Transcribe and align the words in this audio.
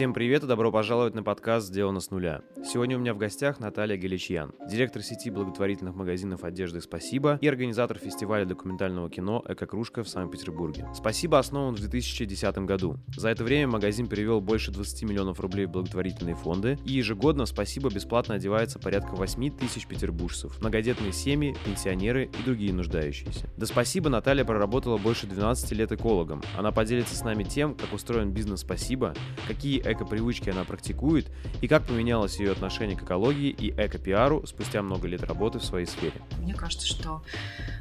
Всем 0.00 0.14
привет 0.14 0.42
и 0.42 0.46
добро 0.46 0.72
пожаловать 0.72 1.14
на 1.14 1.22
подкаст 1.22 1.66
«Сделано 1.66 2.00
с 2.00 2.10
нуля». 2.10 2.40
Сегодня 2.64 2.96
у 2.96 3.00
меня 3.00 3.12
в 3.12 3.18
гостях 3.18 3.60
Наталья 3.60 3.98
Галичьян, 3.98 4.54
директор 4.66 5.02
сети 5.02 5.28
благотворительных 5.28 5.94
магазинов 5.94 6.42
одежды 6.42 6.80
«Спасибо» 6.80 7.36
и 7.42 7.46
организатор 7.46 7.98
фестиваля 7.98 8.46
документального 8.46 9.10
кино 9.10 9.44
«Эко-кружка» 9.46 10.02
в 10.02 10.08
Санкт-Петербурге. 10.08 10.88
«Спасибо» 10.94 11.38
основан 11.38 11.74
в 11.74 11.80
2010 11.80 12.58
году. 12.60 12.96
За 13.14 13.28
это 13.28 13.44
время 13.44 13.66
магазин 13.68 14.06
перевел 14.06 14.40
больше 14.40 14.70
20 14.70 15.02
миллионов 15.02 15.38
рублей 15.38 15.66
в 15.66 15.72
благотворительные 15.72 16.34
фонды, 16.34 16.78
и 16.86 16.92
ежегодно 16.92 17.44
«Спасибо» 17.44 17.90
бесплатно 17.90 18.36
одевается 18.36 18.78
порядка 18.78 19.16
8 19.16 19.50
тысяч 19.58 19.86
петербуржцев, 19.86 20.58
многодетные 20.62 21.12
семьи, 21.12 21.54
пенсионеры 21.66 22.30
и 22.40 22.42
другие 22.42 22.72
нуждающиеся. 22.72 23.50
До 23.58 23.66
«Спасибо» 23.66 24.08
Наталья 24.08 24.46
проработала 24.46 24.96
больше 24.96 25.26
12 25.26 25.72
лет 25.72 25.92
экологом. 25.92 26.40
Она 26.56 26.72
поделится 26.72 27.14
с 27.14 27.22
нами 27.22 27.44
тем, 27.44 27.74
как 27.74 27.92
устроен 27.92 28.30
бизнес 28.30 28.60
«Спасибо», 28.60 29.12
какие 29.46 29.89
эко-привычки 29.92 30.50
она 30.50 30.64
практикует 30.64 31.30
и 31.60 31.68
как 31.68 31.86
поменялось 31.86 32.38
ее 32.38 32.52
отношение 32.52 32.96
к 32.96 33.02
экологии 33.02 33.50
и 33.50 33.70
эко-пиару 33.70 34.46
спустя 34.46 34.82
много 34.82 35.08
лет 35.08 35.22
работы 35.22 35.58
в 35.58 35.64
своей 35.64 35.86
сфере. 35.86 36.20
Мне 36.38 36.54
кажется, 36.54 36.86
что 36.86 37.22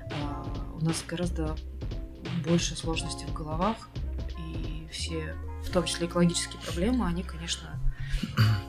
э, 0.09 0.13
у 0.79 0.83
нас 0.83 1.03
гораздо 1.07 1.55
больше 2.45 2.75
сложностей 2.75 3.27
в 3.27 3.33
головах, 3.33 3.89
и 4.37 4.87
все, 4.91 5.35
в 5.63 5.71
том 5.71 5.85
числе 5.85 6.07
экологические 6.07 6.61
проблемы, 6.61 7.05
они, 7.05 7.23
конечно, 7.23 7.79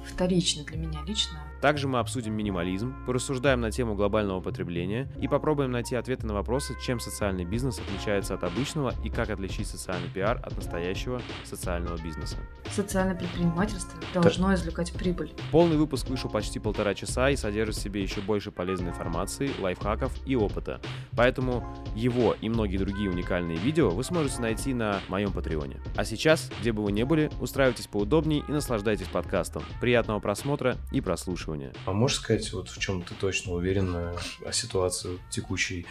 вторичны 0.06 0.64
для 0.64 0.76
меня 0.76 1.00
лично. 1.06 1.38
Также 1.60 1.88
мы 1.88 1.98
обсудим 1.98 2.34
минимализм, 2.34 2.94
порассуждаем 3.04 3.60
на 3.60 3.70
тему 3.70 3.94
глобального 3.94 4.40
потребления 4.40 5.08
и 5.20 5.28
попробуем 5.28 5.70
найти 5.70 5.94
ответы 5.94 6.26
на 6.26 6.32
вопросы, 6.32 6.74
чем 6.80 7.00
социальный 7.00 7.44
бизнес 7.44 7.78
отличается 7.78 8.34
от 8.34 8.44
обычного 8.44 8.94
и 9.04 9.10
как 9.10 9.28
отличить 9.28 9.66
социальный 9.66 10.08
пиар 10.08 10.40
от 10.42 10.56
настоящего 10.56 11.20
социального 11.44 12.00
бизнеса. 12.02 12.38
Социальное 12.70 13.14
предпринимательство 13.14 14.00
должно 14.14 14.48
так. 14.48 14.56
извлекать 14.56 14.92
прибыль. 14.94 15.32
Полный 15.50 15.76
выпуск 15.76 16.08
вышел 16.08 16.30
почти 16.30 16.58
полтора 16.58 16.94
часа 16.94 17.28
и 17.28 17.36
содержит 17.36 17.76
в 17.76 17.80
себе 17.80 18.02
еще 18.02 18.22
больше 18.22 18.50
полезной 18.50 18.90
информации, 18.90 19.50
лайфхаков 19.60 20.12
и 20.26 20.36
опыта. 20.36 20.80
Поэтому 21.14 21.64
его 21.94 22.34
и 22.40 22.48
многие 22.48 22.78
другие 22.78 23.10
уникальные 23.10 23.58
видео 23.58 23.90
вы 23.90 24.02
сможете 24.02 24.40
найти 24.40 24.72
на 24.72 25.00
моем 25.08 25.32
патреоне. 25.32 25.76
А 25.96 26.04
сейчас, 26.04 26.50
где 26.60 26.72
бы 26.72 26.82
вы 26.82 26.92
ни 26.92 27.02
были, 27.02 27.30
устраивайтесь 27.38 27.86
поудобнее 27.86 28.42
и 28.48 28.52
наслаждайтесь 28.52 29.08
подкастом. 29.08 29.62
Приятного 29.80 30.20
просмотра 30.20 30.76
и 30.92 31.00
прослушивания 31.00 31.49
прослушивания. 31.50 31.72
А 31.86 31.92
можешь 31.92 32.18
сказать, 32.18 32.52
вот 32.52 32.68
в 32.68 32.78
чем 32.78 33.02
ты 33.02 33.14
точно 33.14 33.52
уверена 33.52 34.16
о 34.44 34.52
ситуации 34.52 35.18
текущей 35.30 35.86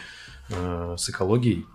э, 0.48 0.96
с 0.98 1.08
экологией? 1.10 1.66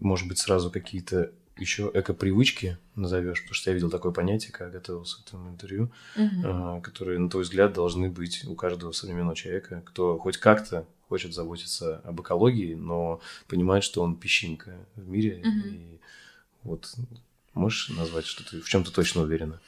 Может 0.00 0.28
быть, 0.28 0.38
сразу 0.38 0.70
какие-то 0.70 1.32
еще 1.56 1.90
эко-привычки 1.92 2.78
назовешь, 2.94 3.42
потому 3.42 3.54
что 3.54 3.70
я 3.70 3.74
видел 3.74 3.90
такое 3.90 4.12
понятие, 4.12 4.52
когда 4.52 4.78
готовился 4.78 5.18
к 5.18 5.28
этому 5.28 5.50
интервью, 5.50 5.90
угу. 6.16 6.24
э, 6.44 6.80
которые, 6.82 7.18
на 7.18 7.28
твой 7.28 7.42
взгляд, 7.42 7.72
должны 7.72 8.08
быть 8.08 8.44
у 8.46 8.54
каждого 8.54 8.92
современного 8.92 9.36
человека, 9.36 9.82
кто 9.84 10.18
хоть 10.18 10.38
как-то 10.38 10.86
хочет 11.08 11.34
заботиться 11.34 11.98
об 12.04 12.20
экологии, 12.20 12.74
но 12.74 13.20
понимает, 13.48 13.84
что 13.84 14.02
он 14.02 14.16
песчинка 14.16 14.76
в 14.96 15.08
мире. 15.08 15.42
Угу. 15.44 15.68
И 15.68 16.00
вот 16.62 16.94
можешь 17.52 17.90
назвать, 17.90 18.24
что 18.24 18.48
ты 18.48 18.62
в 18.62 18.68
чем 18.68 18.84
ты 18.84 18.92
точно 18.92 19.22
уверена? 19.22 19.60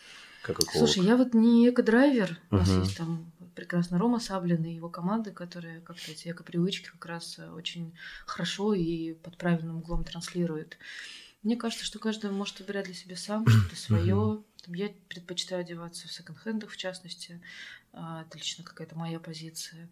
Как 0.43 0.61
эколог? 0.61 0.73
Слушай, 0.77 1.05
я 1.05 1.17
вот 1.17 1.35
не 1.35 1.69
эко-драйвер. 1.69 2.39
У 2.51 2.57
нас 2.57 2.69
есть 2.69 2.97
там 2.97 3.33
прекрасно 3.55 3.99
Рома 3.99 4.19
Саблин 4.19 4.65
и 4.65 4.75
его 4.75 4.89
команды, 4.89 5.31
которые 5.31 5.81
как-то 5.81 6.11
эти 6.11 6.29
эко-привычки 6.29 6.91
как 6.91 7.07
раз 7.07 7.39
э, 7.39 7.51
очень 7.51 7.95
хорошо 8.27 8.75
и 8.75 9.15
под 9.15 9.37
правильным 9.37 9.79
углом 9.79 10.05
транслируют. 10.05 10.79
Мне 11.43 11.57
кажется, 11.57 11.85
что 11.85 11.99
каждый 11.99 12.31
может 12.31 12.61
выбирать 12.61 12.87
для 12.87 12.95
себя 12.95 13.17
сам 13.17 13.47
что-то 13.49 13.77
свое. 13.77 14.43
Я 14.69 14.91
предпочитаю 15.09 15.63
одеваться 15.63 16.09
в 16.09 16.13
секонд-хендах, 16.13 16.71
в 16.71 16.77
частности. 16.77 17.41
А, 17.93 18.23
это 18.23 18.39
лично 18.39 18.65
какая-то 18.65 18.97
моя 18.97 19.21
позиция. 19.21 19.89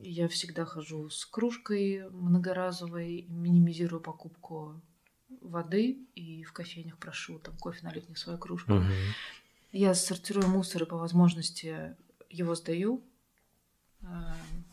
Я 0.00 0.28
всегда 0.28 0.64
хожу 0.64 1.08
с 1.10 1.24
кружкой 1.26 2.08
многоразовой, 2.10 3.26
минимизирую 3.28 4.00
покупку 4.00 4.80
воды 5.40 5.98
и 6.14 6.42
в 6.44 6.52
кофейнях 6.52 6.98
прошу 6.98 7.38
там 7.38 7.56
кофе 7.56 7.84
налить 7.84 8.08
мне 8.08 8.16
свою 8.16 8.38
кружку. 8.38 8.72
Uh-huh. 8.72 8.92
Я 9.74 9.92
сортирую 9.94 10.46
мусор 10.46 10.84
и 10.84 10.86
по 10.86 10.96
возможности 10.96 11.96
его 12.30 12.54
сдаю. 12.54 13.02
Эм, 14.02 14.64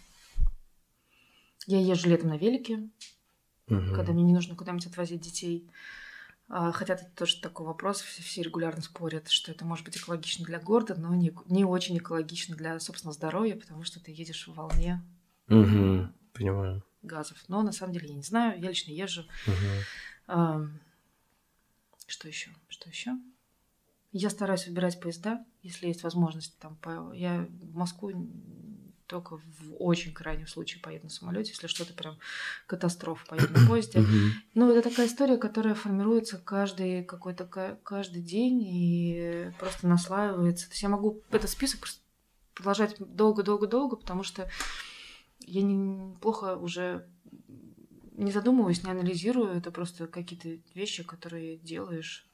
я 1.66 1.82
езжу 1.82 2.08
летом 2.08 2.30
на 2.30 2.38
велике, 2.38 2.88
угу. 3.66 3.96
когда 3.96 4.14
мне 4.14 4.22
не 4.22 4.34
нужно 4.34 4.56
куда-нибудь 4.56 4.86
отвозить 4.86 5.22
детей. 5.22 5.68
А, 6.50 6.72
хотя 6.72 6.94
это 6.94 7.06
тоже 7.16 7.42
такой 7.42 7.66
вопрос, 7.66 8.02
все, 8.02 8.44
регулярно 8.44 8.84
спорят, 8.84 9.30
что 9.30 9.52
это 9.52 9.66
может 9.66 9.86
быть 9.86 9.98
экологично 9.98 10.46
для 10.46 10.60
города, 10.60 10.94
но 10.94 11.16
не, 11.16 11.36
не 11.48 11.66
очень 11.66 11.98
экологично 11.98 12.56
для 12.56 12.80
собственного 12.80 13.16
здоровья, 13.16 13.56
потому 13.56 13.84
что 13.84 14.00
ты 14.00 14.12
едешь 14.12 14.48
в 14.48 14.54
волне 14.54 15.02
угу. 15.48 16.10
Понимаю. 16.34 16.84
газов. 17.02 17.44
Но 17.48 17.64
на 17.64 17.72
самом 17.72 17.94
деле 17.94 18.10
я 18.10 18.14
не 18.14 18.22
знаю, 18.22 18.62
я 18.62 18.70
лично 18.70 18.92
езжу. 18.92 19.22
Угу. 19.48 19.56
А, 20.28 20.68
что 22.06 22.28
еще? 22.28 22.52
Что 22.70 22.88
еще? 22.88 23.18
Я 24.12 24.30
стараюсь 24.30 24.68
выбирать 24.68 25.00
поезда, 25.00 25.46
если 25.62 25.88
есть 25.88 26.04
возможность. 26.04 26.58
Там, 26.60 26.76
по... 26.78 27.14
Я 27.14 27.48
в 27.62 27.76
Москву 27.76 28.12
только 29.12 29.38
в 29.38 29.76
очень 29.78 30.14
крайнем 30.14 30.48
случае 30.48 30.82
поеду 30.82 31.06
на 31.06 31.10
самолете, 31.10 31.52
если 31.52 31.68
что-то 31.68 31.94
прям 31.94 32.18
катастрофа, 32.66 33.26
поеду 33.28 33.52
на 33.54 33.68
поезде. 33.68 34.06
Ну, 34.54 34.72
это 34.72 34.90
такая 34.90 35.08
история, 35.08 35.38
которая 35.38 35.76
формируется 35.76 36.38
каждый 36.38 37.04
какой-то 37.04 37.46
каждый 37.84 38.22
день 38.22 38.62
и 38.64 39.52
просто 39.60 39.88
наслаивается. 39.88 40.68
То 40.68 40.72
есть 40.72 40.84
я 40.84 40.90
могу 40.90 41.22
этот 41.30 41.50
список 41.50 41.90
продолжать 42.54 42.96
долго-долго-долго, 43.00 43.98
потому 43.98 44.24
что 44.24 44.50
я 45.40 45.62
не, 45.62 46.16
плохо 46.22 46.56
уже 46.56 47.06
не 48.14 48.32
задумываюсь, 48.32 48.84
не 48.84 48.92
анализирую. 48.92 49.58
Это 49.58 49.72
просто 49.72 50.08
какие-то 50.08 50.58
вещи, 50.74 51.04
которые 51.04 51.58
делаешь. 51.58 52.26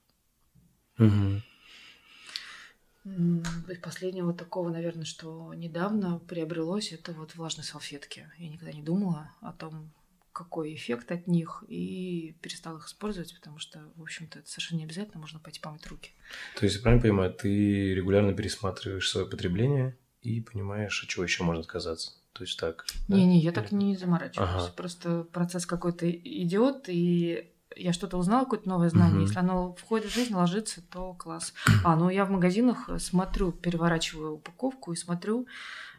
Из 3.68 3.80
последнего 3.80 4.34
такого, 4.34 4.70
наверное, 4.70 5.06
что 5.06 5.54
недавно 5.54 6.20
приобрелось, 6.20 6.92
это 6.92 7.14
вот 7.14 7.36
влажные 7.36 7.66
салфетки. 7.66 8.30
Я 8.38 8.50
никогда 8.50 8.74
не 8.74 8.84
думала 8.84 9.32
о 9.42 9.54
том, 9.54 9.92
какой 10.38 10.76
эффект 10.76 11.12
от 11.12 11.26
них, 11.26 11.64
и 11.68 12.36
перестала 12.42 12.78
их 12.78 12.86
использовать, 12.86 13.34
потому 13.36 13.58
что, 13.58 13.92
в 13.96 14.04
общем-то, 14.04 14.40
это 14.40 14.48
совершенно 14.48 14.80
не 14.80 14.86
обязательно, 14.86 15.20
можно 15.20 15.40
пойти 15.40 15.60
помыть 15.60 15.88
руки. 15.88 16.12
То 16.60 16.66
есть, 16.66 16.76
я 16.76 16.82
правильно 16.84 17.02
понимаю, 17.02 17.34
ты 17.34 17.96
регулярно 17.96 18.34
пересматриваешь 18.34 19.10
свое 19.10 19.26
потребление 19.26 19.98
и 20.22 20.42
понимаешь, 20.42 21.02
от 21.02 21.10
чего 21.10 21.24
еще 21.24 21.44
можно 21.44 21.62
отказаться? 21.62 22.12
То 22.34 22.44
есть 22.44 22.60
так. 22.60 22.86
Не-не, 23.08 23.40
да? 23.40 23.46
я 23.46 23.52
так 23.52 23.72
не 23.72 23.96
заморачиваюсь. 23.96 24.50
Ага. 24.52 24.74
Просто 24.76 25.24
процесс 25.24 25.66
какой-то 25.66 26.08
идет, 26.12 26.86
и 26.88 27.52
я 27.78 27.94
что-то 27.94 28.18
узнала, 28.18 28.44
какое-то 28.44 28.70
новое 28.70 28.90
знание. 28.90 29.18
Угу. 29.18 29.28
Если 29.28 29.40
оно 29.40 29.74
входит 29.76 30.10
в 30.10 30.14
жизнь, 30.14 30.34
ложится, 30.34 30.82
то 30.82 31.14
класс. 31.14 31.54
А, 31.84 31.96
ну 31.96 32.10
я 32.10 32.26
в 32.26 32.32
магазинах 32.32 32.90
смотрю, 33.00 33.52
переворачиваю 33.52 34.36
упаковку 34.36 34.94
и 34.94 34.96
смотрю, 34.96 35.48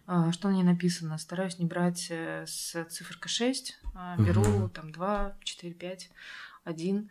а, 0.06 0.32
что 0.32 0.48
на 0.48 0.54
ней 0.54 0.62
написано. 0.62 1.18
Стараюсь 1.18 1.58
не 1.58 1.66
брать 1.66 2.08
э, 2.10 2.44
с 2.46 2.84
циферка 2.90 3.28
6, 3.28 3.78
а, 3.94 4.16
беру 4.16 4.42
угу. 4.42 4.68
там 4.68 4.90
2, 4.92 5.36
4, 5.44 5.74
5, 5.74 6.10
1. 6.64 7.10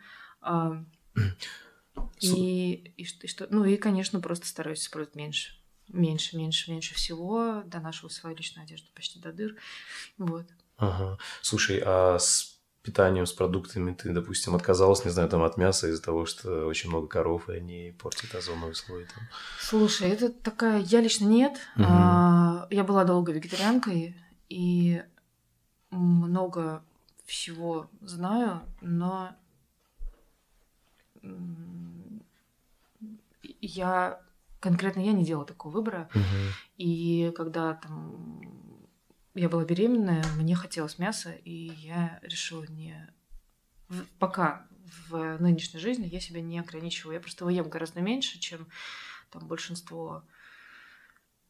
И, 2.22 2.74
и, 2.98 3.04
и 3.04 3.28
что, 3.28 3.48
ну 3.50 3.66
и, 3.66 3.78
конечно, 3.78 4.20
просто 4.20 4.48
стараюсь 4.48 4.82
использовать 4.82 5.16
меньше. 5.16 5.54
Меньше, 5.88 6.38
меньше, 6.38 6.72
меньше 6.72 6.94
всего. 6.96 7.64
Донашиваю 7.66 8.10
свою 8.10 8.36
личную 8.36 8.66
одежду 8.66 8.90
почти 8.94 9.20
до 9.20 9.32
дыр. 9.32 9.56
Вот. 10.18 10.46
Ага. 10.78 11.18
Слушай, 11.42 11.82
а 11.84 12.20
с 12.20 12.57
питанием, 12.88 13.26
с 13.26 13.34
продуктами 13.34 13.94
ты, 13.94 14.14
допустим, 14.14 14.56
отказалась, 14.56 15.06
не 15.06 15.12
знаю, 15.12 15.30
там 15.30 15.44
от 15.44 15.58
мяса 15.58 15.88
из-за 15.88 16.02
того, 16.02 16.26
что 16.26 16.66
очень 16.66 16.90
много 16.90 17.08
коров, 17.08 17.50
и 17.50 17.54
они 17.54 17.96
портят 18.00 18.34
озоновый 18.34 18.76
слой. 18.76 19.06
Там. 19.06 19.24
Слушай, 19.60 20.10
это 20.10 20.30
такая... 20.30 20.80
Я 20.80 21.02
лично 21.02 21.26
нет. 21.26 21.54
Угу. 21.76 21.86
А, 21.88 22.68
я 22.72 22.84
была 22.84 23.04
долго 23.04 23.32
вегетарианкой, 23.32 24.16
и 24.50 25.04
много 25.92 26.84
всего 27.26 27.90
знаю, 28.02 28.62
но 28.82 29.36
я 33.62 34.22
конкретно 34.60 35.02
я 35.02 35.12
не 35.12 35.26
делала 35.26 35.46
такого 35.46 35.74
выбора. 35.74 36.10
Угу. 36.14 36.24
И 36.78 37.34
когда 37.36 37.74
там 37.74 38.42
я 39.38 39.50
была 39.50 39.64
беременная, 39.64 40.24
мне 40.36 40.56
хотелось 40.56 41.00
мяса, 41.00 41.32
и 41.32 41.72
я 41.82 42.20
решила 42.24 42.66
не... 42.68 43.10
Пока 44.20 44.68
в 45.10 45.38
нынешней 45.40 45.80
жизни 45.80 46.08
я 46.08 46.20
себя 46.20 46.42
не 46.42 46.60
ограничиваю. 46.60 47.14
Я 47.16 47.20
просто 47.20 47.44
его 47.44 47.50
ем 47.50 47.70
гораздо 47.70 48.02
меньше, 48.02 48.40
чем 48.40 48.68
там 49.32 49.48
большинство 49.48 50.24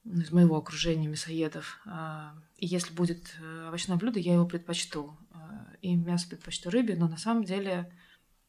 из 0.05 0.31
моего 0.31 0.57
окружения 0.57 1.07
мясоедов. 1.07 1.79
А, 1.85 2.35
и 2.55 2.65
если 2.65 2.93
будет 2.93 3.35
э, 3.39 3.67
овощное 3.67 3.97
блюдо, 3.97 4.19
я 4.19 4.33
его 4.33 4.45
предпочту. 4.45 5.17
А, 5.31 5.67
и 5.81 5.95
мясо 5.95 6.29
предпочту 6.29 6.69
рыбе, 6.69 6.95
но 6.95 7.07
на 7.07 7.17
самом 7.17 7.43
деле 7.43 7.91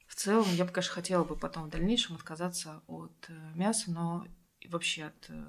в 0.06 0.14
целом 0.14 0.46
я 0.52 0.64
бы, 0.64 0.73
конечно, 0.73 0.94
хотела 0.94 1.25
бы 1.25 1.37
потом 1.37 1.64
в 1.64 1.70
дальнейшем 1.70 2.17
отказаться 2.17 2.82
от 2.87 3.26
э, 3.29 3.52
мяса, 3.55 3.90
но 3.90 4.26
вообще 4.69 5.05
от 5.05 5.26
э, 5.29 5.44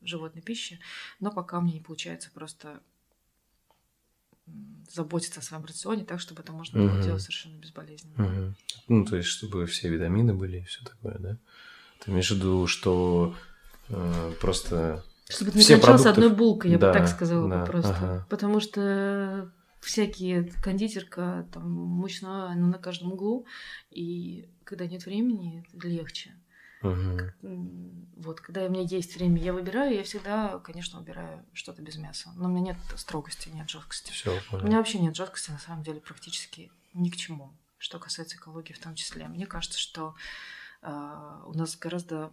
животной 0.00 0.42
пищи, 0.42 0.80
но 1.20 1.30
пока 1.30 1.60
мне 1.60 1.74
не 1.74 1.80
получается 1.80 2.30
просто 2.30 2.82
заботиться 4.90 5.40
о 5.40 5.42
своем 5.42 5.64
рационе 5.64 6.04
так, 6.04 6.20
чтобы 6.20 6.42
это 6.42 6.52
можно 6.52 6.78
было 6.80 6.92
Мгм. 6.94 7.02
делать 7.02 7.22
совершенно 7.22 7.56
безболезненно. 7.56 8.14
Мгм. 8.22 8.56
Ну, 8.88 9.04
то 9.04 9.16
есть, 9.16 9.28
чтобы 9.28 9.66
все 9.66 9.88
витамины 9.88 10.34
были 10.34 10.58
и 10.58 10.64
все 10.64 10.84
такое, 10.84 11.16
да? 11.18 11.38
Ты 12.00 12.10
имеешь 12.10 12.30
в 12.30 12.34
виду, 12.36 12.66
что 12.66 13.34
э, 13.88 14.32
просто... 14.40 15.04
Чтобы 15.28 15.50
это 15.50 15.58
не 15.58 15.64
Все 15.64 15.76
кончалось 15.76 16.02
продукты- 16.02 16.08
одной 16.10 16.30
булкой, 16.36 16.70
я 16.72 16.78
Да, 16.78 16.92
бы 16.92 16.98
так 16.98 17.08
сказала 17.08 17.48
да, 17.48 17.60
бы 17.60 17.66
просто. 17.66 17.94
ага. 17.96 18.26
Потому 18.28 18.60
что 18.60 19.50
всякие 19.80 20.44
кондитерка, 20.62 21.48
там, 21.52 21.70
мучное, 21.70 22.46
оно 22.50 22.66
на 22.66 22.78
каждом 22.78 23.12
углу, 23.12 23.46
и 23.90 24.48
когда 24.64 24.86
нет 24.86 25.06
времени, 25.06 25.64
легче. 25.82 26.32
М, 26.82 28.08
Вот, 28.16 28.40
когда 28.40 28.64
у 28.64 28.68
меня 28.68 28.82
есть 28.82 29.16
время, 29.16 29.42
я 29.42 29.52
выбираю, 29.52 29.94
я 29.96 30.04
всегда, 30.04 30.58
конечно, 30.60 30.98
выбираю 31.00 31.44
что-то 31.54 31.82
без 31.82 31.96
мяса. 31.96 32.30
Но 32.36 32.44
у 32.44 32.48
меня 32.48 32.72
нет 32.72 32.76
строгости, 32.96 33.48
нет 33.48 33.68
жесткости. 33.68 34.12
Все, 34.12 34.30
У 34.30 34.34
меня 34.34 34.42
понял. 34.62 34.76
вообще 34.76 34.98
нет 35.00 35.16
жесткости, 35.16 35.50
на 35.50 35.58
самом 35.58 35.82
деле, 35.82 36.00
практически 36.00 36.70
ни 36.94 37.08
к 37.10 37.16
чему, 37.16 37.52
что 37.78 37.98
касается 37.98 38.36
экологии 38.36 38.74
в 38.74 38.78
том 38.78 38.94
числе. 38.94 39.26
Мне 39.26 39.46
кажется, 39.46 39.78
что 39.78 40.14
а, 40.82 41.42
у 41.46 41.54
нас 41.54 41.76
гораздо 41.76 42.32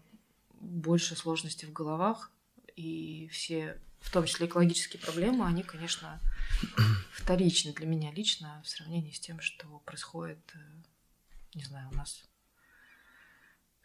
больше 0.60 1.16
сложностей 1.16 1.68
в 1.68 1.74
головах, 1.74 2.32
и 2.76 3.28
все, 3.32 3.80
в 4.02 4.12
том 4.12 4.26
числе 4.26 4.46
экологические 4.48 5.02
проблемы, 5.02 5.46
они, 5.46 5.64
конечно, 5.64 6.20
вторичны 7.14 7.74
для 7.74 7.88
меня 7.88 8.12
лично 8.12 8.62
в 8.64 8.70
сравнении 8.70 9.12
с 9.12 9.20
тем, 9.20 9.40
что 9.40 9.66
происходит, 9.86 10.40
э, 10.54 10.60
не 11.56 11.64
знаю, 11.64 11.90
у 11.92 11.96
нас 11.96 12.24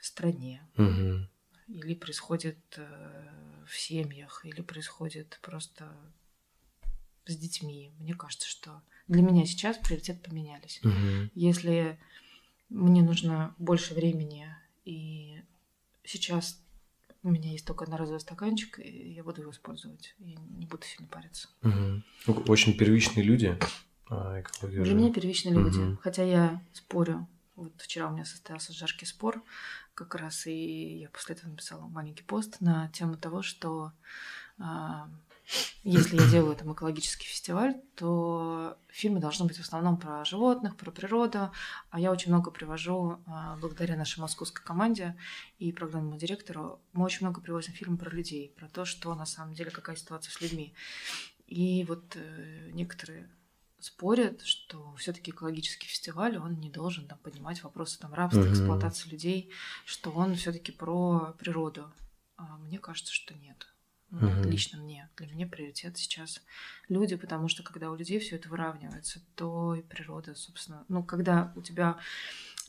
стране, 0.05 0.63
Мгм. 0.77 1.29
или 1.69 1.95
происходит 1.95 2.59
э, 2.77 3.65
в 3.67 3.79
семьях, 3.79 4.45
или 4.45 4.61
происходит 4.63 5.39
просто 5.43 5.91
с 7.27 7.37
детьми. 7.37 7.91
Мне 7.99 8.15
кажется, 8.15 8.49
что 8.49 8.83
для 9.09 9.23
меня 9.23 9.47
сейчас 9.47 9.79
приоритеты 9.79 10.21
поменялись. 10.29 10.81
Мгм. 10.83 11.31
Если 11.35 11.99
мне 12.69 13.03
нужно 13.03 13.55
больше 13.59 13.95
времени, 13.95 14.55
и 14.85 15.41
сейчас 16.05 16.61
у 17.23 17.31
меня 17.31 17.51
есть 17.53 17.67
только 17.67 17.85
одноразовый 17.85 18.21
стаканчик, 18.21 18.79
и 18.79 19.13
я 19.15 19.25
буду 19.25 19.41
его 19.43 19.51
использовать, 19.53 20.15
и 20.19 20.37
не 20.59 20.67
буду 20.67 20.85
сильно 20.85 21.09
париться. 21.09 21.49
Ну, 21.63 22.03
Очень 22.49 22.77
первичные 22.77 23.25
люди. 23.25 23.59
а 24.11 24.41
экология 24.43 24.83
Для 24.83 24.93
же- 24.93 24.95
меня 24.95 25.11
первичные 25.13 25.55
люди. 25.55 25.79
Мгм. 25.79 25.97
Хотя 26.03 26.23
я 26.25 26.63
спорю. 26.75 27.27
Вот 27.57 27.73
вчера 27.81 28.09
у 28.09 28.13
меня 28.13 28.25
состоялся 28.27 28.73
жаркий 28.75 29.07
спор, 29.07 29.43
как 29.95 30.15
раз 30.15 30.47
и 30.47 30.99
я 30.99 31.09
после 31.11 31.35
этого 31.35 31.51
написала 31.51 31.87
маленький 31.87 32.25
пост 32.25 32.61
на 32.61 32.89
тему 32.89 33.17
того, 33.17 33.43
что 33.43 33.93
а, 34.59 35.09
если 35.83 36.17
я 36.17 36.31
делаю 36.31 36.57
там 36.57 36.73
экологический 36.73 37.27
фестиваль, 37.27 37.75
то 37.97 38.79
фильмы 38.89 39.21
должны 39.21 39.47
быть 39.47 39.59
в 39.59 39.61
основном 39.61 39.99
про 39.99 40.25
животных, 40.25 40.77
про 40.77 40.91
природу, 40.91 41.51
а 41.91 42.01
я 42.01 42.11
очень 42.11 42.31
много 42.31 42.51
привожу 42.51 43.23
а, 43.27 43.57
благодаря 43.57 43.97
нашей 43.97 44.21
московской 44.21 44.65
команде 44.65 45.17
и 45.59 45.73
программному 45.73 46.17
директору. 46.17 46.81
Мы 46.93 47.05
очень 47.05 47.27
много 47.27 47.41
привозим 47.41 47.75
фильмы 47.75 47.99
про 47.99 48.11
людей, 48.11 48.53
про 48.57 48.69
то, 48.69 48.85
что 48.85 49.15
на 49.15 49.27
самом 49.27 49.55
деле 49.55 49.71
какая 49.71 49.97
ситуация 49.97 50.33
с 50.33 50.41
людьми. 50.41 50.75
И 51.47 51.85
вот 51.87 52.17
э, 52.17 52.71
некоторые 52.73 53.29
спорят, 53.85 54.41
что 54.43 54.95
все-таки 54.95 55.31
экологический 55.31 55.87
фестиваль, 55.87 56.39
он 56.39 56.59
не 56.59 56.71
должен 56.71 57.07
там, 57.07 57.19
поднимать 57.19 57.63
вопросы 57.63 57.99
там, 57.99 58.15
рабства, 58.15 58.41
Мгм. 58.41 58.51
эксплуатации 58.51 59.11
людей, 59.11 59.51
что 59.85 60.11
он 60.11 60.37
все-таки 60.37 60.73
про 60.73 61.35
природу. 61.39 61.93
А 62.37 62.57
мне 62.57 62.79
кажется, 62.79 63.13
что 63.13 63.35
нет. 63.35 63.69
Ну, 64.11 64.31
Мгм. 64.31 64.51
Лично 64.51 64.79
мне. 64.79 65.11
Для 65.17 65.27
меня 65.35 65.47
приоритет 65.47 65.99
сейчас 65.99 66.41
люди, 66.89 67.17
потому 67.17 67.49
что 67.49 67.63
когда 67.63 67.91
у 67.91 67.95
людей 67.95 68.19
все 68.21 68.37
это 68.37 68.49
выравнивается, 68.49 69.21
то 69.35 69.75
и 69.75 69.83
природа, 69.83 70.35
собственно. 70.35 70.87
Ну, 70.89 71.03
когда 71.03 71.53
у 71.55 71.61
тебя 71.61 71.99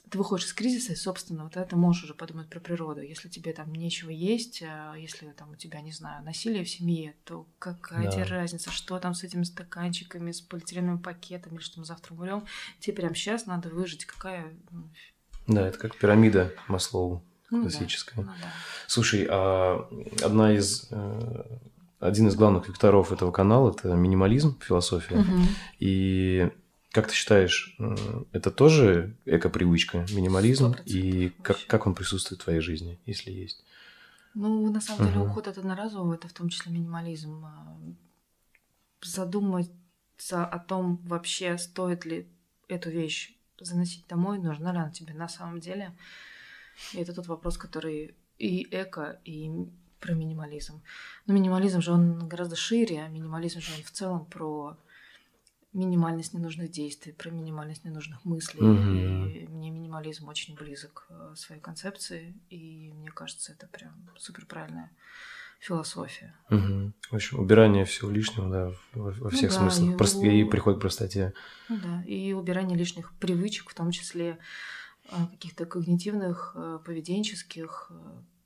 ты 0.09 0.17
выходишь 0.17 0.45
из 0.45 0.53
кризиса, 0.53 0.93
и, 0.93 0.95
собственно, 0.95 1.43
вот 1.43 1.53
ты 1.67 1.75
можешь 1.75 2.03
уже 2.03 2.13
подумать 2.13 2.49
про 2.49 2.59
природу. 2.59 3.01
Если 3.01 3.27
тебе 3.29 3.53
там 3.53 3.73
нечего 3.73 4.09
есть, 4.09 4.61
а 4.63 4.95
если 4.95 5.31
там 5.31 5.51
у 5.51 5.55
тебя, 5.55 5.81
не 5.81 5.91
знаю, 5.91 6.23
насилие 6.23 6.63
в 6.63 6.69
семье, 6.69 7.15
то 7.23 7.47
какая 7.59 8.03
Да. 8.05 8.11
тебе 8.11 8.23
разница, 8.23 8.71
что 8.71 8.99
там 8.99 9.13
с 9.13 9.23
этими 9.23 9.43
стаканчиками, 9.43 10.31
с 10.31 10.41
полиэтиленовым 10.41 10.99
пакетом, 11.01 11.55
или 11.55 11.61
что 11.61 11.79
мы 11.79 11.85
завтра 11.85 12.13
умрем. 12.13 12.45
Тебе 12.79 12.95
прямо 12.97 13.15
сейчас 13.15 13.45
надо 13.45 13.69
выжить. 13.69 14.05
Какая... 14.05 14.53
ну, 14.71 14.89
Да, 15.47 15.67
это 15.67 15.77
как 15.77 15.97
пирамида 15.97 16.53
Маслоу 16.67 17.23
ну 17.51 17.63
да, 17.63 17.69
классическая. 17.69 18.15
ну 18.15 18.23
да. 18.23 18.51
Слушай, 18.87 19.27
а 19.29 19.87
одна 20.23 20.53
из... 20.53 20.87
э, 20.91 21.59
Один 21.99 22.27
из 22.27 22.35
главных 22.35 22.67
векторов 22.67 23.11
этого 23.11 23.31
канала– 23.31 23.71
это 23.77 23.93
минимализм, 23.95 24.59
философия. 24.61 25.15
Мгм. 25.17 25.47
И 25.79 26.51
как 26.95 27.07
ты 27.09 27.13
считаешь, 27.13 27.75
это 28.31 28.51
тоже 28.51 29.17
эко-привычка, 29.25 30.05
минимализм? 30.11 30.71
100% 30.71 30.87
И 30.87 31.29
как, 31.43 31.57
как 31.67 31.87
он 31.87 31.93
присутствует 31.93 32.39
в 32.39 32.43
твоей 32.45 32.61
жизни, 32.61 32.97
если 33.05 33.31
есть? 33.31 33.65
Ну, 34.33 34.71
на 34.71 34.79
самом 34.79 35.03
деле, 35.05 35.19
Мгм. 35.19 35.29
уход 35.29 35.47
от 35.49 35.57
одноразового 35.57 36.13
это 36.13 36.29
в 36.29 36.33
том 36.33 36.47
числе 36.47 36.71
минимализм. 36.71 37.43
А, 37.45 37.77
Задуматься 39.01 40.45
о 40.45 40.59
том, 40.59 40.97
вообще 41.03 41.57
стоит 41.57 42.05
ли 42.05 42.27
эту 42.69 42.89
вещь 42.89 43.37
заносить 43.59 44.07
домой, 44.07 44.39
нужна 44.39 44.71
ли 44.71 44.77
она 44.79 44.89
тебе 44.89 45.13
на 45.13 45.27
самом 45.27 45.59
деле. 45.59 45.91
И 46.93 46.97
это 46.97 47.13
тот 47.13 47.27
вопрос, 47.27 47.57
который 47.57 48.15
и 48.39 48.67
эко, 48.71 49.19
и 49.25 49.51
про 49.99 50.13
минимализм. 50.13 50.81
Но 51.27 51.33
минимализм 51.33 51.81
же 51.81 51.91
он 51.91 52.27
гораздо 52.27 52.55
шире, 52.55 53.03
а 53.03 53.09
минимализм 53.09 53.59
же 53.59 53.73
он 53.73 53.83
в 53.83 53.91
целом 53.91 54.25
про 54.25 54.77
минимальность 55.75 56.33
ненужных 56.33 56.71
действий, 56.71 57.11
про 57.11 57.29
минимальность 57.29 57.83
ненужных 57.85 58.23
мыслей. 58.25 58.61
Мгм. 58.61 59.27
И 59.27 59.47
мне 59.47 59.69
минимализм 59.69 60.27
очень 60.27 60.55
близок 60.55 61.05
э, 61.09 61.33
своей 61.35 61.61
концепции, 61.61 62.33
и 62.49 62.91
мне 62.95 63.11
кажется, 63.11 63.51
это 63.51 63.67
прям 63.67 63.93
супер 64.17 64.45
правильная 64.45 64.89
философия. 65.59 66.33
Мгм. 66.49 66.93
В 67.09 67.13
общем, 67.13 67.39
убирание 67.39 67.85
всего 67.85 68.09
лишнего, 68.09 68.49
да, 68.49 68.71
во, 68.93 69.11
во 69.11 69.29
всех 69.29 69.51
да, 69.51 69.57
смыслах. 69.59 69.93
и 69.93 69.97
Прост- 69.97 70.23
И 70.23 70.43
приход 70.45 70.77
к 70.77 70.81
простоте. 70.81 71.33
Ну 71.69 71.77
да, 71.83 72.03
и 72.03 72.33
убирание 72.33 72.77
лишних 72.77 73.13
привычек, 73.19 73.69
в 73.69 73.73
том 73.73 73.91
числе 73.91 74.37
э, 75.11 75.27
каких-то 75.31 75.65
когнитивных, 75.65 76.53
э, 76.55 76.79
поведенческих. 76.85 77.91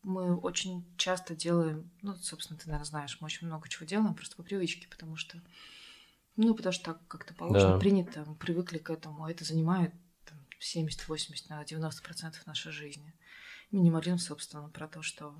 Мы 0.01 0.35
очень 0.35 0.85
часто 0.97 1.35
делаем, 1.35 1.89
ну, 2.01 2.15
собственно, 2.15 2.57
ты, 2.57 2.67
наверное, 2.67 2.85
знаешь, 2.85 3.17
мы 3.19 3.25
очень 3.25 3.47
много 3.47 3.67
чего 3.67 3.85
делаем 3.85 4.13
просто 4.15 4.35
по 4.37 4.43
привычке, 4.43 4.87
потому 4.89 5.17
что, 5.17 5.41
ну, 6.45 6.55
потому 6.55 6.73
что 6.73 6.85
так 6.93 7.07
как-то 7.07 7.33
положено, 7.33 7.73
Да. 7.73 7.79
принято, 7.79 8.23
мы 8.25 8.35
привыкли 8.35 8.77
к 8.77 8.89
этому, 8.89 9.25
а 9.25 9.31
это 9.31 9.43
занимает 9.43 9.91
там, 10.25 10.37
70, 10.59 11.07
80, 11.07 11.49
наверное, 11.49 11.67
90% 11.67 12.33
нашей 12.45 12.71
жизни. 12.71 13.13
Минимализм, 13.71 14.17
собственно, 14.17 14.69
про 14.69 14.87
то, 14.87 15.01
что 15.01 15.35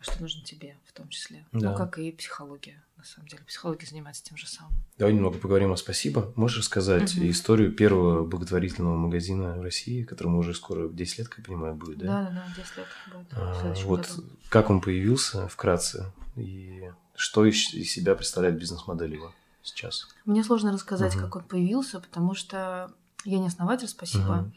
что 0.00 0.20
нужно 0.20 0.44
тебе 0.44 0.78
в 0.86 0.92
том 0.92 1.08
числе. 1.08 1.44
Да. 1.50 1.72
Ну, 1.72 1.76
как 1.76 1.98
и 1.98 2.12
психология, 2.12 2.84
на 2.96 3.02
самом 3.02 3.26
деле. 3.26 3.42
Психология 3.42 3.84
занимается 3.84 4.22
тем 4.22 4.36
же 4.36 4.46
самым. 4.46 4.72
Давай 4.96 5.12
немного 5.12 5.38
поговорим 5.38 5.72
о 5.72 5.76
спасибо. 5.76 6.32
Можешь 6.36 6.58
рассказать 6.58 7.16
Мгм. 7.16 7.28
историю 7.30 7.72
первого 7.72 8.24
благотворительного 8.24 8.94
магазина 8.96 9.56
в 9.56 9.60
России, 9.62 10.04
которому 10.04 10.38
уже 10.38 10.54
скоро 10.54 10.88
10 10.88 11.18
лет, 11.18 11.28
как 11.28 11.38
я 11.38 11.44
понимаю, 11.46 11.74
будет, 11.74 11.98
да? 11.98 12.06
Да, 12.06 12.30
да, 12.30 12.46
да, 12.46 12.54
10 12.62 12.76
лет 12.76 12.86
будет 13.12 13.26
А, 13.32 13.74
вот 13.86 14.06
году. 14.08 14.28
как 14.50 14.70
он 14.70 14.80
появился 14.80 15.48
вкратце 15.48 16.12
и 16.36 16.92
что 17.16 17.44
из 17.44 17.64
себя 17.90 18.14
представляет 18.14 18.56
бизнес-модель 18.56 19.14
его 19.14 19.34
сейчас? 19.68 20.08
Мне 20.24 20.42
сложно 20.44 20.72
рассказать, 20.72 21.14
Мгм. 21.14 21.24
как 21.24 21.36
он 21.36 21.44
появился, 21.44 22.00
потому 22.00 22.34
что 22.34 22.92
я 23.24 23.38
не 23.38 23.46
основатель, 23.46 23.88
спасибо. 23.88 24.36
Мгм. 24.36 24.54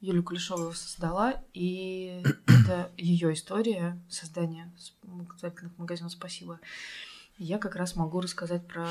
Юлия 0.00 0.22
Кулешова 0.22 0.62
его 0.62 0.72
создала, 0.72 1.42
и 1.54 2.22
это 2.46 2.90
ее 2.96 3.32
история 3.34 4.00
создания 4.08 4.72
благотворительных 5.02 5.76
магазинов 5.78 6.12
«Спасибо». 6.12 6.60
Я 7.36 7.58
как 7.58 7.76
раз 7.76 7.96
могу 7.96 8.20
рассказать 8.20 8.66
про 8.66 8.88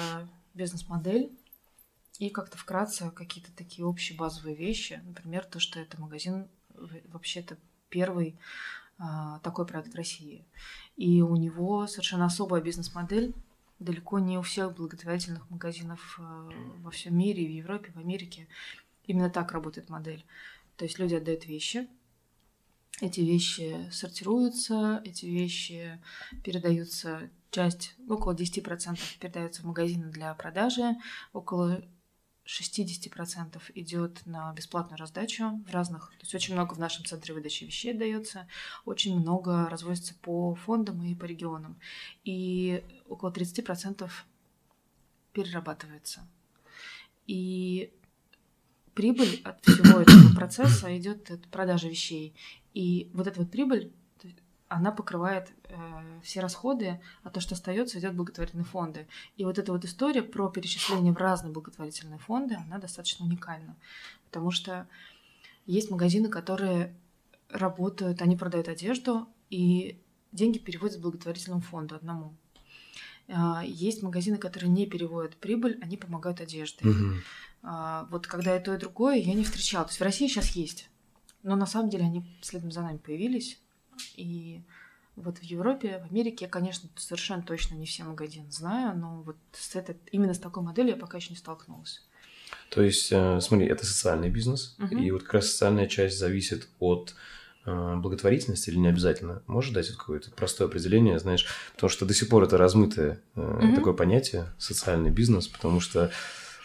бизнес-модель 0.53 1.31
и 2.19 2.29
как-то 2.29 2.57
вкратце 2.57 3.11
какие-то 3.11 3.51
такие 3.55 3.85
общие 3.85 4.17
базовые 4.17 4.55
вещи. 4.55 5.01
Например, 5.05 5.45
то, 5.45 5.59
что 5.59 5.79
это 5.79 5.99
магазин 5.99 6.47
вообще-то 6.73 7.57
первый 7.89 8.37
а, 8.99 9.39
такой 9.39 9.65
проект 9.65 9.93
в 9.93 9.95
России. 9.95 10.45
И 10.95 11.21
у 11.21 11.35
него 11.35 11.87
совершенно 11.87 12.25
особая 12.25 12.61
бизнес-модель, 12.61 13.33
далеко 13.79 14.19
не 14.19 14.37
у 14.37 14.41
всех 14.41 14.75
благотворительных 14.75 15.49
магазинов 15.49 16.19
э, 16.19 16.49
во 16.79 16.91
всем 16.91 17.17
мире, 17.17 17.45
в 17.45 17.51
Европе, 17.51 17.91
в 17.93 17.97
Америке. 17.97 18.47
Именно 19.05 19.29
так 19.29 19.51
работает 19.51 19.89
модель. 19.89 20.25
То 20.75 20.85
есть 20.85 20.99
люди 20.99 21.15
отдают 21.15 21.45
вещи, 21.45 21.87
эти 22.99 23.21
вещи 23.21 23.89
сортируются, 23.91 25.01
эти 25.05 25.25
вещи 25.25 26.01
передаются, 26.43 27.29
часть, 27.51 27.95
около 28.09 28.33
10% 28.33 28.97
передаются 29.19 29.61
в 29.61 29.65
магазины 29.65 30.09
для 30.11 30.33
продажи, 30.33 30.95
около 31.31 31.83
60% 32.47 33.61
идет 33.75 34.25
на 34.25 34.53
бесплатную 34.53 34.97
раздачу 34.97 35.61
в 35.67 35.71
разных. 35.71 36.11
То 36.11 36.23
есть 36.23 36.33
очень 36.33 36.53
много 36.53 36.73
в 36.73 36.79
нашем 36.79 37.05
центре 37.05 37.33
выдачи 37.33 37.65
вещей 37.65 37.93
дается, 37.93 38.47
очень 38.85 39.19
много 39.19 39.69
развозится 39.69 40.15
по 40.21 40.55
фондам 40.55 41.03
и 41.03 41.13
по 41.13 41.25
регионам. 41.25 41.77
И 42.23 42.83
около 43.07 43.31
30% 43.31 44.09
перерабатывается. 45.33 46.27
И 47.27 47.91
прибыль 48.93 49.41
от 49.43 49.63
всего 49.63 49.99
этого 49.99 50.33
процесса 50.33 50.97
идет 50.97 51.29
от 51.29 51.45
продажи 51.49 51.89
вещей. 51.89 52.33
И 52.73 53.11
вот 53.13 53.27
эта 53.27 53.41
вот 53.41 53.51
прибыль, 53.51 53.91
она 54.69 54.91
покрывает 54.91 55.51
э, 55.63 55.75
все 56.23 56.41
расходы, 56.41 56.99
а 57.23 57.29
то, 57.29 57.39
что 57.39 57.55
остается, 57.55 57.99
идет 57.99 58.13
в 58.13 58.17
благотворительные 58.17 58.65
фонды. 58.65 59.07
И 59.37 59.45
вот 59.45 59.57
эта 59.57 59.71
вот 59.71 59.85
история 59.85 60.21
про 60.21 60.49
перечисление 60.49 61.13
в 61.13 61.17
разные 61.17 61.53
благотворительные 61.53 62.19
фонды, 62.19 62.55
она 62.55 62.77
достаточно 62.77 63.25
уникальна. 63.25 63.75
Потому 64.25 64.51
что 64.51 64.87
есть 65.65 65.89
магазины, 65.89 66.29
которые 66.29 66.93
работают, 67.49 68.21
они 68.21 68.35
продают 68.35 68.67
одежду, 68.67 69.27
и 69.49 70.01
деньги 70.31 70.57
переводят 70.57 70.97
в 70.97 71.01
благотворительному 71.01 71.61
фонду 71.61 71.95
одному. 71.95 72.33
А, 73.29 73.63
есть 73.65 74.03
магазины, 74.03 74.37
которые 74.37 74.69
не 74.69 74.85
переводят 74.85 75.35
прибыль, 75.37 75.79
они 75.81 75.97
помогают 75.97 76.41
одежде. 76.41 76.83
А, 77.63 78.07
Вот 78.11 78.27
когда 78.27 78.55
и 78.55 78.63
то, 78.63 78.73
и 78.73 78.77
другое 78.77 79.17
я 79.17 79.33
не 79.33 79.43
встречала. 79.43 79.85
То 79.85 79.91
есть 79.91 79.99
в 79.99 80.03
России 80.03 80.27
сейчас 80.27 80.51
есть. 80.51 80.89
Но 81.43 81.55
на 81.55 81.65
самом 81.65 81.89
деле 81.89 82.05
они 82.05 82.23
следом 82.41 82.71
за 82.71 82.81
нами 82.81 82.97
появились. 82.97 83.59
И 84.15 84.61
вот 85.15 85.39
в 85.39 85.43
Европе, 85.43 86.03
в 86.05 86.11
Америке 86.11 86.45
я, 86.45 86.49
конечно, 86.49 86.89
совершенно 86.95 87.41
точно 87.41 87.75
не 87.75 87.85
все 87.85 88.03
магазины 88.03 88.51
знаю, 88.51 88.97
но 88.97 89.21
вот 89.23 89.37
с 89.51 89.75
этой, 89.75 89.97
именно 90.11 90.33
с 90.33 90.39
такой 90.39 90.63
моделью 90.63 90.93
я 90.93 90.99
пока 90.99 91.17
еще 91.17 91.31
не 91.31 91.37
столкнулась. 91.37 92.03
То 92.69 92.81
есть, 92.81 93.11
э, 93.11 93.39
смотри, 93.41 93.67
это 93.67 93.85
социальный 93.85 94.29
бизнес, 94.29 94.75
Мгм. 94.77 94.97
и 94.97 95.11
вот 95.11 95.23
как 95.23 95.35
раз 95.35 95.47
социальная 95.51 95.87
часть 95.87 96.17
зависит 96.17 96.67
от 96.79 97.15
э, 97.65 97.95
благотворительности 97.97 98.69
или 98.69 98.77
не 98.77 98.87
обязательно? 98.87 99.41
Можешь 99.47 99.71
дать 99.71 99.89
какое-то 99.89 100.31
простое 100.31 100.67
определение, 100.67 101.19
знаешь, 101.19 101.45
потому 101.73 101.89
что 101.89 102.05
до 102.05 102.13
сих 102.13 102.29
пор 102.29 102.43
это 102.43 102.57
размытое 102.57 103.19
Мгм. 103.35 103.73
такое 103.75 103.93
понятие 103.93 104.53
социальный 104.57 105.09
бизнес, 105.09 105.47
потому 105.47 105.79
что 105.81 106.11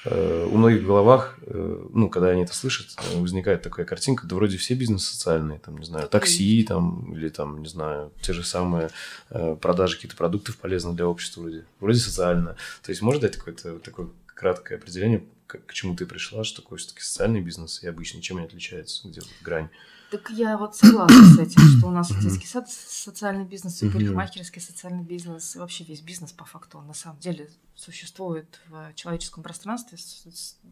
у 0.04 0.56
многих 0.56 0.82
в 0.82 0.87
головах, 0.87 1.38
э, 1.42 1.87
ну, 1.90 2.09
когда 2.09 2.30
они 2.30 2.42
это 2.42 2.54
слышат, 2.54 2.88
э, 2.99 3.21
возникает 3.21 3.62
такая 3.62 3.87
картинка, 3.87 4.26
да 4.26 4.35
вроде 4.35 4.56
все 4.56 4.75
бизнесы 4.75 5.12
социальные, 5.12 5.61
там, 5.61 5.78
не 5.78 5.85
знаю, 5.85 6.09
такси, 6.09 6.64
там, 6.64 7.14
или 7.14 7.28
там, 7.28 7.62
не 7.62 7.68
знаю, 7.68 8.12
те 8.21 8.32
же 8.32 8.42
самые 8.42 8.90
э, 9.30 9.56
продажи 9.61 9.97
каких-то 9.97 10.16
продуктов 10.16 10.56
полезных 10.56 10.97
для 10.97 11.06
общества 11.06 11.42
вроде, 11.42 11.64
вроде 11.78 12.00
социально. 12.00 12.56
То 12.82 12.90
есть 12.90 13.00
можешь 13.00 13.21
дать 13.21 13.37
какое-то 13.37 13.78
такое 13.78 14.09
краткое 14.26 14.75
определение, 14.75 15.23
к, 15.47 15.59
к 15.59 15.73
чему 15.73 15.94
ты 15.94 16.04
пришла, 16.04 16.42
что 16.42 16.62
такое 16.62 16.78
все-таки 16.78 17.02
социальный 17.02 17.40
бизнес 17.40 17.82
и 17.85 17.87
обычный, 17.87 18.23
чем 18.23 18.38
они 18.38 18.47
отличаются, 18.47 19.06
где 19.06 19.21
вот 19.21 19.30
грань? 19.40 19.68
Так 20.12 20.28
я 20.28 20.59
вот 20.59 20.76
согласна 20.76 21.25
с 21.25 21.38
этим, 21.38 21.62
что 21.62 21.87
у 21.87 21.90
нас 21.90 22.14
детский 22.21 22.47
сад 22.47 22.69
социальный 22.69 23.47
бизнес, 23.47 23.83
и 23.83 23.88
парикмахерский 23.88 24.61
социальный 24.61 25.02
бизнес, 25.02 25.57
и 25.57 25.59
вообще 25.59 25.85
весь 25.85 26.02
бизнес 26.02 26.33
по 26.33 26.45
факту 26.45 26.76
он 26.76 26.87
на 26.87 26.92
самом 26.92 27.19
деле 27.19 27.49
существует 27.75 28.61
в 28.69 28.92
человеческом 28.95 29.42
пространстве, 29.42 29.97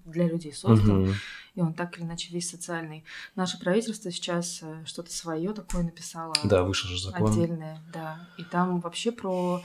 для 0.05 0.29
людей 0.29 0.53
создан, 0.53 1.15
и 1.55 1.61
он 1.63 1.73
так 1.73 1.97
или 1.97 2.05
иначе 2.05 2.31
весь 2.35 2.51
социальный. 2.51 3.03
Наше 3.35 3.59
правительство 3.59 4.11
сейчас 4.11 4.61
э, 4.61 4.85
что-то 4.85 5.11
свое 5.11 5.55
такое 5.55 5.85
написало. 5.85 6.35
Да, 6.45 6.63
вышел 6.63 6.91
же 6.91 7.01
закон. 7.01 7.31
Отдельное, 7.31 7.81
да. 7.95 8.29
И 8.37 8.45
там 8.45 8.81
вообще 8.81 9.11
про, 9.11 9.63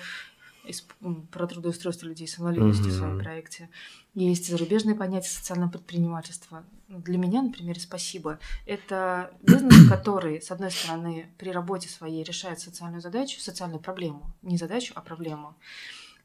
про 1.32 1.48
трудоустройство 1.48 2.08
людей 2.08 2.30
с 2.30 2.40
инвалидностью 2.40 2.88
в 2.88 2.96
своем 2.96 3.20
проекте. 3.20 3.70
Есть 4.16 4.50
зарубежные 4.50 4.96
понятия 4.96 5.30
социального 5.30 5.70
предпринимательства. 5.70 6.64
Для 6.88 7.18
меня, 7.18 7.42
например, 7.42 7.78
спасибо. 7.80 8.40
Это 8.66 9.32
бизнес, 9.42 9.90
который, 9.90 10.42
с 10.42 10.52
одной 10.52 10.72
стороны, 10.72 11.28
при 11.38 11.50
работе 11.52 11.90
своей 11.90 12.24
решает 12.24 12.62
социальную 12.62 13.02
задачу, 13.02 13.42
социальную 13.42 13.82
проблему. 13.82 14.34
Не 14.42 14.58
задачу, 14.58 14.94
а 14.96 15.02
проблему. 15.02 15.56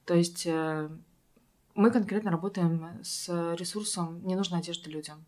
То 0.05 0.15
есть 0.15 0.47
э, 0.47 0.89
мы 1.75 1.91
конкретно 1.91 2.31
работаем 2.31 3.01
с 3.03 3.29
ресурсом 3.57 4.25
ненужной 4.25 4.61
одежды 4.61 4.89
людям. 4.89 5.25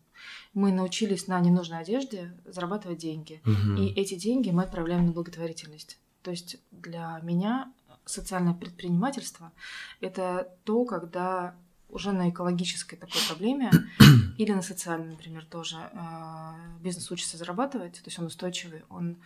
Мы 0.53 0.71
научились 0.71 1.27
на 1.27 1.39
ненужной 1.41 1.79
одежде 1.79 2.33
зарабатывать 2.45 2.99
деньги. 2.99 3.41
Мгм. 3.43 3.75
И 3.75 3.87
эти 3.87 4.15
деньги 4.15 4.51
мы 4.51 4.63
отправляем 4.63 5.05
на 5.05 5.11
благотворительность. 5.11 5.97
То 6.21 6.31
есть 6.31 6.57
для 6.71 7.19
меня 7.23 7.73
социальное 8.05 8.53
предпринимательство– 8.53 9.51
это 9.99 10.49
то, 10.63 10.85
когда 10.85 11.55
уже 11.93 12.11
на 12.11 12.29
экологической 12.29 12.95
такой 12.95 13.21
проблеме 13.27 13.71
или 14.37 14.51
на 14.51 14.61
социальной, 14.61 15.11
например, 15.11 15.45
тоже 15.45 15.77
э, 15.77 16.79
бизнес 16.81 17.11
учится 17.11 17.37
зарабатывать, 17.37 17.93
то 17.93 18.05
есть 18.05 18.19
он 18.19 18.25
устойчивый, 18.25 18.83
он 18.89 19.17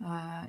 э, 0.00 0.04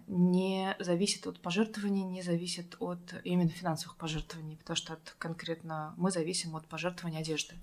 не 0.07 0.75
зависит 0.79 1.27
от 1.27 1.39
пожертвований, 1.39 2.03
не 2.03 2.23
зависит 2.23 2.75
от 2.79 3.13
именно 3.23 3.49
финансовых 3.49 3.95
пожертвований, 3.97 4.57
потому 4.57 4.75
что 4.75 4.93
от, 4.93 5.15
конкретно 5.19 5.93
мы 5.97 6.11
зависим 6.11 6.55
от 6.55 6.65
пожертвований 6.67 7.19
одежды. 7.19 7.55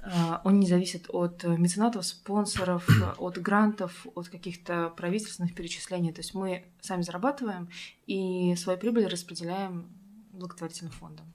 Э, 0.00 0.38
Он 0.44 0.60
не 0.60 0.66
зависит 0.66 1.06
от 1.08 1.44
меценатов, 1.44 2.04
спонсоров, 2.04 2.86
от 3.18 3.38
грантов, 3.38 4.06
от 4.14 4.28
каких-то 4.28 4.90
правительственных 4.90 5.54
перечислений. 5.54 6.12
То 6.12 6.20
есть 6.20 6.34
мы 6.34 6.66
сами 6.82 7.02
зарабатываем 7.02 7.70
и 8.06 8.54
свою 8.56 8.78
прибыль 8.78 9.06
распределяем 9.06 9.88
благотворительным 10.32 10.92
фондам. 10.92 11.32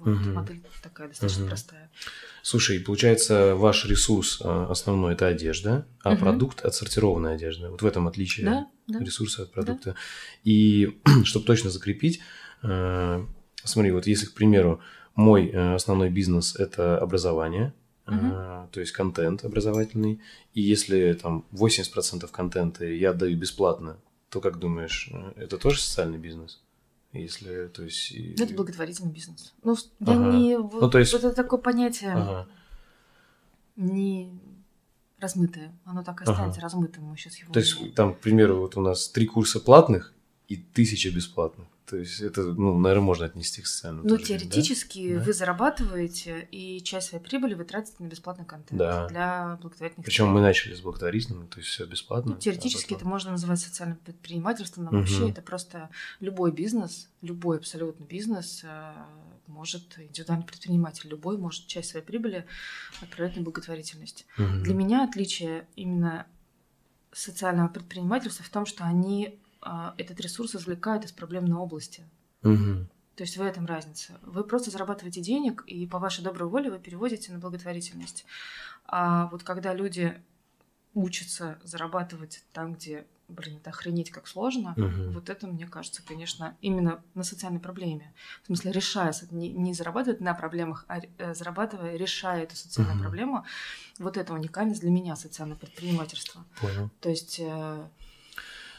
Вот 0.00 0.08
Мгм. 0.08 0.34
модель 0.34 0.62
такая 0.82 1.08
достаточно 1.08 1.42
Мгм. 1.42 1.48
простая. 1.48 1.90
Слушай, 2.42 2.80
получается, 2.80 3.54
ваш 3.56 3.86
ресурс 3.86 4.40
э, 4.42 4.66
основной 4.70 5.14
это 5.14 5.26
одежда, 5.26 5.86
а 6.02 6.10
Мгм. 6.10 6.18
продукт 6.20 6.64
отсортированная 6.64 7.34
одежда. 7.34 7.70
Вот 7.70 7.82
в 7.82 7.86
этом 7.86 8.06
отличие 8.08 8.46
Да, 8.46 8.66
да. 8.88 8.98
ресурса 9.00 9.42
от 9.42 9.52
продукта. 9.52 9.96
И 10.44 11.00
чтобы 11.24 11.46
точно 11.46 11.70
закрепить, 11.70 12.20
э, 12.62 13.26
смотри, 13.64 13.90
вот 13.92 14.06
если, 14.06 14.26
к 14.26 14.34
примеру, 14.34 14.80
мой 15.14 15.48
э, 15.48 15.74
основной 15.74 16.10
бизнес 16.10 16.56
это 16.56 16.98
образование, 16.98 17.72
Мгм. 18.06 18.68
то 18.70 18.78
есть 18.80 18.92
контент 18.92 19.44
образовательный, 19.44 20.20
и 20.54 20.62
если 20.62 21.12
там 21.14 21.44
80% 21.50 22.30
контента 22.30 22.84
я 22.84 23.10
отдаю 23.10 23.36
бесплатно, 23.36 23.96
то 24.30 24.40
как 24.40 24.58
думаешь, 24.60 25.08
э, 25.10 25.32
это 25.36 25.58
тоже 25.58 25.80
социальный 25.80 26.18
бизнес? 26.18 26.62
Если, 27.12 27.68
то 27.68 27.82
есть... 27.82 28.12
Ну, 28.14 28.44
Это 28.44 28.54
благотворительный 28.54 29.12
бизнес. 29.12 29.54
Ну, 29.62 29.74
я 30.00 30.12
Ага. 30.12 30.32
не... 30.36 30.56
Вот, 30.58 30.80
Ну, 30.82 30.90
то 30.90 30.98
есть- 30.98 31.12
вот 31.12 31.24
это 31.24 31.34
такое 31.34 31.58
понятие 31.60 32.12
Ага. 32.12 32.48
не 33.76 34.38
размытое. 35.18 35.72
Оно 35.84 36.02
так 36.02 36.20
и 36.20 36.24
Ага. 36.24 36.32
останется 36.32 36.60
размытым. 36.60 37.04
Мы 37.04 37.16
сейчас 37.16 37.36
его... 37.38 37.52
То 37.52 37.60
есть, 37.60 37.94
там, 37.94 38.14
к 38.14 38.20
примеру, 38.20 38.58
вот 38.60 38.76
у 38.76 38.80
нас 38.82 39.08
три 39.08 39.26
курса 39.26 39.60
платных 39.60 40.12
и 40.48 40.56
тысяча 40.56 41.10
бесплатных. 41.10 41.66
То 41.86 41.96
есть, 41.96 42.20
это, 42.20 42.42
ну, 42.42 42.76
наверное, 42.78 43.04
можно 43.04 43.26
отнести 43.26 43.62
к 43.62 43.66
социальному. 43.68 44.08
Ну, 44.08 44.16
да? 44.16 44.22
теоретически 44.24 45.14
Да. 45.14 45.22
вы 45.22 45.32
зарабатываете, 45.32 46.48
и 46.50 46.82
часть 46.82 47.10
своей 47.10 47.22
прибыли 47.22 47.54
вы 47.54 47.64
тратите 47.64 48.02
на 48.02 48.08
бесплатный 48.08 48.44
контент 48.44 48.76
Да. 48.78 49.06
для 49.06 49.58
благотворительных 49.62 50.04
Причем 50.04 50.28
мы 50.28 50.40
начали 50.40 50.74
с 50.74 50.80
благотворительного, 50.80 51.46
то 51.46 51.58
есть 51.58 51.70
все 51.70 51.86
бесплатно. 51.86 52.32
Ну, 52.34 52.38
теоретически 52.40 52.86
а 52.92 52.96
это 52.96 53.04
потом- 53.04 53.10
можно 53.10 53.30
называть 53.30 53.60
социальным 53.60 53.98
предпринимательством, 53.98 54.84
но 54.86 54.90
Мгм. 54.90 55.00
вообще 55.00 55.30
это 55.30 55.42
просто 55.42 55.90
любой 56.18 56.50
бизнес, 56.50 57.08
любой 57.22 57.58
абсолютно 57.58 58.04
бизнес 58.04 58.62
э, 58.64 58.92
может, 59.46 59.96
индивидуальный 59.98 60.44
предприниматель, 60.44 61.08
любой 61.08 61.38
может 61.38 61.68
часть 61.68 61.90
своей 61.90 62.04
прибыли 62.04 62.46
отправлять 63.00 63.36
на 63.36 63.42
благотворительность. 63.42 64.26
Мгм. 64.36 64.64
Для 64.64 64.74
меня 64.74 65.04
отличие 65.04 65.68
именно 65.76 66.26
социального 67.12 67.68
предпринимательства 67.68 68.44
в 68.44 68.48
том, 68.48 68.66
что 68.66 68.82
они 68.84 69.38
этот 69.96 70.20
ресурс 70.20 70.54
извлекают 70.54 71.04
из 71.04 71.12
проблемной 71.12 71.56
области. 71.56 72.04
Мгм. 72.42 72.88
То 73.16 73.22
есть 73.22 73.36
в 73.38 73.42
этом 73.42 73.64
разница. 73.66 74.18
Вы 74.22 74.44
просто 74.44 74.70
зарабатываете 74.70 75.22
денег, 75.22 75.64
и 75.66 75.86
по 75.86 75.98
вашей 75.98 76.22
доброй 76.22 76.48
воле 76.48 76.70
вы 76.70 76.78
переводите 76.78 77.32
на 77.32 77.38
благотворительность. 77.38 78.26
А 78.84 79.26
вот 79.28 79.42
когда 79.42 79.72
люди 79.74 80.22
учатся 80.94 81.58
зарабатывать 81.62 82.44
там, 82.52 82.74
где, 82.74 83.06
блин, 83.28 83.56
это 83.56 83.70
охренеть 83.70 84.10
как 84.10 84.26
сложно, 84.26 84.74
Мгм. 84.76 85.12
вот 85.12 85.30
это, 85.30 85.46
мне 85.46 85.66
кажется, 85.66 86.02
конечно, 86.02 86.56
именно 86.60 87.02
на 87.14 87.22
социальной 87.22 87.60
проблеме. 87.60 88.14
В 88.42 88.46
смысле, 88.46 88.72
решая, 88.72 89.14
не, 89.30 89.50
не 89.50 89.74
зарабатывать 89.74 90.20
на 90.20 90.34
проблемах, 90.34 90.84
а 90.88 91.00
э, 91.00 91.34
зарабатывая, 91.34 91.96
решая 91.96 92.42
эту 92.44 92.56
социальную 92.56 92.96
Мгм. 92.96 93.02
проблему, 93.02 93.44
вот 93.98 94.16
это 94.16 94.32
уникальность 94.34 94.80
для 94.80 94.90
меня 94.90 95.16
социальное 95.16 95.56
предпринимательство. 95.56 96.44
Понял. 96.60 96.90
То 97.00 97.08
есть, 97.08 97.40
э, 97.40 97.88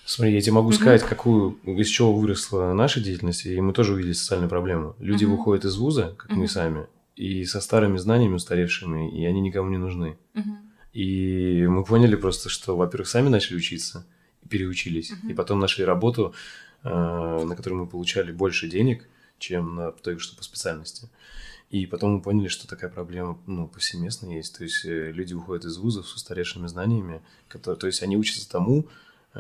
Смотри, 0.08 0.36
я 0.36 0.42
тебе 0.42 0.54
могу 0.54 0.72
сказать, 0.72 1.04
какую, 1.04 1.58
из 1.66 1.88
чего 1.90 2.14
выросла 2.14 2.72
наша 2.72 3.02
деятельность, 3.02 3.46
и 3.46 3.60
мы 3.60 3.74
тоже 3.74 3.94
увидели 3.94 4.14
социальную 4.14 4.50
проблему. 4.50 4.96
Люди 5.00 5.26
Мгм. 5.26 5.36
выходят 5.36 5.66
из 5.66 5.76
вуза, 5.76 6.16
как 6.18 6.32
мы 6.32 6.44
Мгм. 6.44 6.48
сами, 6.48 6.88
и 7.18 7.44
со 7.44 7.60
старыми 7.60 7.98
знаниями 7.98 8.36
устаревшими, 8.36 9.12
и 9.12 9.26
они 9.26 9.42
никому 9.42 9.70
не 9.70 9.78
нужны. 9.78 10.18
мгм, 10.34 10.60
И 10.94 11.68
мы 11.68 11.84
поняли 11.84 12.16
просто, 12.16 12.48
что, 12.50 12.78
во-первых, 12.78 13.10
сами 13.10 13.28
начали 13.28 13.58
учиться, 13.58 14.06
переучились, 14.50 15.12
Мгм. 15.12 15.30
и 15.30 15.34
потом 15.34 15.60
нашли 15.60 15.84
работу, 15.84 16.34
э, 16.84 17.44
на 17.44 17.56
которой 17.58 17.74
мы 17.74 17.86
получали 17.88 18.32
больше 18.32 18.70
денег, 18.70 19.10
чем 19.40 19.76
на 19.76 19.92
той, 19.92 20.20
что 20.20 20.38
по 20.38 20.44
специальности. 20.44 21.10
И 21.70 21.86
потом 21.86 22.14
мы 22.14 22.22
поняли, 22.22 22.48
что 22.48 22.66
такая 22.66 22.90
проблема 22.90 23.38
ну, 23.46 23.68
повсеместно 23.68 24.32
есть. 24.32 24.58
То 24.58 24.64
есть 24.64 24.86
э, 24.86 25.12
люди 25.12 25.34
уходят 25.34 25.66
из 25.66 25.78
вузов 25.78 26.08
с 26.08 26.16
устаревшими 26.16 26.68
знаниями, 26.68 27.22
которые, 27.50 27.78
то 27.78 27.88
есть 27.88 28.02
они 28.04 28.16
учатся 28.16 28.50
тому, 28.50 28.86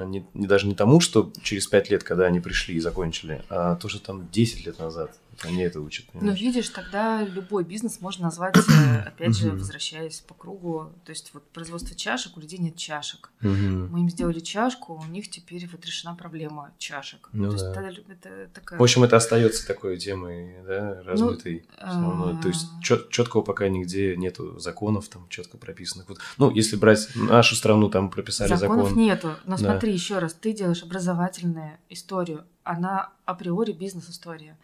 не, 0.05 0.25
не 0.33 0.47
даже 0.47 0.67
не 0.67 0.75
тому, 0.75 0.99
что 0.99 1.31
через 1.41 1.67
пять 1.67 1.89
лет, 1.89 2.03
когда 2.03 2.25
они 2.25 2.39
пришли 2.39 2.75
и 2.75 2.79
закончили, 2.79 3.41
а 3.49 3.75
то, 3.75 3.89
что 3.89 3.99
там 3.99 4.29
10 4.31 4.65
лет 4.65 4.79
назад 4.79 5.11
они 5.43 5.61
это 5.61 5.81
учат. 5.81 6.05
Ну, 6.13 6.31
видишь, 6.31 6.69
тогда 6.69 7.23
любой 7.23 7.63
бизнес 7.63 8.01
можно 8.01 8.25
назвать, 8.25 8.55
э, 8.69 8.99
опять 9.07 9.35
же, 9.35 9.51
возвращаясь 9.51 10.19
по 10.21 10.33
кругу. 10.33 10.91
То 11.05 11.11
есть 11.11 11.31
вот 11.33 11.47
производство 11.49 11.95
чашек, 11.95 12.37
у 12.37 12.39
людей 12.39 12.59
нет 12.59 12.75
чашек. 12.75 13.31
Мы 13.41 13.99
им 14.01 14.09
сделали 14.09 14.39
чашку, 14.39 14.93
у 14.93 15.05
них 15.05 15.29
теперь 15.29 15.67
вот 15.71 15.85
решена 15.85 16.15
проблема 16.15 16.71
чашек. 16.77 17.29
Ну, 17.33 17.51
то 17.51 17.73
да. 17.73 17.87
есть 17.87 18.03
это, 18.09 18.49
такая... 18.53 18.79
В 18.79 18.83
общем, 18.83 19.03
это 19.03 19.17
остается 19.17 19.65
такой 19.65 19.97
темой, 19.97 20.55
да, 20.65 21.01
размытой. 21.03 21.65
Ну, 21.81 22.39
То 22.41 22.47
есть 22.47 22.67
четкого 22.81 23.41
пока 23.41 23.67
нигде 23.69 24.15
нету 24.17 24.59
законов 24.59 25.07
там 25.07 25.27
четко 25.29 25.57
прописанных. 25.57 26.09
Вот, 26.09 26.19
ну, 26.37 26.51
если 26.51 26.75
брать 26.75 27.09
нашу 27.15 27.55
страну, 27.55 27.89
там 27.89 28.09
прописали 28.09 28.55
Законов 28.55 28.89
закон. 28.89 29.03
нету. 29.03 29.35
Но 29.45 29.57
смотри, 29.57 29.93
еще 29.93 30.19
раз, 30.19 30.33
ты 30.33 30.53
делаешь 30.53 30.83
образовательную 30.83 31.77
историю, 31.89 32.45
она 32.63 33.11
априори 33.25 33.71
бизнес-история. 33.71 34.57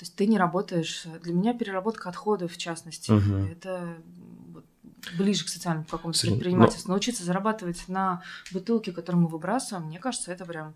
То 0.00 0.04
есть 0.04 0.16
ты 0.16 0.26
не 0.26 0.38
работаешь... 0.38 1.04
Для 1.22 1.34
меня 1.34 1.52
переработка 1.52 2.08
отходов, 2.08 2.52
в 2.52 2.56
частности, 2.56 3.10
Мгм. 3.10 3.44
это 3.52 3.98
ближе 5.18 5.44
к 5.44 5.50
социальному 5.50 5.84
какому-то 5.90 6.18
предпринимательству. 6.18 6.88
Научиться 6.88 7.22
зарабатывать 7.22 7.86
на 7.88 8.22
бутылке, 8.50 8.92
которую 8.92 9.24
мы 9.24 9.28
выбрасываем, 9.28 9.88
мне 9.88 9.98
кажется, 9.98 10.32
это 10.32 10.46
прям 10.46 10.74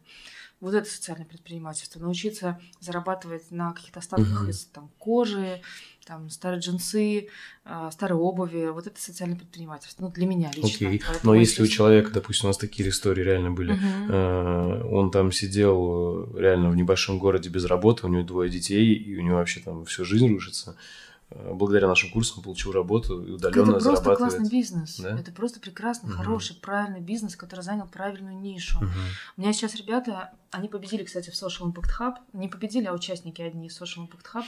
вот 0.65 0.75
это 0.75 0.89
социальное 0.89 1.27
предпринимательство. 1.27 2.01
Научиться 2.01 2.59
зарабатывать 2.81 3.51
на 3.51 3.73
каких-то 3.73 4.01
остатках 4.01 4.41
Мгм. 4.43 4.51
из 4.51 4.65
там, 4.65 4.91
кожи, 4.99 5.61
там, 6.07 6.31
старой 6.31 6.61
джинсы, 6.61 7.29
а, 7.65 7.91
старой 7.91 8.19
обуви. 8.19 8.69
Вот 8.69 8.87
это 8.87 9.01
социальное 9.01 9.37
предпринимательство. 9.39 10.05
Ну, 10.05 10.11
для 10.11 10.27
меня 10.27 10.51
лично. 10.55 10.89
Окей. 10.89 11.03
Поэтому 11.07 11.33
Но 11.33 11.39
если 11.39 11.63
у 11.63 11.67
человека, 11.67 12.11
допустим, 12.11 12.47
у 12.47 12.49
нас 12.49 12.59
такие 12.59 12.89
истории 12.89 13.23
реально 13.23 13.51
были, 13.51 13.73
Мгм. 13.73 14.11
э, 14.13 14.83
он 14.91 15.11
там 15.11 15.33
сидел 15.33 16.31
э, 16.35 16.41
реально 16.41 16.71
в 16.71 16.77
небольшом 16.77 17.19
городе 17.19 17.49
без 17.51 17.65
работы, 17.67 18.07
у 18.07 18.09
него 18.09 18.23
двое 18.23 18.51
детей, 18.51 18.95
и 18.95 19.17
у 19.19 19.23
него 19.23 19.37
вообще 19.37 19.61
там 19.61 19.85
всю 19.85 20.05
жизнь 20.05 20.29
рушится. 20.29 20.77
Э, 21.37 21.53
Благодаря 21.53 21.89
нашим 21.89 22.11
курсам 22.11 22.43
получил 22.43 22.71
работу 22.73 23.23
и 23.25 23.33
удаленно 23.33 23.63
Это 23.63 23.73
просто 23.73 23.91
зарабатывает. 23.97 24.19
классный 24.19 24.49
бизнес. 24.51 25.01
Да? 25.01 25.19
Это 25.19 25.33
просто 25.33 25.61
прекрасный, 25.61 26.09
Мгм. 26.11 26.17
хороший, 26.19 26.57
правильный 26.57 27.01
бизнес, 27.01 27.35
который 27.37 27.61
занял 27.63 27.87
правильную 27.89 28.37
нишу. 28.39 28.79
Мгм. 28.79 28.91
У 29.37 29.41
меня 29.41 29.53
сейчас 29.53 29.75
ребята, 29.75 30.33
они 30.51 30.69
победили, 30.69 31.03
кстати, 31.05 31.31
в 31.31 31.35
Social 31.35 31.73
Impact 31.73 31.91
Hub. 31.99 32.15
Не 32.33 32.49
победили, 32.49 32.87
а 32.87 32.93
участники 32.93 33.43
одни 33.43 33.67
из 33.67 33.81
Social 33.81 34.07
Impact 34.09 34.27
Hub. 34.35 34.45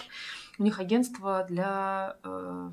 У 0.58 0.62
них 0.62 0.78
агентство 0.78 1.44
для... 1.48 2.16
э, 2.22 2.70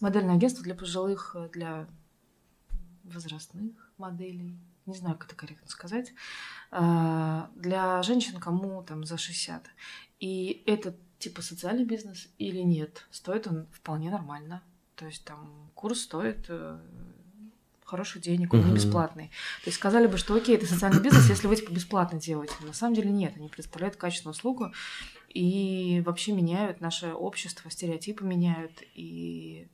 модельное 0.00 0.34
агентство 0.34 0.62
для 0.64 0.74
пожилых, 0.74 1.36
э, 1.38 1.48
для 1.52 1.86
возрастных 3.04 3.72
моделей. 3.98 4.58
Не 4.86 4.94
знаю, 4.96 5.16
как 5.16 5.28
это 5.28 5.36
корректно 5.36 5.68
сказать. 5.68 6.12
Э, 6.72 7.44
для 7.54 8.02
женщин, 8.02 8.40
кому 8.40 8.82
там 8.82 9.04
за 9.04 9.16
60. 9.16 9.64
И 10.20 10.62
это 10.66 10.94
типа 11.18 11.42
социальный 11.42 11.84
бизнес 11.84 12.28
или 12.38 12.60
нет? 12.60 13.06
Стоит 13.10 13.46
он 13.46 13.66
вполне 13.72 14.10
нормально. 14.10 14.62
То 14.96 15.06
есть 15.06 15.24
там 15.24 15.70
курс 15.74 16.00
стоит 16.00 16.46
э, 16.48 16.78
хороших 17.84 18.22
денег, 18.22 18.52
он 18.52 18.60
не 18.60 18.66
Мгм. 18.66 18.74
бесплатный. 18.74 19.28
То 19.62 19.68
есть 19.68 19.76
сказали 19.78 20.06
бы, 20.06 20.16
что 20.18 20.34
окей, 20.34 20.56
это 20.56 20.66
социальный 20.66 21.00
бизнес, 21.00 21.28
если 21.28 21.46
вы 21.46 21.56
типа 21.56 21.72
бесплатно 21.72 22.20
делаете. 22.20 22.54
На 22.62 22.72
самом 22.72 22.94
деле 22.94 23.10
нет, 23.10 23.34
они 23.36 23.48
представляют 23.48 23.96
качественную 23.96 24.34
услугу 24.34 24.72
и 25.28 26.02
вообще 26.04 26.32
меняют 26.32 26.80
наше 26.80 27.12
общество, 27.12 27.70
стереотипы 27.70 28.24
меняют 28.24 28.82
и 28.94 29.68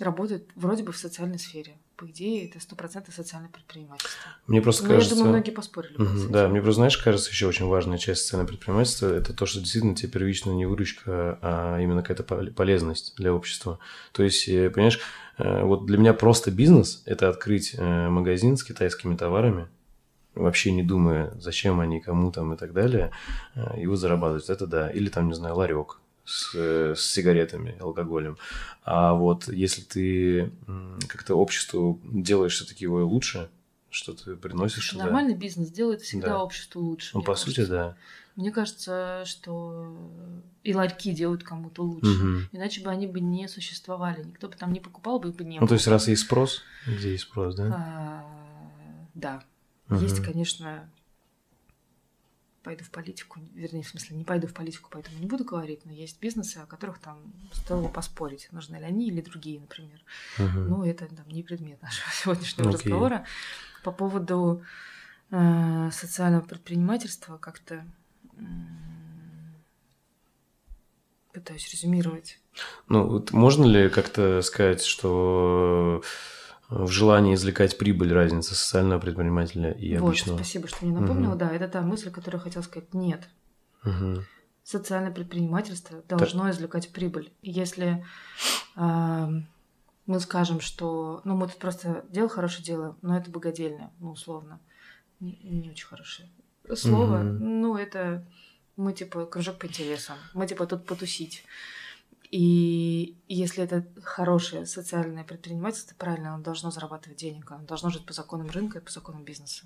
работают 0.00 0.50
вроде 0.56 0.82
бы 0.82 0.92
в 0.92 0.96
социальной 0.96 1.38
сфере. 1.38 1.76
По 1.96 2.06
идее, 2.06 2.48
это 2.48 2.58
стопроцентно 2.58 3.12
социальное 3.12 3.48
предпринимательство. 3.50 4.32
Мне 4.48 4.60
просто 4.60 4.82
Но 4.82 4.88
Ну, 4.88 4.94
я 4.94 4.98
кажется... 4.98 5.14
думаю, 5.16 5.30
многие 5.32 5.52
поспорили 5.52 5.94
этим. 5.94 6.32
Да, 6.32 6.48
мне 6.48 6.60
просто, 6.60 6.76
знаешь, 6.80 6.96
кажется, 6.98 7.30
еще 7.30 7.46
очень 7.46 7.66
важная 7.66 7.98
часть 7.98 8.22
социального 8.22 8.48
предпринимательства 8.48 9.06
это 9.14 9.32
то, 9.32 9.46
что 9.46 9.60
действительно 9.60 9.94
тебе 9.94 10.08
первично 10.10 10.50
не 10.50 10.66
выручка, 10.66 11.38
а 11.40 11.78
именно 11.80 12.02
какая-то 12.02 12.24
пол- 12.24 12.50
полезность 12.52 13.14
для 13.16 13.32
общества. 13.32 13.78
То 14.12 14.24
есть, 14.24 14.48
э, 14.48 14.70
понимаешь, 14.70 14.98
э, 15.38 15.62
вот 15.62 15.86
для 15.86 15.98
меня 15.98 16.14
просто 16.14 16.50
бизнес– 16.50 17.02
это 17.06 17.28
открыть 17.28 17.74
э, 17.78 18.08
магазин 18.08 18.56
с 18.56 18.64
китайскими 18.64 19.14
товарами, 19.14 19.68
вообще 20.34 20.72
не 20.72 20.82
думая, 20.82 21.32
зачем 21.38 21.78
они, 21.78 22.00
кому 22.00 22.32
там 22.32 22.52
и 22.54 22.56
так 22.56 22.72
далее, 22.72 23.12
э, 23.54 23.80
его 23.80 23.94
зарабатывать. 23.94 24.50
Это 24.50 24.66
да. 24.66 24.90
Или 24.90 25.08
там, 25.08 25.28
не 25.28 25.34
знаю, 25.34 25.54
ларек 25.54 26.00
с, 26.24 26.54
с 26.54 27.00
сигаретами, 27.00 27.76
алкоголем. 27.80 28.36
А 28.82 29.14
вот 29.14 29.48
если 29.48 29.82
ты 29.82 30.50
как-то 31.08 31.34
обществу 31.36 32.00
делаешь 32.04 32.54
все-таки 32.54 32.84
его 32.84 33.04
лучше, 33.04 33.48
что 33.90 34.12
ты 34.12 34.34
приносишь 34.36 34.90
туда. 34.90 35.04
Нормальный 35.04 35.34
бизнес 35.34 35.70
делает 35.70 36.02
всегда 36.02 36.28
Да. 36.28 36.42
обществу 36.42 36.82
лучше. 36.82 37.10
Ну, 37.14 37.20
по 37.22 37.32
кажется. 37.34 37.46
сути, 37.50 37.68
да. 37.68 37.96
Мне 38.36 38.50
кажется, 38.50 39.22
что 39.26 39.96
и 40.64 40.74
ларьки 40.74 41.12
делают 41.12 41.44
кому-то 41.44 41.84
лучше. 41.84 42.10
Мгм. 42.10 42.48
Иначе 42.50 42.82
бы 42.82 42.90
они 42.90 43.06
бы 43.06 43.20
не 43.20 43.46
существовали. 43.46 44.24
Никто 44.24 44.48
бы 44.48 44.56
там 44.56 44.72
не 44.72 44.80
покупал 44.80 45.20
бы, 45.20 45.28
их 45.28 45.36
бы 45.36 45.44
не 45.44 45.60
Ну, 45.60 45.66
то 45.68 45.74
есть, 45.74 45.86
было. 45.86 45.92
раз 45.94 46.08
есть 46.08 46.22
спрос, 46.22 46.62
где 46.86 47.12
есть 47.12 47.24
спрос, 47.24 47.54
да? 47.54 47.66
А, 47.72 48.24
Да. 49.14 49.44
Мгм. 49.88 50.02
Есть, 50.02 50.24
конечно, 50.24 50.90
пойду 52.64 52.82
в 52.82 52.90
политику, 52.90 53.40
вернее, 53.52 53.82
в 53.82 53.88
смысле, 53.88 54.16
не 54.16 54.24
пойду 54.24 54.46
в 54.46 54.54
политику, 54.54 54.88
поэтому 54.90 55.18
не 55.18 55.26
буду 55.26 55.44
говорить, 55.44 55.84
но 55.84 55.92
есть 55.92 56.18
бизнесы, 56.20 56.58
о 56.58 56.66
которых 56.66 56.98
там 56.98 57.32
стоило 57.52 57.88
поспорить, 57.88 58.48
нужны 58.50 58.76
ли 58.76 58.84
они 58.84 59.08
или 59.08 59.20
другие, 59.20 59.60
например. 59.60 60.00
Мгм. 60.38 60.68
Ну, 60.68 60.84
это 60.84 61.06
там, 61.06 61.28
не 61.28 61.42
предмет 61.42 61.80
нашего 61.82 62.10
сегодняшнего 62.12 62.70
Окей. 62.70 62.80
разговора. 62.80 63.26
По 63.84 63.92
поводу 63.92 64.64
э, 65.30 65.90
социального 65.92 66.42
предпринимательства 66.42 67.36
как-то 67.36 67.86
м, 68.36 69.54
пытаюсь 71.32 71.70
резюмировать. 71.70 72.40
Ну, 72.88 73.06
вот 73.06 73.32
можно 73.32 73.66
ли 73.66 73.90
как-то 73.90 74.40
сказать, 74.40 74.82
что 74.82 76.02
э, 76.02 76.06
в 76.68 76.90
желании 76.90 77.34
извлекать 77.34 77.78
прибыль 77.78 78.12
разница 78.12 78.54
социального 78.54 79.00
предпринимателя 79.00 79.72
и 79.72 79.96
вот, 79.96 80.08
обычного? 80.08 80.38
спасибо, 80.38 80.68
что 80.68 80.84
мне 80.84 80.98
напомнила. 80.98 81.30
Мгм. 81.30 81.38
Да, 81.38 81.52
это 81.52 81.68
та 81.68 81.82
мысль, 81.82 82.10
которую 82.10 82.40
я 82.40 82.44
хотела 82.44 82.62
сказать. 82.62 82.92
Нет, 82.94 83.28
Мгм. 83.82 84.24
социальное 84.62 85.12
предпринимательство 85.12 86.02
должно 86.08 86.50
извлекать 86.50 86.90
прибыль. 86.92 87.32
Если 87.42 88.04
а, 88.76 89.30
мы 90.06 90.20
скажем, 90.20 90.60
что 90.60 91.20
ну 91.24 91.36
мы 91.36 91.48
тут 91.48 91.58
просто 91.58 92.04
дело 92.10 92.28
хорошее 92.28 92.64
делаем, 92.64 92.96
но 93.02 93.16
это 93.16 93.30
богадельня, 93.30 93.92
ну 94.00 94.12
условно, 94.12 94.60
не, 95.20 95.38
не 95.42 95.70
очень 95.70 95.86
хорошее 95.86 96.28
слово, 96.74 97.18
Мгм. 97.18 97.60
ну 97.60 97.76
это 97.76 98.26
мы 98.76 98.92
типа 98.92 99.26
кружок 99.26 99.58
по 99.58 99.66
интересам, 99.66 100.16
мы 100.32 100.46
типа 100.46 100.66
тут 100.66 100.86
потусить. 100.86 101.44
И 102.34 103.16
если 103.28 103.62
это 103.62 103.86
хорошее 104.02 104.66
социальное 104.66 105.22
предпринимательство, 105.22 105.94
правильно, 105.96 106.34
оно 106.34 106.42
должно 106.42 106.72
зарабатывать 106.72 107.16
денег, 107.16 107.48
оно 107.52 107.64
должно 107.64 107.90
жить 107.90 108.04
по 108.04 108.12
законам 108.12 108.50
рынка 108.50 108.80
и 108.80 108.82
по 108.82 108.90
законам 108.90 109.22
бизнеса. 109.22 109.62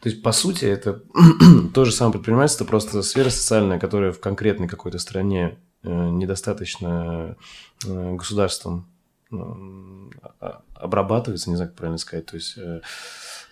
То 0.00 0.08
есть, 0.08 0.22
по 0.22 0.30
сути, 0.30 0.66
это 0.66 1.02
то 1.74 1.84
же 1.84 1.90
самое 1.90 2.12
предпринимательство, 2.12 2.64
просто 2.64 3.02
сфера 3.02 3.28
социальная, 3.28 3.80
которая 3.80 4.12
в 4.12 4.20
конкретной 4.20 4.68
какой-то 4.68 5.00
стране 5.00 5.58
э, 5.82 5.88
недостаточно 5.88 7.36
э, 7.84 8.14
государством 8.14 8.86
м, 9.32 10.12
а- 10.38 10.62
обрабатывается, 10.74 11.50
не 11.50 11.56
знаю, 11.56 11.70
как 11.70 11.78
правильно 11.78 11.98
сказать, 11.98 12.26
то 12.26 12.36
есть, 12.36 12.56
э, 12.56 12.82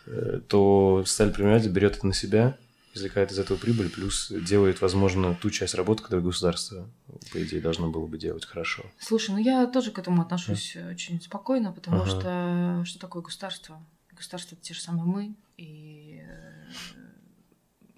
э, 0.06 0.40
то 0.46 1.02
социальный 1.04 1.34
предприниматель 1.34 1.72
берет 1.72 1.96
это 1.96 2.06
на 2.06 2.14
себя, 2.14 2.56
извлекает 2.94 3.32
из 3.32 3.38
этого 3.38 3.58
прибыль, 3.58 3.90
плюс 3.90 4.30
делает, 4.30 4.80
возможно, 4.80 5.34
ту 5.34 5.50
часть 5.50 5.74
работы, 5.74 6.02
которую 6.02 6.24
государство, 6.24 6.88
по 7.32 7.42
идее, 7.42 7.60
должно 7.60 7.90
было 7.90 8.06
бы 8.06 8.18
делать 8.18 8.44
хорошо. 8.44 8.84
Слушай, 8.98 9.32
ну 9.32 9.38
я 9.38 9.66
тоже 9.66 9.90
к 9.90 9.98
этому 9.98 10.22
отношусь 10.22 10.76
очень 10.76 11.20
спокойно, 11.20 11.72
потому 11.72 12.02
Ага. 12.02 12.10
что 12.10 12.82
что 12.84 12.98
такое 12.98 13.22
государство? 13.22 13.84
Государство 14.12 14.54
это 14.54 14.64
те 14.64 14.74
же 14.74 14.80
самые 14.80 15.04
мы, 15.04 15.34
и 15.56 16.22
э, 16.24 16.72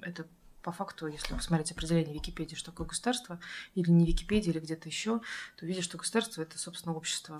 это 0.00 0.26
по 0.62 0.72
факту, 0.72 1.06
если 1.06 1.32
посмотреть 1.34 1.70
определение 1.70 2.14
Википедии, 2.14 2.56
что 2.56 2.72
такое 2.72 2.88
государство, 2.88 3.38
или 3.74 3.88
не 3.90 4.04
Википедия, 4.04 4.50
или 4.52 4.58
где-то 4.58 4.88
еще, 4.88 5.20
то 5.56 5.66
видишь, 5.66 5.84
что 5.84 5.98
государство 5.98 6.42
это, 6.42 6.58
собственно, 6.58 6.94
общество. 6.96 7.38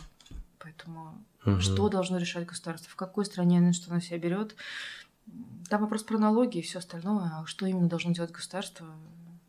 Поэтому 0.59 1.25
Мгм. 1.45 1.61
что 1.61 1.89
должно 1.89 2.19
решать 2.19 2.47
государство, 2.47 2.91
в 2.91 2.97
какой 2.97 3.25
стране 3.25 3.59
оно 3.59 3.73
что 3.73 3.93
на 3.93 4.01
себя 4.01 4.19
берет. 4.19 4.55
Там 5.69 5.81
вопрос 5.81 6.05
про 6.05 6.19
налоги 6.19 6.59
и 6.59 6.63
все 6.63 6.79
остальное, 6.79 7.31
а 7.35 7.45
что 7.47 7.67
именно 7.67 7.89
должно 7.89 8.13
делать 8.13 8.31
государство, 8.31 8.87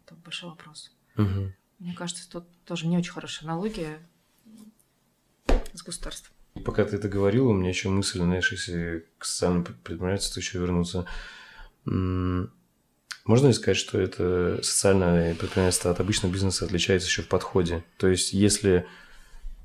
это 0.05 0.15
большой 0.15 0.49
вопрос. 0.49 0.91
Мгм. 1.15 1.53
Мне 1.79 1.93
кажется, 1.93 2.27
тут 2.29 2.45
тоже 2.65 2.87
не 2.87 2.97
очень 2.97 3.11
хорошая 3.11 3.49
аналогия 3.49 3.99
с 5.73 5.83
государством. 5.83 6.33
Пока 6.65 6.85
ты 6.85 6.95
это 6.95 7.07
говорил, 7.07 7.49
у 7.49 7.53
меня 7.53 7.69
еще 7.69 7.89
мысль, 7.89 8.19
знаешь, 8.19 8.51
если 8.51 9.05
к 9.19 9.25
социальному 9.25 9.65
предпринимательству 9.65 10.39
еще 10.39 10.57
вернуться. 10.57 11.05
Можно 11.85 13.47
ли 13.47 13.53
сказать, 13.53 13.77
что 13.77 13.99
это 13.99 14.59
социальное 14.63 15.35
предпринимательство 15.35 15.91
от 15.91 15.99
обычного 15.99 16.33
бизнеса 16.33 16.65
отличается 16.65 17.07
еще 17.07 17.21
в 17.21 17.27
подходе? 17.27 17.83
То 17.97 18.07
есть, 18.07 18.33
если 18.33 18.87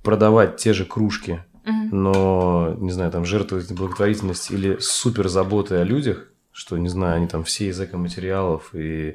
продавать 0.02 0.58
те 0.58 0.74
же 0.74 0.84
кружки, 0.84 1.42
Но, 1.64 2.74
не 2.78 2.90
знаю, 2.90 3.10
там 3.10 3.24
жертвовать 3.24 3.70
на 3.70 3.76
благотворительность 3.76 4.50
или 4.50 4.78
супер 4.78 5.28
заботой 5.28 5.80
о 5.80 5.84
людях, 5.84 6.28
что, 6.50 6.76
не 6.76 6.88
знаю, 6.88 7.16
они 7.16 7.28
там 7.28 7.44
все 7.44 7.68
из 7.68 7.80
экоматериалов 7.80 8.74
и 8.74 9.14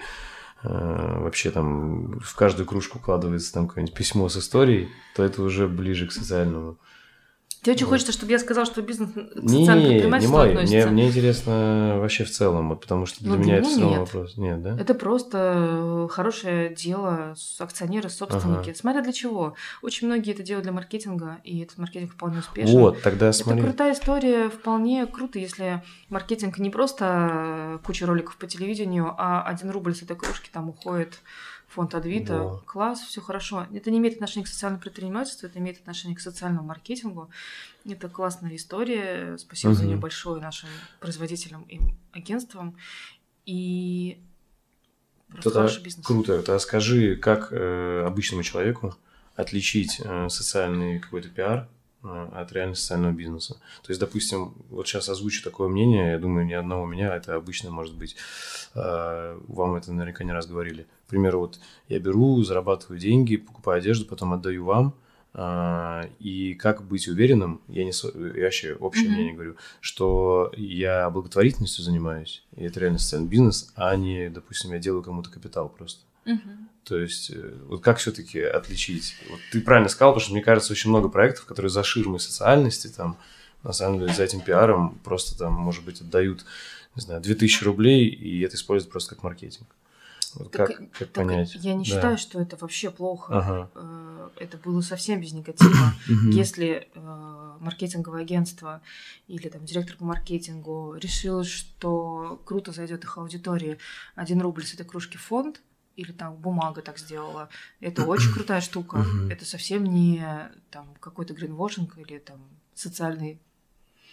э, 0.63 1.19
вообще 1.19 1.51
там 1.51 2.19
в 2.19 2.35
каждую 2.35 2.65
кружку 2.65 2.99
укладывается 2.99 3.53
там 3.53 3.67
какое-нибудь 3.67 3.95
письмо 3.95 4.29
с 4.29 4.37
историей, 4.37 4.89
то 5.15 5.23
это 5.23 5.41
уже 5.41 5.67
ближе 5.67 6.07
к 6.07 6.11
социальному. 6.11 6.77
Тебе 7.61 7.73
очень 7.73 7.85
Вот. 7.85 7.91
хочется, 7.93 8.11
чтобы 8.13 8.31
я 8.31 8.39
сказал, 8.39 8.65
что 8.65 8.81
бизнес 8.81 9.09
Не, 9.15 9.59
социальному 9.65 9.77
не, 9.79 9.83
не 9.85 9.89
предпринимательству 9.89 10.37
мой. 10.37 10.53
Мне, 10.63 10.85
мне 10.85 11.07
интересно 11.07 11.97
вообще 11.99 12.23
в 12.23 12.29
целом, 12.31 12.69
вот, 12.69 12.81
потому 12.81 13.05
что 13.05 13.23
для 13.23 13.33
Ну, 13.33 13.37
меня 13.39 13.45
для 13.45 13.55
это 13.57 13.67
в 13.67 13.71
меня 13.71 13.77
целом 13.79 13.89
нет. 13.91 13.99
вопрос. 13.99 14.37
Нет, 14.37 14.61
да? 14.63 14.77
Это 14.79 14.93
просто 14.93 15.37
э, 15.55 16.07
хорошее 16.11 16.69
дело, 16.75 17.35
акционеры, 17.59 18.09
собственники. 18.09 18.69
Ага. 18.69 18.75
Смотря 18.75 19.01
для 19.01 19.11
чего. 19.13 19.55
Очень 19.81 20.07
многие 20.07 20.33
это 20.33 20.43
делают 20.43 20.63
для 20.63 20.71
маркетинга, 20.71 21.37
и 21.43 21.59
этот 21.61 21.77
маркетинг 21.77 22.13
вполне 22.13 22.39
успешен. 22.39 22.77
Вот, 22.77 23.01
тогда 23.01 23.27
Это 23.29 23.37
смотри. 23.37 23.61
крутая 23.63 23.93
история, 23.93 24.49
вполне 24.49 25.05
круто, 25.07 25.39
если 25.39 25.81
маркетинг 26.09 26.59
не 26.59 26.69
просто 26.69 27.79
куча 27.83 28.05
роликов 28.05 28.37
по 28.37 28.47
телевидению, 28.47 29.13
а 29.17 29.41
один 29.43 29.71
рубль 29.71 29.95
с 29.95 30.01
этой 30.01 30.15
кружки 30.15 30.49
там 30.51 30.69
уходит 30.69 31.19
фонд 31.67 31.93
Адвита. 31.95 32.33
Да. 32.39 32.61
Класс, 32.65 33.01
все 33.01 33.21
хорошо. 33.21 33.67
Это 33.73 33.91
не 33.91 33.99
имеет 33.99 34.15
отношения 34.15 34.45
к 34.45 34.49
социальному 34.49 34.81
предпринимательству, 34.81 35.47
это 35.47 35.59
имеет 35.59 35.79
отношение 35.79 36.15
к 36.15 36.21
социальному 36.21 36.65
маркетингу. 36.67 37.29
Это 37.85 38.09
классная 38.09 38.55
история. 38.55 39.37
Спасибо 39.37 39.73
за 39.73 39.81
Мгм. 39.81 39.89
нее 39.89 39.97
большое 39.97 40.41
нашим 40.41 40.69
производителям 40.99 41.63
и 41.63 41.79
агентствам. 42.13 42.75
И 43.45 44.19
просто 45.29 45.49
Это 45.49 45.59
хороший 45.59 45.83
бизнес. 45.83 46.05
круто. 46.05 46.37
Тогда 46.37 46.59
скажи, 46.59 47.15
как 47.15 47.49
э, 47.51 48.03
обычному 48.05 48.43
человеку 48.43 48.95
отличить 49.35 50.01
э, 50.03 50.29
социальный 50.29 50.99
какой-то 50.99 51.29
пиар 51.29 51.69
от 52.33 52.51
реально 52.51 52.75
социального 52.75 53.11
бизнеса. 53.11 53.55
То 53.83 53.89
есть, 53.89 53.99
допустим, 53.99 54.53
вот 54.69 54.87
сейчас 54.87 55.09
озвучу 55.09 55.43
такое 55.43 55.67
мнение, 55.67 56.11
я 56.11 56.19
думаю, 56.19 56.45
ни 56.45 56.53
одного 56.53 56.83
у 56.83 56.87
меня, 56.87 57.15
это 57.15 57.35
обычно 57.35 57.71
может 57.71 57.95
быть, 57.95 58.15
э, 58.75 59.39
вам 59.47 59.75
это 59.75 59.91
наверняка 59.91 60.23
не 60.23 60.31
раз 60.31 60.47
говорили. 60.47 60.85
К 61.05 61.09
примеру, 61.09 61.39
вот 61.39 61.59
я 61.89 61.99
беру, 61.99 62.43
зарабатываю 62.43 62.99
деньги, 62.99 63.37
покупаю 63.37 63.79
одежду, 63.79 64.05
потом 64.05 64.33
отдаю 64.33 64.65
вам, 64.65 64.93
а, 65.39 66.09
и 66.19 66.55
как 66.55 66.83
быть 66.83 67.07
уверенным, 67.07 67.61
я, 67.67 67.83
не, 67.83 67.91
я 68.37 68.43
вообще 68.43 68.73
общее 68.73 69.05
Мгм. 69.05 69.13
мнение 69.13 69.33
говорю, 69.35 69.55
что 69.81 70.51
я 70.57 71.07
благотворительностью 71.11 71.83
занимаюсь, 71.83 72.43
и 72.55 72.63
это 72.63 72.79
реально 72.79 72.97
социальный 72.97 73.27
бизнес, 73.27 73.71
а 73.75 73.95
не, 73.95 74.29
допустим, 74.29 74.73
я 74.73 74.79
делаю 74.79 75.03
кому-то 75.03 75.29
капитал 75.29 75.69
просто. 75.69 76.01
То 76.83 76.97
есть, 76.97 77.31
э, 77.31 77.53
вот 77.67 77.81
как 77.81 77.97
все-таки 77.97 78.39
отличить? 78.41 79.15
Вот 79.29 79.39
ты 79.51 79.59
правильно 79.59 79.89
сказал, 79.89 80.13
потому 80.13 80.23
что 80.23 80.33
мне 80.33 80.41
кажется, 80.43 80.71
очень 80.71 80.89
много 80.89 81.09
проектов, 81.09 81.45
которые 81.45 81.69
за 81.69 81.83
ширмой 81.83 82.19
социальности, 82.21 82.87
там, 82.87 83.17
на 83.63 83.73
самом 83.73 83.99
деле, 83.99 84.13
за 84.13 84.23
этим 84.23 84.39
пиаром 84.39 84.97
просто 85.03 85.37
там, 85.37 85.53
может 85.53 85.83
быть, 85.83 85.99
отдают, 85.99 86.45
не 86.95 87.01
знаю, 87.01 87.19
2000 87.21 87.63
рублей, 87.65 88.05
и 88.07 88.39
это 88.41 88.55
используют 88.55 88.91
просто 88.91 89.15
как 89.15 89.23
маркетинг. 89.23 89.67
Вот 90.35 90.51
Так, 90.51 90.67
как, 90.67 90.77
как 90.77 90.97
так 90.97 91.09
понять? 91.11 91.55
Я 91.55 91.73
не 91.73 91.83
Да. 91.83 91.89
считаю, 91.89 92.17
что 92.17 92.39
это 92.39 92.55
вообще 92.57 92.89
плохо. 92.91 93.37
Ага. 93.37 93.69
Э, 93.75 94.29
Это 94.39 94.57
было 94.57 94.81
совсем 94.81 95.19
без 95.19 95.33
негатива. 95.33 95.93
Если 96.31 96.87
э, 96.93 97.57
маркетинговое 97.59 98.21
агентство 98.21 98.81
или 99.27 99.49
там 99.49 99.65
директор 99.65 99.95
по 99.97 100.05
маркетингу 100.05 100.95
решил, 100.95 101.43
что 101.43 102.39
круто 102.45 102.71
зайдет 102.71 103.03
их 103.03 103.17
аудитории, 103.17 103.77
один 104.15 104.41
рубль 104.41 104.63
с 104.65 104.73
этой 104.73 104.85
кружки 104.85 105.17
фонд, 105.17 105.61
или 105.97 106.11
там 106.13 106.35
бумага 106.35 106.81
так 106.81 106.97
сделала, 106.99 107.49
это 107.81 108.05
очень 108.05 108.31
крутая 108.31 108.61
штука. 108.61 109.03
Это 109.29 109.43
совсем 109.43 109.83
не 109.83 110.23
там 110.71 110.95
какой-то 110.99 111.33
гринвошинг 111.33 111.97
или 111.97 112.19
там 112.19 112.39
социальный 112.73 113.41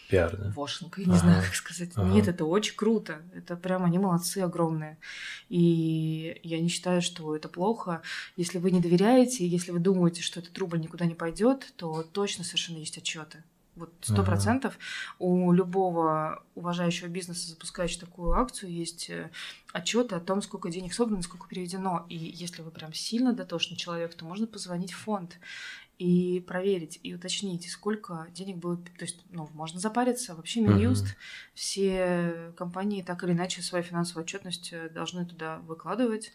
Пиар, 0.08 0.36
да? 0.36 0.52
вошинг, 0.54 0.98
я 0.98 1.06
не 1.06 1.16
знаю, 1.16 1.42
как 1.42 1.54
сказать. 1.54 1.90
Ага. 1.94 2.08
Нет, 2.08 2.28
это 2.28 2.44
очень 2.44 2.76
круто. 2.76 3.22
Это 3.34 3.56
прям 3.56 3.84
они 3.84 3.98
молодцы 3.98 4.38
огромные. 4.38 4.98
И 5.48 6.40
я 6.42 6.60
не 6.60 6.68
считаю, 6.68 7.00
что 7.00 7.34
это 7.34 7.48
плохо. 7.48 8.02
Если 8.36 8.58
вы 8.58 8.70
не 8.70 8.80
доверяете, 8.80 9.46
если 9.46 9.70
вы 9.70 9.78
думаете, 9.78 10.22
что 10.22 10.40
этот 10.40 10.56
рубль 10.58 10.80
никуда 10.80 11.06
не 11.06 11.14
пойдет, 11.14 11.72
то 11.76 12.02
точно 12.02 12.44
совершенно 12.44 12.78
есть 12.78 12.98
отчеты. 12.98 13.44
Вот 13.76 13.92
сто 14.02 14.14
Ага. 14.14 14.24
процентов 14.24 14.78
у 15.18 15.50
любого 15.52 16.44
уважающего 16.54 17.08
бизнеса, 17.08 17.48
запускающего 17.48 18.06
такую 18.06 18.32
акцию, 18.34 18.70
есть 18.72 19.10
э, 19.10 19.30
отчеты 19.72 20.14
о 20.14 20.20
том, 20.20 20.42
сколько 20.42 20.70
денег 20.70 20.94
собрано, 20.94 21.22
сколько 21.22 21.48
переведено. 21.48 22.06
И 22.08 22.16
если 22.16 22.62
вы 22.62 22.70
прям 22.70 22.92
сильно 22.92 23.32
дотошный 23.32 23.76
человек, 23.76 24.14
то 24.14 24.24
можно 24.24 24.46
позвонить 24.46 24.92
в 24.92 24.98
фонд 24.98 25.38
и 25.98 26.40
проверить, 26.46 26.98
и 27.04 27.14
уточнить, 27.14 27.70
сколько 27.70 28.26
денег 28.32 28.56
было. 28.56 28.76
То 28.76 29.04
есть, 29.04 29.24
ну, 29.30 29.48
можно 29.54 29.78
запариться. 29.80 30.34
Вообще, 30.34 30.60
Минюст, 30.60 31.04
Мгм. 31.04 31.12
все 31.54 32.52
компании 32.56 33.02
так 33.02 33.22
или 33.24 33.32
иначе 33.32 33.62
свою 33.62 33.84
финансовую 33.84 34.24
отчетность 34.24 34.72
э, 34.72 34.88
должны 34.88 35.24
туда 35.24 35.58
выкладывать. 35.58 36.32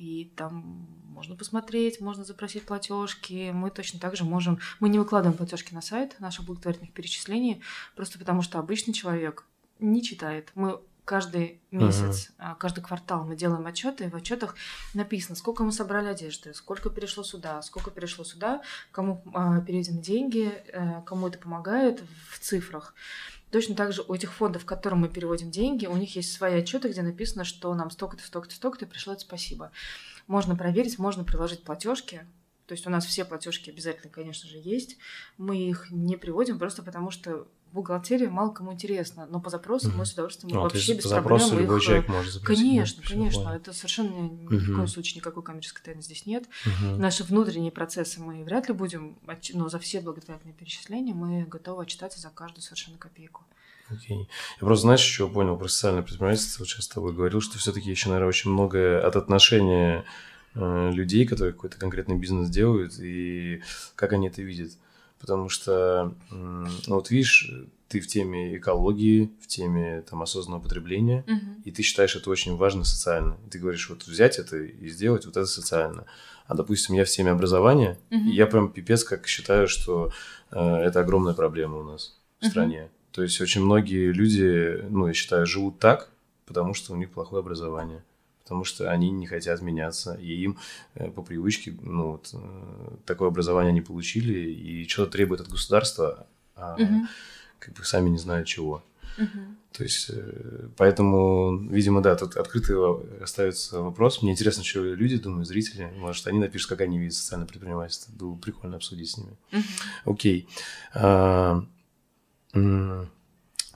И 0.00 0.32
там 0.34 0.88
можно 1.10 1.36
посмотреть, 1.36 2.00
можно 2.00 2.24
запросить 2.24 2.64
платежки. 2.64 3.50
Мы 3.52 3.70
точно 3.70 4.00
так 4.00 4.16
же 4.16 4.24
можем. 4.24 4.58
Мы 4.80 4.88
не 4.88 4.98
выкладываем 4.98 5.36
платежки 5.36 5.74
на 5.74 5.82
сайт 5.82 6.18
наших 6.20 6.46
благотворительных 6.46 6.94
перечислений, 6.94 7.60
просто 7.94 8.18
потому 8.18 8.40
что 8.40 8.58
обычный 8.58 8.94
человек 8.94 9.44
не 9.78 10.02
читает. 10.02 10.52
Мы 10.54 10.80
каждый 11.04 11.60
месяц, 11.70 12.30
а, 12.38 12.54
каждый 12.54 12.82
квартал 12.82 13.24
мы 13.24 13.36
делаем 13.36 13.66
отчеты, 13.66 14.04
и 14.04 14.08
в 14.08 14.14
отчетах 14.14 14.54
написано, 14.94 15.36
сколько 15.36 15.64
мы 15.64 15.72
собрали 15.72 16.06
одежды, 16.06 16.54
сколько 16.54 16.88
перешло 16.88 17.22
сюда, 17.22 17.60
сколько 17.60 17.90
перешло 17.90 18.24
сюда, 18.24 18.62
кому 18.90 19.22
а, 19.34 19.60
переведены 19.60 20.00
деньги, 20.00 20.46
э, 20.68 21.02
кому 21.04 21.28
это 21.28 21.38
помогает 21.38 22.02
в 22.30 22.38
цифрах. 22.38 22.94
Точно 23.50 23.74
так 23.74 23.92
же 23.92 24.02
у 24.06 24.14
этих 24.14 24.32
фондов, 24.32 24.64
которым 24.64 25.00
мы 25.00 25.08
переводим 25.08 25.50
деньги, 25.50 25.86
у 25.86 25.96
них 25.96 26.14
есть 26.14 26.32
свои 26.32 26.60
отчеты, 26.60 26.88
где 26.88 27.02
написано, 27.02 27.44
что 27.44 27.74
нам 27.74 27.90
столько-то, 27.90 28.24
столько-то, 28.24 28.54
столько-то 28.54 28.86
пришло, 28.86 29.12
это 29.12 29.22
спасибо. 29.22 29.72
Можно 30.28 30.54
проверить, 30.54 30.98
можно 30.98 31.24
приложить 31.24 31.64
платежки. 31.64 32.26
То 32.66 32.72
есть 32.74 32.86
у 32.86 32.90
нас 32.90 33.04
все 33.04 33.24
платежки 33.24 33.70
обязательно, 33.70 34.12
конечно 34.12 34.48
же, 34.48 34.56
есть. 34.56 34.96
Мы 35.38 35.58
их 35.58 35.90
не 35.90 36.16
приводим 36.16 36.60
просто 36.60 36.84
потому, 36.84 37.10
что 37.10 37.48
бухгалтерия 37.72 38.30
мало 38.30 38.50
кому 38.50 38.72
интересно. 38.72 39.26
Но 39.30 39.40
по 39.40 39.50
запросам 39.50 39.90
Мгм. 39.90 39.98
мы 40.00 40.06
с 40.06 40.12
удовольствием 40.12 40.54
Ну, 40.54 40.62
вообще 40.62 40.94
без 40.94 41.04
запросу 41.04 41.48
проблем 41.48 41.64
любой 41.64 41.78
их... 41.78 41.84
человек 41.84 42.08
может 42.08 42.32
запросить. 42.32 42.64
Конечно, 42.64 43.02
конечно. 43.06 43.42
понял. 43.44 43.56
Это 43.56 43.72
совершенно 43.72 44.08
ни 44.10 44.58
в 44.58 44.74
коем 44.74 44.86
случае 44.88 45.16
никакой 45.18 45.42
коммерческой 45.42 45.82
тайны 45.82 46.02
здесь 46.02 46.26
нет. 46.26 46.44
Мгм. 46.66 47.00
Наши 47.00 47.24
внутренние 47.24 47.72
процессы 47.72 48.20
мы 48.20 48.44
вряд 48.44 48.68
ли 48.68 48.74
будем, 48.74 49.16
но 49.54 49.68
за 49.68 49.78
все 49.78 50.00
благотворительные 50.00 50.54
перечисления 50.54 51.14
мы 51.14 51.44
готовы 51.44 51.82
отчитаться 51.84 52.20
за 52.20 52.30
каждую 52.30 52.62
совершенно 52.62 52.98
копейку. 52.98 53.44
Окей. 53.88 54.28
Я 54.60 54.66
просто, 54.66 54.82
знаешь, 54.82 55.04
еще 55.04 55.28
понял 55.28 55.56
про 55.56 55.66
социальное 55.66 56.02
предпринимательство, 56.02 56.60
вот 56.62 56.68
сейчас 56.68 56.84
с 56.84 56.88
тобой 56.88 57.12
говорил, 57.12 57.40
что 57.40 57.58
все-таки 57.58 57.90
еще, 57.90 58.08
наверное, 58.08 58.28
очень 58.28 58.50
многое 58.50 59.04
от 59.04 59.16
отношения 59.16 60.04
э, 60.54 60.90
людей, 60.92 61.26
которые 61.26 61.52
какой-то 61.54 61.76
конкретный 61.76 62.16
бизнес 62.16 62.48
делают, 62.50 63.00
и 63.00 63.62
как 63.96 64.12
они 64.12 64.28
это 64.28 64.42
видят. 64.42 64.72
Потому 65.20 65.48
что, 65.48 66.14
ну 66.30 66.66
вот 66.86 67.10
видишь, 67.10 67.52
ты 67.88 68.00
в 68.00 68.06
теме 68.06 68.56
экологии, 68.56 69.30
в 69.40 69.46
теме 69.48 70.02
там 70.08 70.22
осознанного 70.22 70.62
потребления, 70.62 71.24
и 71.64 71.70
ты 71.70 71.82
считаешь 71.82 72.16
это 72.16 72.30
очень 72.30 72.56
важно 72.56 72.84
социально. 72.84 73.36
И 73.46 73.50
ты 73.50 73.58
говоришь, 73.58 73.88
вот 73.90 74.06
взять 74.06 74.38
это 74.38 74.56
и 74.56 74.88
сделать 74.88 75.26
вот 75.26 75.36
это 75.36 75.46
социально. 75.46 76.06
А, 76.46 76.54
допустим, 76.54 76.94
я 76.94 77.04
в 77.04 77.08
теме 77.08 77.30
образования, 77.30 77.98
и 78.10 78.30
я 78.30 78.46
прям 78.46 78.70
пипец 78.72 79.04
как 79.04 79.26
считаю, 79.26 79.68
что 79.68 80.12
э, 80.50 80.58
это 80.58 81.00
огромная 81.00 81.34
проблема 81.34 81.78
у 81.78 81.82
нас 81.82 82.16
в 82.40 82.46
стране. 82.46 82.88
То 83.12 83.22
есть 83.22 83.40
очень 83.40 83.62
многие 83.62 84.12
люди, 84.12 84.84
ну, 84.88 85.06
я 85.08 85.12
считаю, 85.12 85.46
живут 85.46 85.78
так, 85.78 86.10
потому 86.46 86.74
что 86.74 86.92
у 86.92 86.96
них 86.96 87.10
плохое 87.10 87.40
образование. 87.40 88.02
Потому 88.50 88.64
что 88.64 88.90
они 88.90 89.12
не 89.12 89.28
хотят 89.28 89.62
меняться, 89.62 90.14
и 90.14 90.42
им 90.42 90.58
э, 90.96 91.08
по 91.08 91.22
привычке, 91.22 91.72
ну, 91.82 92.10
вот, 92.10 92.30
э, 92.32 92.96
такое 93.06 93.28
образование 93.28 93.70
они 93.70 93.80
получили, 93.80 94.40
и 94.40 94.88
что-то 94.88 95.12
требует 95.12 95.40
от 95.40 95.48
государства, 95.48 96.26
а 96.56 96.76
Мгм. 96.76 97.08
как 97.60 97.74
бы 97.74 97.84
сами 97.84 98.08
не 98.08 98.18
знают 98.18 98.48
чего. 98.48 98.82
Мгм. 99.18 99.56
То 99.70 99.84
есть, 99.84 100.10
э, 100.10 100.68
поэтому, 100.76 101.58
видимо, 101.68 102.02
да, 102.02 102.16
тут 102.16 102.36
открытый 102.36 102.74
остается 103.22 103.82
вопрос. 103.82 104.20
Мне 104.20 104.32
интересно, 104.32 104.64
что 104.64 104.82
люди 104.82 105.16
думают, 105.16 105.46
зрители. 105.46 105.88
Может, 105.98 106.26
они 106.26 106.40
напишут, 106.40 106.70
как 106.70 106.80
они 106.80 106.98
видят 106.98 107.14
социальное 107.14 107.46
предпринимательство. 107.46 108.10
Было 108.16 108.32
бы 108.32 108.40
прикольно 108.40 108.78
обсудить 108.78 109.10
с 109.10 109.16
ними. 109.16 109.36
Мгм. 109.52 109.64
Окей. 110.06 110.48
А, 110.92 111.64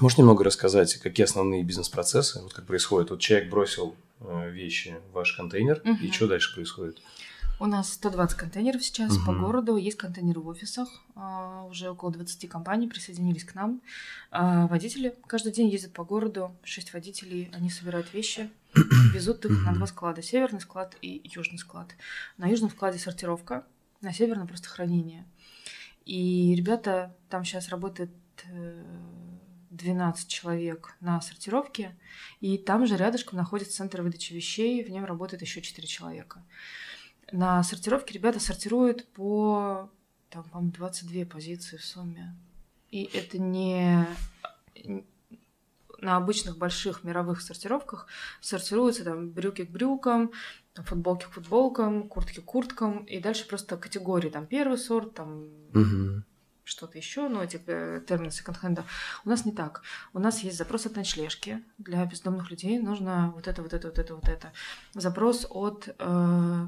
Можешь 0.00 0.18
немного 0.18 0.42
рассказать, 0.42 0.96
какие 0.96 1.22
основные 1.24 1.62
бизнес-процессы, 1.62 2.42
вот 2.42 2.52
как 2.52 2.66
происходит? 2.66 3.10
Вот 3.10 3.20
человек 3.20 3.48
бросил 3.48 3.94
вещи 4.20 4.96
в 5.10 5.12
ваш 5.14 5.32
контейнер, 5.32 5.80
и 5.84 5.88
Мгм. 5.90 6.12
что 6.12 6.26
дальше 6.28 6.54
происходит? 6.54 7.00
У 7.60 7.66
нас 7.66 7.92
120 7.92 8.36
контейнеров 8.36 8.84
сейчас 8.84 9.16
Мгм. 9.16 9.26
по 9.26 9.32
городу, 9.32 9.76
есть 9.76 9.96
контейнеры 9.96 10.40
в 10.40 10.48
офисах, 10.48 10.88
а, 11.14 11.64
уже 11.70 11.88
около 11.90 12.10
20 12.10 12.48
компаний 12.48 12.88
присоединились 12.88 13.44
к 13.44 13.54
нам. 13.54 13.80
А, 14.32 14.66
Водители 14.66 15.14
каждый 15.28 15.52
день 15.52 15.68
ездят 15.68 15.92
по 15.92 16.04
городу, 16.04 16.54
6 16.64 16.92
водителей, 16.92 17.50
они 17.52 17.70
собирают 17.70 18.12
вещи, 18.12 18.50
везут 19.14 19.44
их 19.44 19.64
на 19.64 19.72
два 19.72 19.86
склада, 19.86 20.20
северный 20.20 20.60
склад 20.60 20.96
и 21.00 21.20
южный 21.32 21.58
склад. 21.58 21.94
На 22.38 22.48
южном 22.48 22.70
складе 22.70 22.98
сортировка, 22.98 23.64
на 24.00 24.12
северном 24.12 24.48
просто 24.48 24.68
хранение. 24.68 25.24
И 26.04 26.54
ребята, 26.56 27.14
там 27.30 27.44
сейчас 27.44 27.68
работает 27.68 28.10
э, 28.46 28.82
12 29.76 30.28
человек 30.28 30.96
на 31.00 31.20
сортировке, 31.20 31.96
и 32.40 32.58
там 32.58 32.86
же 32.86 32.96
рядышком 32.96 33.36
находится 33.38 33.76
центр 33.76 34.02
выдачи 34.02 34.32
вещей, 34.32 34.82
в 34.84 34.90
нем 34.90 35.04
работает 35.04 35.42
еще 35.42 35.60
4 35.60 35.86
человека. 35.86 36.42
На 37.32 37.62
сортировке 37.62 38.14
ребята 38.14 38.40
сортируют 38.40 39.06
по, 39.12 39.90
там, 40.30 40.44
по-моему, 40.44 40.72
22 40.72 41.24
позиции 41.24 41.76
в 41.76 41.84
сумме. 41.84 42.36
И 42.90 43.10
это 43.12 43.38
не 43.38 44.06
на 45.98 46.16
обычных 46.16 46.58
больших 46.58 47.02
мировых 47.02 47.40
сортировках 47.40 48.06
сортируются 48.40 49.04
там 49.04 49.30
брюки 49.30 49.64
к 49.64 49.70
брюкам, 49.70 50.32
там, 50.74 50.84
футболки 50.84 51.24
к 51.24 51.30
футболкам, 51.30 52.08
куртки 52.08 52.40
к 52.40 52.44
курткам, 52.44 53.04
и 53.04 53.20
дальше 53.20 53.48
просто 53.48 53.76
категории, 53.76 54.28
там 54.28 54.46
первый 54.46 54.78
сорт, 54.78 55.14
там 55.14 55.48
Мгм. 55.72 56.24
Что-то 56.64 56.98
еще, 56.98 57.28
ну, 57.28 57.42
эти 57.42 57.60
э, 57.66 58.00
термины 58.06 58.30
секонд-хенда. 58.30 58.84
У 59.24 59.28
нас 59.28 59.44
не 59.44 59.52
так. 59.52 59.82
У 60.12 60.18
нас 60.18 60.40
есть 60.40 60.56
запрос 60.56 60.86
от 60.86 60.96
ночлежки. 60.96 61.62
Для 61.78 62.04
бездомных 62.06 62.50
людей 62.50 62.78
нужно 62.78 63.32
вот 63.34 63.46
это, 63.46 63.62
вот 63.62 63.72
это, 63.74 63.88
вот 63.88 63.98
это, 63.98 64.14
вот 64.14 64.28
это. 64.28 64.52
Запрос 64.94 65.46
от 65.50 65.94
э, 65.98 66.66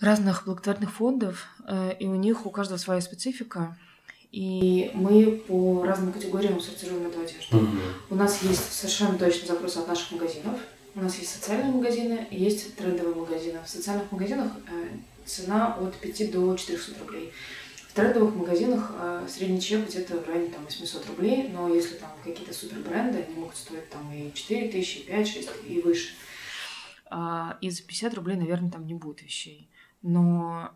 разных 0.00 0.44
благотворительных 0.46 0.94
фондов, 0.94 1.46
э, 1.66 1.94
и 1.98 2.06
у 2.06 2.14
них 2.14 2.46
у 2.46 2.50
каждого 2.50 2.78
своя 2.78 3.00
специфика. 3.00 3.76
И 4.32 4.90
мы 4.94 5.42
по 5.46 5.84
разным 5.84 6.12
категориям 6.12 6.58
сортируем 6.58 7.06
эту 7.06 7.20
одежду. 7.20 7.56
Мгм. 7.56 7.80
У 8.10 8.14
нас 8.16 8.42
есть 8.42 8.72
совершенно 8.72 9.16
точный 9.16 9.46
запрос 9.46 9.76
от 9.76 9.86
наших 9.86 10.12
магазинов. 10.12 10.58
У 10.96 11.00
нас 11.00 11.16
есть 11.18 11.32
социальные 11.32 11.72
магазины 11.72 12.26
есть 12.30 12.74
трендовые 12.76 13.14
магазины. 13.14 13.58
В 13.64 13.68
социальных 13.68 14.10
магазинах 14.10 14.52
э, 14.68 14.88
цена 15.24 15.74
от 15.74 15.94
5 15.96 16.32
до 16.32 16.56
400 16.56 16.98
рублей. 17.00 17.32
В 17.94 17.96
трендовых 17.96 18.34
магазинах 18.34 18.90
э, 18.98 19.24
средний 19.28 19.60
чек 19.60 19.86
где-то 19.86 20.18
в 20.18 20.26
районе 20.26 20.50
там, 20.50 20.64
800 20.64 21.06
рублей, 21.10 21.48
но 21.52 21.72
если 21.72 21.94
там 21.94 22.10
какие-то 22.24 22.52
супер 22.52 22.80
бренды, 22.80 23.22
они 23.22 23.36
могут 23.36 23.54
стоить 23.54 23.88
там 23.88 24.12
и 24.12 24.32
4 24.34 24.68
тысячи, 24.72 24.98
и 24.98 25.02
5, 25.04 25.28
6 25.28 25.50
и 25.68 25.80
выше. 25.80 26.14
А, 27.08 27.56
и 27.60 27.70
за 27.70 27.84
50 27.84 28.14
рублей, 28.14 28.36
наверное, 28.36 28.72
там 28.72 28.84
не 28.84 28.94
будет 28.94 29.22
вещей. 29.22 29.70
Но 30.02 30.72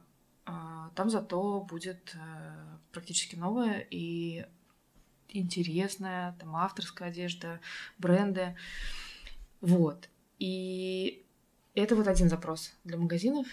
а, 0.47 0.93
там 0.95 1.11
зато 1.11 1.61
будет 1.63 2.15
э, 2.15 2.19
практически 2.93 3.35
новое 3.35 3.85
и 3.91 4.47
интересная, 5.29 6.37
там 6.39 6.55
авторская 6.55 7.09
одежда, 7.09 7.59
бренды. 7.99 8.55
Вот. 9.61 10.09
И 10.39 11.27
это 11.75 11.97
вот 11.97 12.07
один 12.07 12.29
запрос 12.29 12.77
для 12.85 12.97
магазинов. 12.97 13.49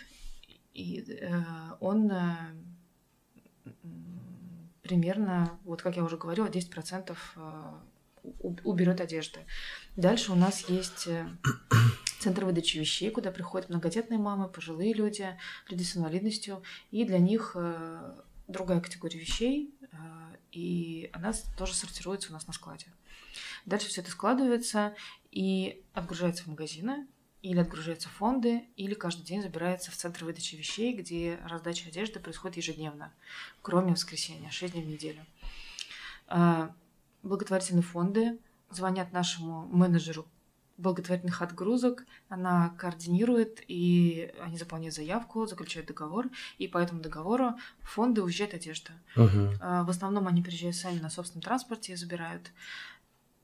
И 0.75 1.03
э, 1.19 1.41
он 1.79 2.11
э, 2.11 2.35
примерно, 4.81 5.57
вот 5.63 5.81
как 5.81 5.95
я 5.95 6.03
уже 6.03 6.17
говорила, 6.17 6.47
10% 6.47 7.17
э, 7.35 7.73
уберет 8.63 9.01
одежды. 9.01 9.39
Дальше 9.95 10.31
у 10.31 10.35
нас 10.35 10.69
есть 10.69 11.07
э, 11.07 11.27
центр 12.19 12.45
выдачи 12.45 12.77
вещей, 12.77 13.09
куда 13.09 13.31
приходят 13.31 13.69
многодетные 13.69 14.19
мамы, 14.19 14.47
пожилые 14.47 14.93
люди, 14.93 15.27
люди 15.69 15.83
с 15.83 15.97
инвалидностью, 15.97 16.61
и 16.91 17.03
для 17.03 17.19
них 17.19 17.53
э, 17.55 18.15
другая 18.47 18.79
категория 18.79 19.19
вещей, 19.19 19.73
и 20.51 21.09
она 21.11 21.33
тоже 21.57 21.73
сортируется 21.73 22.29
у 22.29 22.33
нас 22.33 22.47
на 22.47 22.53
складе. 22.53 22.85
Дальше 23.65 23.87
все 23.87 24.01
это 24.01 24.11
складывается 24.11 24.95
и 25.31 25.83
отгружается 25.93 26.43
в 26.43 26.47
магазины, 26.47 27.07
или 27.45 27.59
отгружается 27.59 28.09
в 28.09 28.13
фонды, 28.13 28.63
или 28.75 28.95
каждый 28.95 29.23
день 29.23 29.43
забирается 29.43 29.91
в 29.91 29.95
центр 29.95 30.25
выдачи 30.25 30.55
вещей, 30.55 30.95
где 30.95 31.39
раздача 31.47 31.89
одежды 31.89 32.19
происходит 32.19 32.57
ежедневно, 32.57 33.13
кроме 33.61 33.91
воскресенья, 33.91 34.49
6 34.49 34.73
дней 34.73 34.83
в 34.83 34.87
неделю. 34.87 35.25
А, 36.27 36.73
Благотворительные 37.21 37.83
фонды 37.83 38.39
звонят 38.71 39.11
нашему 39.11 39.67
менеджеру 39.67 40.27
благотворительных 40.77 41.41
отгрузок, 41.41 42.05
она 42.29 42.69
координирует, 42.77 43.63
и 43.67 44.33
они 44.41 44.57
заполняют 44.57 44.95
заявку, 44.95 45.45
заключают 45.45 45.87
договор, 45.87 46.29
и 46.57 46.67
по 46.67 46.79
этому 46.79 47.01
договору 47.01 47.55
в 47.81 47.89
фонды 47.89 48.21
уезжает 48.21 48.53
одежда. 48.53 48.91
А, 49.61 49.83
В 49.83 49.89
основном 49.89 50.27
они 50.27 50.41
приезжают 50.41 50.75
сами 50.75 50.99
на 50.99 51.09
собственном 51.09 51.43
транспорте 51.43 51.93
и 51.93 51.95
забирают. 51.95 52.51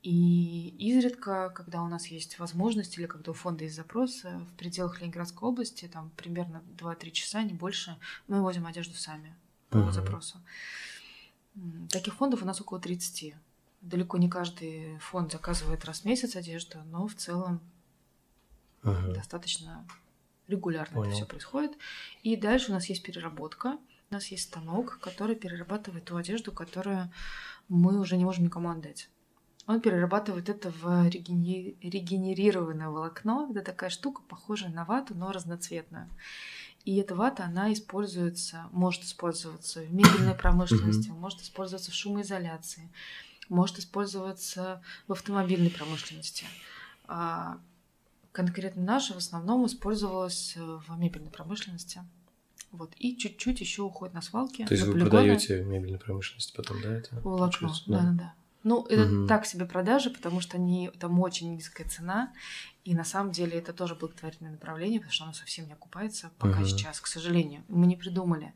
И 0.03 0.69
изредка, 0.79 1.49
когда 1.51 1.83
у 1.83 1.87
нас 1.87 2.07
есть 2.07 2.39
возможность 2.39 2.97
или 2.97 3.05
когда 3.05 3.31
у 3.31 3.33
фонда 3.35 3.65
есть 3.65 3.75
запрос, 3.75 4.23
в 4.23 4.53
пределах 4.57 4.99
Ленинградской 4.99 5.47
области, 5.47 5.87
там 5.87 6.09
примерно 6.17 6.63
2-3 6.75 7.11
часа, 7.11 7.43
не 7.43 7.53
больше, 7.53 7.97
мы 8.27 8.41
возим 8.41 8.65
одежду 8.65 8.95
сами 8.95 9.35
по 9.69 9.77
Мгм. 9.77 9.93
запросу. 9.93 10.39
Таких 11.89 12.15
фондов 12.15 12.41
у 12.41 12.45
нас 12.45 12.59
около 12.61 12.79
30. 12.79 13.35
Далеко 13.81 14.17
не 14.17 14.29
каждый 14.29 14.97
фонд 14.99 15.31
заказывает 15.31 15.85
раз 15.85 16.01
в 16.01 16.05
месяц 16.05 16.35
одежду, 16.35 16.79
но 16.85 17.07
в 17.07 17.15
целом 17.15 17.59
Мгм. 18.83 19.13
достаточно 19.13 19.85
регулярно 20.47 20.95
Понял. 20.95 21.09
это 21.09 21.15
все 21.17 21.25
происходит. 21.25 21.77
И 22.23 22.35
дальше 22.35 22.71
у 22.71 22.73
нас 22.73 22.87
есть 22.87 23.03
переработка. 23.03 23.77
У 24.09 24.13
нас 24.13 24.27
есть 24.27 24.43
станок, 24.45 24.99
который 24.99 25.35
перерабатывает 25.35 26.05
ту 26.05 26.15
одежду, 26.17 26.51
которую 26.51 27.11
мы 27.69 27.99
уже 27.99 28.17
не 28.17 28.25
можем 28.25 28.45
никому 28.45 28.69
отдать. 28.69 29.09
Он 29.67 29.80
перерабатывает 29.80 30.50
это 30.50 30.71
в 30.71 31.08
регени- 31.08 31.78
регенерированное 31.82 32.89
волокно. 32.89 33.47
Это 33.52 33.62
такая 33.62 33.89
штука, 33.89 34.21
похожая 34.28 34.71
на 34.71 34.86
вату, 34.86 35.13
но 35.15 35.32
разноцветная. 35.32 36.10
И 36.84 36.97
эта 36.97 37.13
вата, 37.13 37.45
она 37.45 37.71
используется, 37.71 38.67
может 38.71 39.04
использоваться 39.04 39.82
в 39.82 39.93
мебельной 39.93 40.34
промышленности, 40.34 41.10
может 41.10 41.41
использоваться 41.41 41.91
в 41.91 41.93
шумоизоляции, 41.93 42.89
может 43.50 43.78
использоваться 43.78 44.82
в 45.08 45.12
автомобильной 45.12 45.69
промышленности. 45.69 46.45
А 47.06 47.60
конкретно 48.32 48.82
наша 48.82 49.13
в 49.13 49.17
основном 49.17 49.65
использовалась 49.67 50.54
э, 50.56 50.80
в 50.88 50.97
мебельной 50.97 51.30
промышленности. 51.30 52.02
Вот. 52.71 52.93
И 52.97 53.17
чуть-чуть 53.17 53.60
еще 53.60 53.84
уходит 53.84 54.15
на 54.15 54.21
свалки. 54.21 54.65
То 54.65 54.74
есть 54.74 54.86
на 54.86 54.93
вы 54.93 55.00
полигоны. 55.00 55.10
продаете 55.12 55.63
мебельной 55.63 56.00
промышленности 56.00 56.56
потом, 56.56 56.82
да, 56.82 56.93
это? 56.93 57.15
Волокно, 57.21 57.74
да, 57.88 58.00
да, 58.00 58.12
да. 58.12 58.34
Ну, 58.63 58.86
это 58.86 59.06
Мгм. 59.12 59.28
так 59.28 59.45
себе 59.45 59.65
продажи, 59.65 60.10
потому 60.12 60.39
что 60.39 60.58
они, 60.58 60.91
там 61.00 61.19
очень 61.19 61.56
низкая 61.56 61.88
цена, 61.88 62.32
и 62.84 62.93
на 62.93 63.04
самом 63.04 63.32
деле 63.32 63.58
это 63.58 63.74
тоже 63.74 63.95
благотворительное 63.95 64.52
направление, 64.52 65.00
потому 65.00 65.13
что 65.13 65.24
оно 65.26 65.34
совсем 65.34 65.65
не 65.67 65.74
окупается 65.74 66.32
пока 66.38 66.60
Мгм. 66.60 66.65
сейчас, 66.67 67.00
к 67.02 67.08
сожалению. 67.08 67.63
Мы 67.69 67.88
не 67.88 67.95
придумали, 67.95 68.54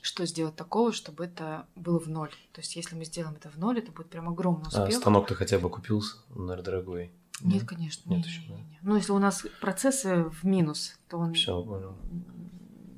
что 0.00 0.24
сделать 0.26 0.56
такого, 0.56 0.92
чтобы 0.92 1.24
это 1.26 1.66
было 1.76 1.98
в 2.00 2.08
ноль. 2.08 2.30
То 2.52 2.60
есть, 2.60 2.76
если 2.76 2.94
мы 2.96 3.04
сделаем 3.04 3.36
это 3.36 3.50
в 3.50 3.58
ноль, 3.58 3.78
это 3.78 3.92
будет 3.92 4.08
прям 4.10 4.28
огромный 4.28 4.68
А, 4.72 4.82
успех. 4.84 5.00
станок-то 5.00 5.34
хотя 5.34 5.58
бы 5.58 5.68
купился, 5.70 6.16
наверное, 6.30 6.62
дорогой. 6.64 7.12
Нет, 7.40 7.64
конечно. 7.66 8.08
Нет 8.08 8.24
не, 8.24 8.30
еще, 8.30 8.40
не, 8.42 8.48
да. 8.48 8.54
не, 8.54 8.62
не. 8.62 8.78
Ну, 8.82 8.96
если 8.96 9.12
у 9.12 9.18
нас 9.18 9.44
процессы 9.60 10.24
в 10.24 10.44
минус, 10.44 10.98
то 11.08 11.18
он 11.18 11.34
Все, 11.34 11.62
понял. 11.62 11.96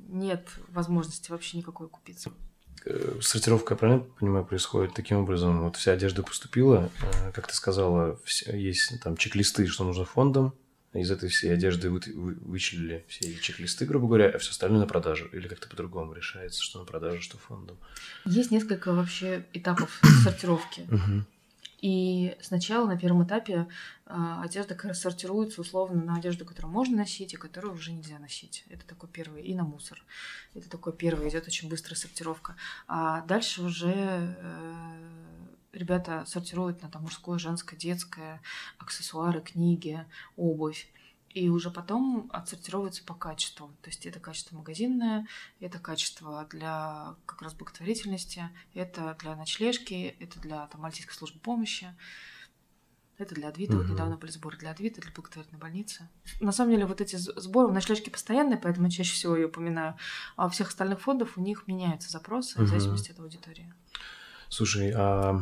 нет 0.09 0.47
возможности 0.69 1.31
вообще 1.31 1.57
никакой 1.57 1.89
купиться. 1.89 2.31
Э, 2.89 3.19
Сортировка, 3.21 3.73
я 3.73 3.77
правильно 3.77 4.03
понимаю, 4.19 4.45
происходит 4.45 4.93
таким 4.93 5.17
образом. 5.17 5.61
Вот 5.63 5.75
вся 5.75 5.91
одежда 5.91 6.23
поступила, 6.23 6.89
э, 7.01 7.31
как 7.33 7.47
ты 7.47 7.53
сказала, 7.53 8.19
есть 8.53 8.99
там 9.01 9.17
чек-листы, 9.17 9.67
что 9.67 9.83
нужно 9.83 10.05
фондам. 10.05 10.53
Из 10.93 11.11
этой 11.11 11.27
всей 11.29 11.53
одежды 11.53 11.89
вы, 11.89 12.01
вы- 12.15 12.35
вычислили 12.35 13.05
все 13.07 13.35
чек-листы, 13.35 13.85
грубо 13.85 14.07
говоря, 14.07 14.29
а 14.29 14.37
все 14.39 14.51
остальное 14.51 14.79
на 14.79 14.87
продажу. 14.87 15.25
Или 15.33 15.47
как-то 15.47 15.67
по-другому 15.67 16.13
решается, 16.13 16.63
что 16.63 16.79
на 16.79 16.85
продажу, 16.85 17.21
что 17.21 17.37
фондам. 17.37 17.77
Есть 18.25 18.51
несколько 18.51 18.93
вообще 18.93 19.45
этапов 19.53 20.01
сортировки. 20.23 20.87
И 21.79 22.35
сначала 22.41 22.87
на 22.87 22.97
первом 22.97 23.23
этапе 23.23 23.67
а, 24.05 24.41
одежда 24.41 24.75
сортируется 24.93 25.61
условно 25.61 26.03
на 26.03 26.15
одежду, 26.15 26.45
которую 26.45 26.71
можно 26.71 26.97
носить 26.97 27.33
и 27.33 27.37
которую 27.37 27.73
уже 27.73 27.91
нельзя 27.91 28.17
носить. 28.17 28.65
Это 28.69 28.85
такой 28.85 29.09
первый. 29.09 29.43
И 29.43 29.53
на 29.53 29.63
мусор. 29.63 30.03
Это 30.55 30.69
такой 30.69 30.93
первый. 30.93 31.29
Идет 31.29 31.47
очень 31.47 31.69
быстрая 31.69 31.95
сортировка. 31.95 32.55
А 32.87 33.21
дальше 33.21 33.61
уже 33.61 33.93
э, 33.93 35.07
ребята 35.71 36.23
сортируют 36.25 36.81
на 36.81 36.89
там 36.89 37.03
мужское, 37.03 37.37
женское, 37.37 37.77
детское, 37.77 38.41
аксессуары, 38.79 39.41
книги, 39.41 40.03
обувь. 40.35 40.89
И 41.37 41.49
уже 41.49 41.69
потом 41.69 42.31
отсортировываются 42.33 43.03
по 43.03 43.13
качеству. 43.13 43.67
То 43.83 43.89
есть 43.91 44.07
это 44.07 44.19
качество 44.19 44.55
магазинное, 44.55 45.27
это 45.59 45.77
качество 45.77 46.47
для 46.49 47.15
как 47.27 47.43
раз 47.43 47.53
благотворительности, 47.53 48.49
это 48.73 49.15
для 49.19 49.35
ночлежки, 49.35 50.15
это 50.19 50.39
для 50.39 50.65
там, 50.65 50.81
мальтийской 50.81 51.13
службы 51.13 51.39
помощи. 51.39 51.95
Это 53.19 53.35
для 53.35 53.49
Адвита. 53.49 53.77
Вот 53.77 53.87
недавно 53.87 54.17
были 54.17 54.31
сборы 54.31 54.57
для 54.57 54.71
Адвита, 54.71 54.99
для 54.99 55.11
благотворительной 55.11 55.59
больницы. 55.59 56.09
На 56.39 56.51
самом 56.51 56.71
деле, 56.71 56.87
вот 56.87 57.01
эти 57.01 57.17
сборы 57.17 57.67
у 57.67 57.71
ночлежки 57.71 58.09
постоянные, 58.09 58.57
поэтому 58.57 58.89
чаще 58.89 59.13
всего 59.13 59.35
ее 59.35 59.45
упоминаю. 59.45 59.95
А 60.37 60.47
у 60.47 60.49
всех 60.49 60.69
остальных 60.69 61.01
фондов 61.01 61.37
у 61.37 61.41
них 61.41 61.67
меняются 61.67 62.09
запросы 62.09 62.59
в 62.59 62.67
зависимости 62.67 63.11
от 63.11 63.19
аудитории. 63.19 63.71
Слушай, 64.49 64.91
а 64.95 65.39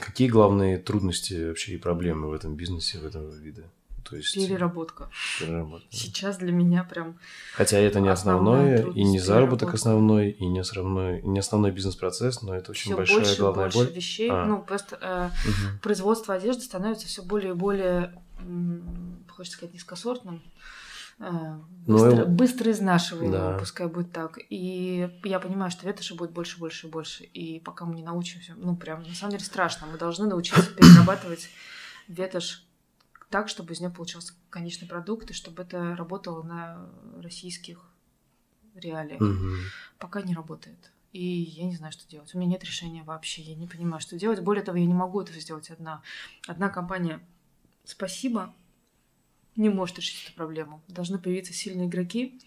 какие 0.00 0.28
главные 0.28 0.78
трудности 0.78 1.48
вообще 1.48 1.74
и 1.74 1.78
проблемы 1.78 2.28
в 2.28 2.32
этом 2.32 2.54
бизнесе, 2.54 2.98
в 2.98 3.04
этом 3.04 3.30
виде? 3.30 3.68
То 4.08 4.16
есть... 4.16 4.34
Переработка. 4.34 5.08
Переработка. 5.40 5.86
Сейчас 5.90 6.36
для 6.36 6.52
меня 6.52 6.84
прям... 6.84 7.18
Хотя 7.54 7.78
это 7.78 8.00
не 8.00 8.08
основное, 8.10 8.84
и 8.90 9.02
не 9.02 9.18
заработок 9.18 9.72
основной, 9.74 10.30
и 10.30 10.46
не 10.46 10.58
основной, 10.60 11.22
не 11.22 11.38
основной 11.38 11.70
бизнес-процесс, 11.70 12.42
но 12.42 12.54
это 12.54 12.70
очень 12.72 12.90
всё 12.90 12.96
большая 12.96 13.18
больше, 13.20 13.40
главная 13.40 13.64
больше 13.64 13.78
боль. 13.78 13.92
вещей. 13.92 14.30
А. 14.30 14.44
Ну, 14.44 14.62
просто 14.62 14.98
э, 15.00 15.30
Мгм. 15.48 15.78
производство 15.80 16.34
одежды 16.34 16.62
становится 16.62 17.06
все 17.06 17.22
более 17.22 17.52
и 17.52 17.54
более, 17.54 18.14
м, 18.40 19.24
хочется 19.28 19.56
сказать, 19.56 19.74
низкосортным. 19.74 20.42
э, 21.20 21.24
Ну, 21.86 21.98
Быстро, 21.98 22.22
и- 22.24 22.26
быстро 22.26 22.70
изнашиваемым, 22.72 23.30
Да. 23.32 23.56
пускай 23.58 23.86
будет 23.86 24.10
так. 24.12 24.36
И 24.50 25.08
я 25.24 25.38
понимаю, 25.38 25.70
что 25.70 25.86
ветоши 25.86 26.14
будет 26.16 26.32
больше, 26.32 26.58
больше 26.58 26.88
и 26.88 26.90
больше. 26.90 27.22
И 27.24 27.60
пока 27.60 27.84
мы 27.84 27.94
не 27.94 28.02
научимся, 28.02 28.54
ну 28.56 28.74
прям 28.76 29.02
на 29.04 29.14
самом 29.14 29.30
деле 29.32 29.44
страшно. 29.44 29.86
Мы 29.90 29.96
должны 29.96 30.26
научиться 30.26 30.62
перерабатывать 30.76 31.48
ветошь 32.08 32.64
так, 33.30 33.48
чтобы 33.48 33.72
из 33.72 33.80
нее 33.80 33.90
получался 33.90 34.34
конечный 34.50 34.88
продукт, 34.88 35.30
и 35.30 35.34
чтобы 35.34 35.62
это 35.62 35.96
работало 35.96 36.42
на 36.42 36.90
российских 37.20 37.80
реалиях. 38.74 39.20
Мгм. 39.20 39.58
Пока 39.98 40.22
не 40.22 40.34
работает. 40.34 40.92
И 41.12 41.22
я 41.22 41.64
не 41.64 41.76
знаю, 41.76 41.92
что 41.92 42.08
делать. 42.08 42.34
У 42.34 42.38
меня 42.38 42.52
нет 42.52 42.64
решения 42.64 43.04
вообще. 43.04 43.42
Я 43.42 43.54
не 43.54 43.68
понимаю, 43.68 44.00
что 44.00 44.18
делать. 44.18 44.40
Более 44.40 44.64
того, 44.64 44.78
я 44.78 44.86
не 44.86 44.94
могу 44.94 45.20
это 45.20 45.32
сделать 45.38 45.70
одна. 45.70 46.02
Одна 46.46 46.68
компания 46.68 47.20
«Спасибо» 47.84 48.52
не 49.54 49.68
может 49.68 49.98
решить 49.98 50.24
эту 50.26 50.34
проблему. 50.34 50.82
Должны 50.88 51.18
появиться 51.18 51.52
сильные 51.52 51.86
игроки, 51.86 52.40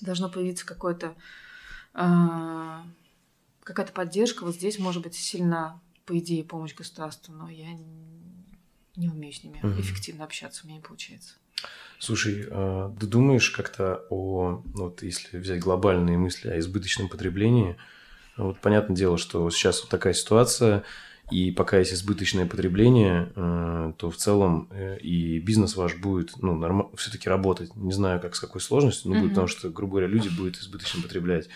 должно 0.00 0.30
появиться 0.30 0.64
какое-то 0.64 1.14
а, 1.92 2.86
какая-то 3.62 3.92
поддержка. 3.92 4.44
Вот 4.44 4.54
здесь 4.54 4.78
может 4.78 5.02
быть 5.02 5.14
сильно, 5.14 5.80
по 6.06 6.18
идее, 6.18 6.44
помощь 6.44 6.74
государству, 6.74 7.34
но 7.34 7.50
я 7.50 7.68
не 8.96 9.08
умею 9.08 9.32
с 9.32 9.42
ними 9.42 9.60
Мгм. 9.62 9.80
эффективно 9.80 10.24
общаться, 10.24 10.62
у 10.64 10.66
меня 10.66 10.78
не 10.78 10.82
получается. 10.82 11.34
Слушай, 11.98 12.46
а 12.50 12.94
ты 12.98 13.06
думаешь 13.06 13.50
как-то 13.50 14.04
о, 14.10 14.62
ну, 14.74 14.84
вот 14.84 15.02
если 15.02 15.38
взять 15.38 15.60
глобальные 15.60 16.18
мысли 16.18 16.48
о 16.50 16.58
избыточном 16.58 17.08
потреблении, 17.08 17.76
вот 18.36 18.60
понятное 18.60 18.96
дело, 18.96 19.16
что 19.16 19.48
сейчас 19.50 19.80
вот 19.80 19.90
такая 19.90 20.12
ситуация, 20.12 20.82
и 21.30 21.50
пока 21.50 21.78
есть 21.78 21.94
избыточное 21.94 22.44
потребление, 22.46 23.32
э, 23.34 23.92
то 23.96 24.10
в 24.10 24.16
целом 24.16 24.68
э, 24.72 24.98
и 24.98 25.38
бизнес 25.38 25.76
ваш 25.76 25.94
будет, 25.96 26.36
ну, 26.42 26.54
норм... 26.54 26.90
все-таки 26.96 27.30
работать. 27.30 27.74
Не 27.76 27.92
знаю, 27.92 28.20
как 28.20 28.34
с 28.36 28.40
какой 28.40 28.60
сложностью, 28.60 29.10
но 29.10 29.14
будет, 29.14 29.28
Мгм. 29.28 29.30
потому 29.30 29.46
что, 29.48 29.70
грубо 29.70 29.92
говоря, 29.92 30.08
люди 30.08 30.28
будут 30.28 30.58
избыточно 30.58 31.00
потреблять. 31.00 31.48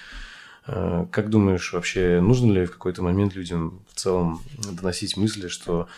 Э, 0.67 1.07
Как 1.11 1.29
думаешь, 1.29 1.73
вообще 1.73 2.21
нужно 2.23 2.53
ли 2.53 2.65
в 2.65 2.73
какой-то 2.73 3.03
момент 3.03 3.35
людям 3.35 3.83
в 3.91 3.95
целом 3.99 4.41
доносить 4.73 5.17
мысли, 5.19 5.49
что 5.49 5.89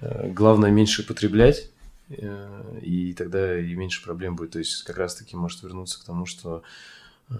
главное 0.00 0.70
меньше 0.70 1.06
потреблять, 1.06 1.70
э, 2.08 2.78
и 2.82 3.12
тогда 3.14 3.58
и 3.58 3.74
меньше 3.74 4.02
проблем 4.02 4.36
будет. 4.36 4.52
То 4.52 4.58
есть 4.58 4.82
как 4.84 4.98
раз-таки 4.98 5.36
может 5.36 5.62
вернуться 5.62 6.00
к 6.00 6.04
тому, 6.04 6.26
что... 6.26 6.62
э, 7.30 7.34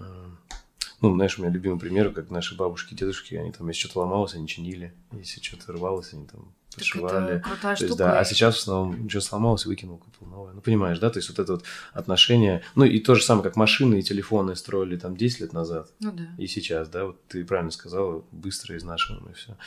Ну, 1.01 1.13
знаешь, 1.15 1.37
у 1.39 1.41
меня 1.41 1.51
любимый 1.51 1.79
пример, 1.79 2.11
как 2.13 2.29
наши 2.29 2.55
бабушки, 2.55 2.93
дедушки, 2.93 3.33
они 3.35 3.51
там, 3.51 3.67
если 3.67 3.81
что-то 3.81 3.99
ломалось, 4.01 4.35
они 4.35 4.47
чинили, 4.47 4.93
если 5.11 5.41
что-то 5.41 5.73
рвалось, 5.73 6.13
они 6.13 6.27
там 6.27 6.53
Так 6.69 6.77
подшивали. 6.77 7.35
это 7.37 7.43
крутая 7.43 7.75
То 7.75 7.83
есть, 7.83 7.93
штука. 7.93 8.03
да, 8.03 8.19
а 8.19 8.23
сейчас 8.25 8.55
в 8.55 8.59
основном 8.59 9.09
что 9.09 9.19
сломалось, 9.21 9.65
выкинул, 9.65 9.97
купил 9.97 10.27
новое. 10.27 10.53
Ну, 10.53 10.61
понимаешь, 10.61 10.99
да, 10.99 11.09
то 11.09 11.17
есть 11.17 11.27
вот 11.29 11.39
это 11.39 11.53
вот 11.53 11.63
отношение, 11.93 12.61
ну, 12.75 12.85
и 12.85 12.99
то 12.99 13.15
же 13.15 13.23
самое, 13.23 13.43
как 13.43 13.55
машины 13.55 13.99
и 13.99 14.03
телефоны 14.03 14.55
строили 14.55 14.95
там 14.95 15.17
10 15.17 15.39
лет 15.41 15.53
назад, 15.53 15.89
Ну 15.99 16.11
да. 16.11 16.27
и 16.37 16.45
сейчас, 16.45 16.87
да, 16.87 17.05
вот 17.05 17.17
ты 17.27 17.43
правильно 17.45 17.71
сказала, 17.71 18.23
быстро 18.31 18.77
изнашиваем 18.77 19.25
и 19.27 19.33
все. 19.33 19.57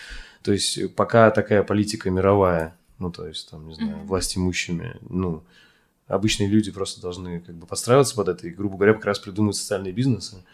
То 0.42 0.52
есть 0.52 0.78
э, 0.78 0.88
пока 0.88 1.30
такая 1.33 1.64
политика 1.64 2.11
мировая, 2.11 2.76
ну, 2.98 3.11
то 3.11 3.26
есть 3.26 3.50
там, 3.50 3.68
не 3.68 3.74
знаю, 3.74 3.96
Мгм. 3.98 4.07
власть 4.07 4.37
имущими, 4.37 4.96
ну, 5.09 5.42
обычные 6.07 6.48
люди 6.48 6.70
просто 6.70 7.00
должны 7.00 7.40
как 7.40 7.54
бы 7.54 7.66
подстраиваться 7.66 8.14
под 8.14 8.28
это 8.28 8.46
и, 8.46 8.50
грубо 8.50 8.76
говоря, 8.76 8.94
как 8.94 9.04
раз 9.07 9.18
придумывать 9.18 9.57
социальные 9.57 9.92
бизнесы. 9.92 10.44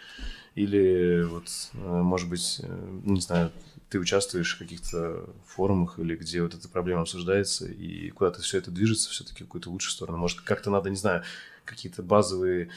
Или 0.57 1.22
вот, 1.24 1.48
э, 1.74 1.79
может 1.79 2.29
быть, 2.29 2.61
э, 2.62 3.00
не 3.05 3.20
знаю, 3.20 3.53
ты 3.88 3.98
участвуешь 3.98 4.55
в 4.55 4.59
каких-то 4.59 5.29
форумах 5.46 5.98
или 5.98 6.16
где 6.16 6.42
вот 6.42 6.55
эта 6.55 6.68
проблема 6.68 7.03
обсуждается, 7.03 7.66
и 7.66 8.11
куда-то 8.11 8.40
все 8.42 8.59
это 8.59 8.70
движется 8.70 9.11
все-таки 9.11 9.44
в 9.44 9.46
какую-то 9.46 9.70
лучшую 9.70 9.92
сторону. 9.92 10.18
Может, 10.18 10.40
как-то 10.40 10.70
надо, 10.70 10.90
не 10.90 10.96
знаю, 10.96 11.22
какие-то 11.64 12.03
базовые 12.03 12.68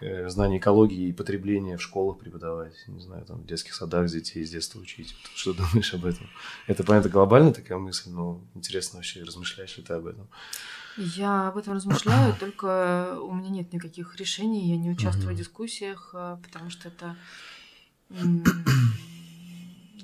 э, 0.00 0.28
знания 0.28 0.58
экологии 0.58 1.08
и 1.08 1.12
потребления 1.12 1.76
в 1.76 1.82
школах 1.82 2.18
преподавать, 2.18 2.74
не 2.86 3.00
знаю, 3.00 3.24
там, 3.24 3.38
в 3.42 3.46
детских 3.46 3.74
садах 3.74 4.08
детей 4.08 4.44
с 4.44 4.50
детства 4.50 4.80
учить. 4.80 5.14
Что 5.34 5.52
думаешь 5.54 5.94
об 5.94 6.04
этом? 6.04 6.28
Это, 6.66 6.84
понятно, 6.84 7.10
глобальная 7.10 7.52
такая 7.52 7.78
мысль, 7.78 8.10
но 8.10 8.40
интересно 8.54 8.98
вообще, 8.98 9.22
размышляешь 9.22 9.76
ли 9.76 9.82
ты 9.82 9.94
об 9.94 10.06
этом? 10.06 10.28
Я 10.96 11.48
об 11.48 11.56
этом 11.56 11.74
размышляю, 11.74 12.34
только 12.40 13.18
у 13.20 13.32
меня 13.32 13.50
нет 13.50 13.72
никаких 13.72 14.16
решений, 14.16 14.68
я 14.68 14.76
не 14.76 14.90
участвую 14.90 15.34
в 15.34 15.38
дискуссиях, 15.38 16.10
а, 16.12 16.40
потому 16.42 16.70
что 16.70 16.88
это... 16.88 17.16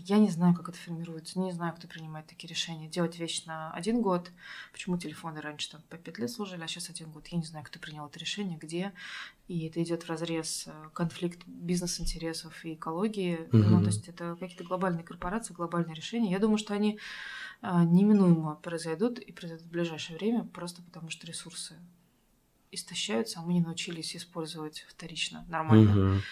Я 0.06 0.18
не 0.18 0.28
знаю, 0.28 0.54
как 0.54 0.68
это 0.68 0.76
формируется, 0.76 1.40
не 1.40 1.50
знаю, 1.52 1.74
кто 1.74 1.88
принимает 1.88 2.26
такие 2.26 2.46
решения. 2.48 2.88
Делать 2.88 3.18
вещь 3.18 3.46
на 3.46 3.72
один 3.72 4.02
год, 4.02 4.30
почему 4.70 4.98
телефоны 4.98 5.40
раньше 5.40 5.70
там 5.70 5.80
по 5.88 5.96
пять 5.96 6.18
лет 6.18 6.30
служили, 6.30 6.62
а 6.62 6.66
сейчас 6.68 6.90
один 6.90 7.10
год. 7.10 7.26
Я 7.28 7.38
не 7.38 7.44
знаю, 7.44 7.64
кто 7.64 7.78
принял 7.78 8.06
это 8.06 8.18
решение, 8.18 8.58
где. 8.58 8.92
И 9.48 9.66
это 9.66 9.82
идет 9.82 10.02
в 10.02 10.10
разрез 10.10 10.64
э, 10.66 10.90
конфликт 10.92 11.40
бизнес-интересов 11.46 12.64
и 12.66 12.74
экологии. 12.74 13.48
Ну, 13.50 13.58
Мгм. 13.60 13.80
то 13.80 13.86
есть 13.86 14.06
это 14.08 14.36
какие-то 14.38 14.64
глобальные 14.64 15.04
корпорации, 15.04 15.54
глобальные 15.54 15.94
решения. 15.94 16.30
Я 16.30 16.38
думаю, 16.38 16.58
что 16.58 16.74
они 16.74 16.98
а, 17.62 17.82
неминуемо 17.82 18.56
произойдут 18.56 19.18
и 19.18 19.32
произойдут 19.32 19.66
в 19.66 19.70
ближайшее 19.70 20.18
время, 20.18 20.44
просто 20.44 20.82
потому 20.82 21.08
что 21.08 21.26
ресурсы 21.26 21.78
истощаются, 22.72 23.40
а 23.40 23.42
мы 23.42 23.54
не 23.54 23.62
научились 23.62 24.14
использовать 24.14 24.84
вторично 24.86 25.46
нормально. 25.48 25.94
Мгм. 25.94 26.22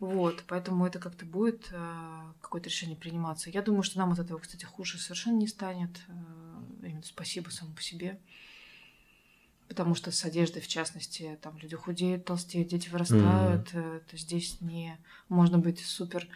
Вот, 0.00 0.44
поэтому 0.48 0.86
это 0.86 0.98
как-то 0.98 1.24
будет 1.24 1.70
а, 1.72 2.32
какое-то 2.40 2.68
решение 2.68 2.96
приниматься. 2.96 3.48
Я 3.50 3.62
думаю, 3.62 3.82
что 3.82 3.98
нам 3.98 4.12
от 4.12 4.18
этого, 4.18 4.38
кстати, 4.38 4.64
хуже 4.64 4.98
совершенно 4.98 5.36
не 5.36 5.46
станет. 5.46 5.90
А, 6.08 6.62
именно 6.86 7.02
спасибо 7.02 7.50
само 7.50 7.72
по 7.72 7.82
себе. 7.82 8.18
Потому 9.68 9.94
что 9.94 10.10
с 10.10 10.24
одеждой, 10.24 10.60
в 10.60 10.68
частности, 10.68 11.38
там 11.40 11.56
люди 11.58 11.74
худеют, 11.74 12.26
толстеют, 12.26 12.68
дети 12.68 12.90
вырастают. 12.90 13.70
э, 13.72 14.00
То 14.10 14.16
здесь 14.16 14.60
не 14.60 14.98
можно 15.28 15.58
быть 15.58 15.80
супер 15.80 16.28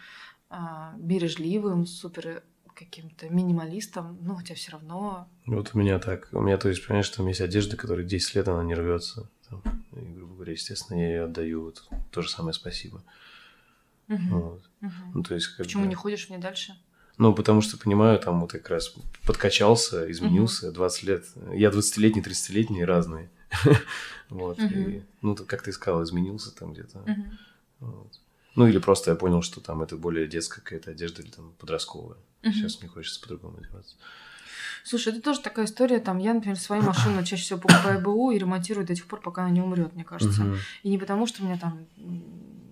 бережливым, 0.97 1.85
супер 1.85 2.43
каким-то 2.73 3.29
минималистом, 3.29 4.17
но 4.21 4.35
у 4.37 4.41
тебя 4.41 4.55
все 4.55 4.71
равно 4.71 5.27
Вот 5.45 5.71
у 5.73 5.77
меня 5.79 5.99
так. 5.99 6.29
У 6.31 6.41
меня, 6.41 6.57
то 6.57 6.69
есть, 6.69 6.85
понимаешь, 6.87 7.09
там 7.09 7.27
есть 7.27 7.41
одежда, 7.41 7.75
которая 7.75 8.05
10 8.05 8.35
лет, 8.35 8.47
она 8.47 8.63
не 8.63 8.73
рвется. 8.73 9.29
Там, 9.49 9.61
и, 9.91 9.99
грубо 9.99 10.35
говоря, 10.35 10.53
естественно, 10.53 10.97
я 10.97 11.07
ее 11.09 11.23
отдаю. 11.25 11.65
Вот, 11.65 11.87
то 12.11 12.21
же 12.21 12.29
самое 12.29 12.53
спасибо. 12.53 13.03
Мгм, 14.09 14.29
Вот. 14.39 14.69
мгм. 14.81 15.11
Ну, 15.13 15.23
то 15.23 15.35
есть, 15.35 15.47
как 15.47 15.65
Почему 15.65 15.83
бы- 15.83 15.89
не 15.89 15.95
ходишь 15.95 16.27
в 16.27 16.29
ней 16.31 16.39
дальше? 16.39 16.75
Ну, 17.17 17.33
потому 17.33 17.61
что, 17.61 17.77
понимаю, 17.77 18.17
там 18.19 18.41
вот 18.41 18.51
как 18.51 18.69
раз 18.69 18.93
подкачался, 19.25 20.09
изменился, 20.11 20.71
20 20.71 21.03
лет. 21.03 21.25
Я 21.53 21.69
20-летний, 21.69 22.21
30-летний, 22.21 22.83
разные. 22.85 23.29
Вот. 24.29 24.59
И, 24.59 25.03
ну, 25.21 25.35
как 25.35 25.63
ты 25.63 25.71
сказал, 25.71 26.03
изменился 26.03 26.55
там 26.55 26.73
где-то. 26.73 27.03
Вот. 27.79 28.19
Ну, 28.55 28.67
или 28.67 28.77
просто 28.79 29.11
я 29.11 29.15
понял, 29.15 29.41
что 29.41 29.59
там 29.61 29.81
это 29.81 29.95
более 29.97 30.27
детская 30.27 30.61
какая-то 30.61 30.91
одежда 30.91 31.21
или 31.21 31.29
там 31.29 31.53
подростковая. 31.59 32.17
Сейчас 32.43 32.79
мне 32.81 32.89
хочется 32.89 33.19
по-другому 33.21 33.57
одеваться. 33.57 33.95
Слушай, 34.83 35.13
это 35.13 35.21
тоже 35.21 35.41
такая 35.41 35.65
история. 35.65 35.99
Там 35.99 36.19
я, 36.19 36.33
например, 36.33 36.57
свою 36.57 36.81
машину 36.83 37.23
чаще 37.23 37.43
всего 37.43 37.59
покупаю 37.59 37.99
БУ 38.01 38.31
и 38.31 38.37
ремонтирую 38.39 38.85
до 38.87 38.95
тех 38.95 39.05
пор, 39.07 39.19
пока 39.21 39.43
она 39.43 39.51
не 39.51 39.61
умрет, 39.61 39.93
мне 39.93 40.03
кажется. 40.05 40.43
Мгм. 40.43 40.57
И 40.83 40.89
не 40.89 40.97
потому, 40.97 41.27
что 41.27 41.43
у 41.43 41.45
меня 41.45 41.57
там 41.57 41.85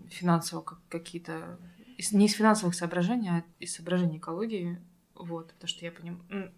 финансово 0.09 0.61
как- 0.61 0.87
какие-то... 0.89 1.59
Не 2.11 2.27
из 2.27 2.33
финансовых 2.33 2.75
соображений, 2.75 3.29
а 3.29 3.43
из 3.59 3.75
соображений 3.75 4.17
экологии. 4.17 4.79
Вот, 5.15 5.53
потому 5.53 5.67
что 5.67 5.85
я 5.85 5.91
понимаю... 5.91 6.53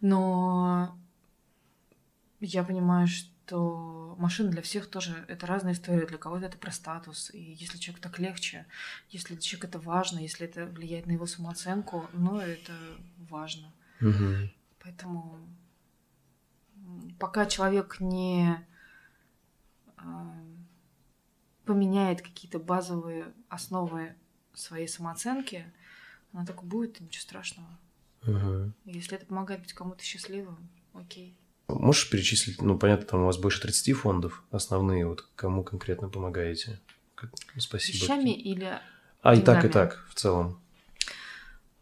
Но 0.00 0.98
я 2.40 2.64
понимаю, 2.64 3.06
что 3.06 4.16
машина 4.18 4.50
для 4.50 4.62
всех 4.62 4.88
тоже 4.88 5.24
это 5.28 5.46
разная 5.46 5.74
история. 5.74 6.06
Для 6.06 6.18
кого-то 6.18 6.46
это 6.46 6.58
про 6.58 6.72
статус. 6.72 7.30
И 7.32 7.40
если 7.40 7.78
человеку 7.78 8.02
так 8.02 8.18
легче, 8.18 8.66
если 9.10 9.34
для 9.34 9.42
человека 9.42 9.68
это 9.68 9.78
важно, 9.78 10.18
если 10.18 10.46
это 10.46 10.66
влияет 10.66 11.06
на 11.06 11.12
его 11.12 11.26
самооценку, 11.26 12.08
ну, 12.12 12.38
это 12.38 12.72
важно. 13.30 13.72
Мгм. 14.00 14.50
Поэтому 14.80 15.38
пока 17.18 17.46
человек 17.46 18.00
не 18.00 18.56
а, 19.96 20.34
поменяет 21.64 22.22
какие-то 22.22 22.58
базовые 22.58 23.32
основы 23.48 24.14
своей 24.54 24.88
самооценки, 24.88 25.64
она 26.32 26.44
так 26.44 26.62
будет, 26.62 27.00
и 27.00 27.04
ничего 27.04 27.22
страшного. 27.22 27.68
Угу. 28.26 28.72
Если 28.84 29.16
это 29.16 29.26
помогает 29.26 29.62
быть 29.62 29.72
кому-то 29.72 30.02
счастливым, 30.02 30.68
окей. 30.94 31.36
Можешь 31.68 32.10
перечислить, 32.10 32.60
ну, 32.60 32.78
понятно, 32.78 33.06
там 33.06 33.22
у 33.22 33.26
вас 33.26 33.38
больше 33.38 33.60
30 33.62 33.92
фондов 33.94 34.42
основные, 34.50 35.06
вот 35.06 35.28
кому 35.36 35.62
конкретно 35.64 36.08
помогаете? 36.08 36.80
Как- 37.14 37.30
Спасибо. 37.58 37.98
Вещами 37.98 38.30
или 38.30 38.78
А, 39.22 39.34
и 39.34 39.40
так, 39.40 39.64
и 39.64 39.68
так, 39.68 40.04
в 40.10 40.14
целом. 40.14 40.60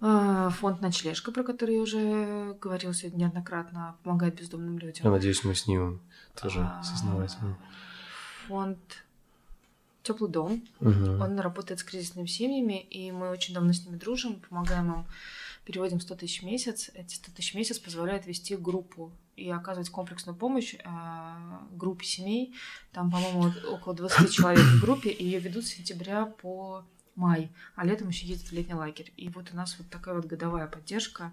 э, 0.00 0.48
фонд 0.52 0.80
«Ночлежка», 0.80 1.30
про 1.32 1.42
который 1.42 1.76
я 1.76 1.80
уже 1.82 2.54
говорила 2.60 2.94
сегодня 2.94 3.24
неоднократно, 3.24 3.96
помогает 4.02 4.34
бездомным 4.38 4.78
людям. 4.78 5.04
Я 5.04 5.10
надеюсь, 5.10 5.44
мы 5.44 5.54
снимем 5.54 6.00
тоже 6.40 6.60
А, 6.60 6.82
сознавательно. 6.82 7.58
Фонд 8.48 8.78
Теплый 10.02 10.30
дом. 10.30 10.64
Мгм. 10.80 11.20
Он 11.20 11.38
работает 11.40 11.80
с 11.80 11.84
кризисными 11.84 12.26
семьями, 12.26 12.80
и 12.80 13.12
мы 13.12 13.30
очень 13.30 13.54
давно 13.54 13.72
с 13.72 13.84
ними 13.84 13.96
дружим, 13.96 14.40
помогаем 14.40 14.92
им, 14.92 15.04
переводим 15.64 16.00
100 16.00 16.14
тысяч 16.16 16.42
в 16.42 16.46
месяц. 16.46 16.90
Эти 16.94 17.14
100 17.14 17.32
тысяч 17.32 17.52
в 17.52 17.56
месяц 17.56 17.78
позволяют 17.78 18.26
вести 18.26 18.56
группу 18.56 19.12
и 19.36 19.50
оказывать 19.50 19.90
комплексную 19.90 20.36
помощь 20.36 20.74
э, 20.74 20.88
группе 21.72 22.04
семей. 22.06 22.54
Там, 22.92 23.10
по-моему, 23.10 23.52
около 23.70 23.94
20 23.94 24.30
человек 24.32 24.64
в 24.64 24.80
группе, 24.80 25.10
и 25.10 25.24
ее 25.24 25.38
ведут 25.38 25.66
с 25.66 25.74
сентября 25.74 26.26
по 26.26 26.84
май, 27.14 27.50
а 27.74 27.84
летом 27.84 28.08
еще 28.08 28.26
ездят 28.26 28.48
в 28.48 28.52
летний 28.52 28.74
лагерь. 28.74 29.12
И 29.16 29.28
вот 29.28 29.50
у 29.52 29.56
нас 29.56 29.76
вот 29.78 29.88
такая 29.90 30.14
вот 30.14 30.26
годовая 30.26 30.66
поддержка 30.66 31.32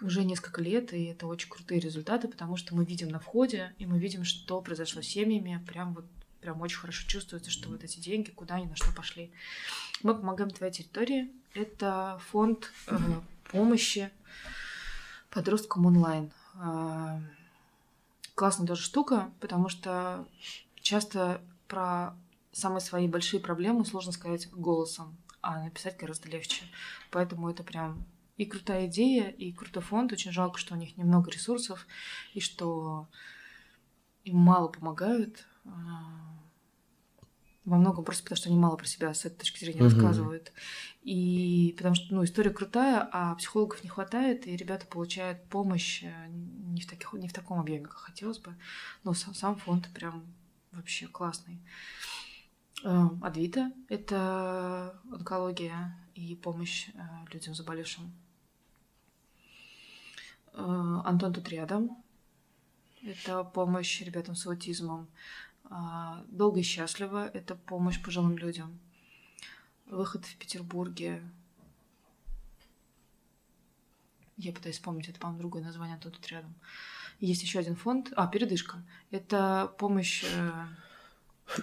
уже 0.00 0.24
несколько 0.24 0.60
лет, 0.60 0.92
и 0.92 1.04
это 1.04 1.26
очень 1.26 1.48
крутые 1.48 1.80
результаты, 1.80 2.28
потому 2.28 2.56
что 2.56 2.74
мы 2.74 2.84
видим 2.84 3.08
на 3.08 3.20
входе, 3.20 3.74
и 3.78 3.86
мы 3.86 3.98
видим, 3.98 4.24
что 4.24 4.60
произошло 4.60 5.02
с 5.02 5.06
семьями, 5.06 5.64
прям 5.66 5.94
вот 5.94 6.06
прям 6.42 6.60
очень 6.60 6.78
хорошо 6.78 7.08
чувствуется, 7.08 7.50
что 7.50 7.68
вот 7.70 7.84
эти 7.84 8.00
деньги, 8.00 8.30
куда 8.30 8.56
они 8.56 8.66
на 8.66 8.76
что 8.76 8.92
пошли. 8.92 9.32
Мы 10.02 10.14
помогаем 10.14 10.50
твоей 10.50 10.72
территории. 10.72 11.32
Это 11.54 12.20
фонд 12.30 12.70
э, 12.88 12.98
помощи 13.50 14.10
подросткам 15.30 15.86
онлайн. 15.86 16.32
Э, 16.56 17.20
классная 18.34 18.66
тоже 18.66 18.82
штука, 18.82 19.32
потому 19.40 19.68
что 19.68 20.26
часто 20.80 21.40
про 21.68 22.14
самые 22.50 22.80
свои 22.80 23.06
большие 23.06 23.40
проблемы 23.40 23.86
сложно 23.86 24.12
сказать 24.12 24.50
голосом, 24.50 25.16
а 25.40 25.62
написать 25.62 25.96
гораздо 25.96 26.28
легче. 26.28 26.64
Поэтому 27.10 27.48
это 27.48 27.62
прям 27.62 28.04
и 28.36 28.46
крутая 28.46 28.86
идея, 28.86 29.28
и 29.28 29.52
крутой 29.52 29.82
фонд. 29.82 30.12
Очень 30.12 30.32
жалко, 30.32 30.58
что 30.58 30.74
у 30.74 30.76
них 30.76 30.96
немного 30.96 31.30
ресурсов, 31.30 31.86
и 32.34 32.40
что 32.40 33.08
им 34.24 34.38
мало 34.38 34.68
помогают. 34.68 35.46
А, 35.64 35.70
Во 37.64 37.76
многом 37.76 38.04
просто 38.04 38.24
потому, 38.24 38.36
что 38.36 38.48
они 38.48 38.58
мало 38.58 38.76
про 38.76 38.86
себя 38.86 39.14
с 39.14 39.24
этой 39.24 39.38
точки 39.38 39.60
зрения 39.64 39.82
Мгм. 39.82 39.90
рассказывают. 39.92 40.52
И 41.02 41.74
потому 41.76 41.94
что, 41.94 42.12
ну, 42.14 42.24
история 42.24 42.50
крутая, 42.50 43.08
а 43.12 43.34
психологов 43.36 43.84
не 43.84 43.88
хватает, 43.88 44.46
и 44.48 44.56
ребята 44.56 44.86
получают 44.86 45.44
помощь 45.48 46.02
э, 46.02 46.26
не 46.28 46.80
в, 46.80 46.86
таких, 46.88 47.12
не 47.12 47.28
в 47.28 47.32
таком 47.32 47.60
объеме, 47.60 47.84
как 47.86 47.98
хотелось 47.98 48.38
бы. 48.38 48.54
Но 49.04 49.14
сам, 49.14 49.34
сам 49.34 49.56
фонд 49.56 49.88
прям 49.94 50.24
вообще 50.72 51.06
классный. 51.06 51.60
Э, 52.84 53.08
Адвита— 53.22 53.70
это 53.88 55.00
онкология 55.12 55.96
и 56.16 56.34
помощь 56.34 56.88
э, 56.94 56.98
людям 57.32 57.54
заболевшим. 57.54 58.12
Э, 60.52 61.00
Антон 61.04 61.32
тут 61.32 61.48
рядом. 61.48 61.96
Это 63.02 63.44
помощь 63.44 64.00
ребятам 64.02 64.34
с 64.34 64.46
аутизмом. 64.46 65.08
А, 65.74 66.22
Долго 66.28 66.60
и 66.60 66.62
счастливо— 66.62 67.28
это 67.34 67.54
помощь 67.54 68.00
пожилым 68.02 68.36
людям. 68.36 68.78
Выход 69.86 70.26
в 70.26 70.36
Петербурге. 70.36 71.22
Я 74.36 74.52
пытаюсь 74.52 74.76
вспомнить, 74.76 75.08
это, 75.08 75.18
по-моему, 75.18 75.40
другое 75.40 75.62
название, 75.62 75.94
Антон 75.94 76.12
тут 76.12 76.26
рядом. 76.28 76.54
Есть 77.20 77.42
еще 77.42 77.58
один 77.58 77.74
фонд. 77.74 78.12
А, 78.16 78.26
передышка. 78.26 78.84
Это 79.10 79.72
помощь 79.78 80.24
э, 80.24 80.66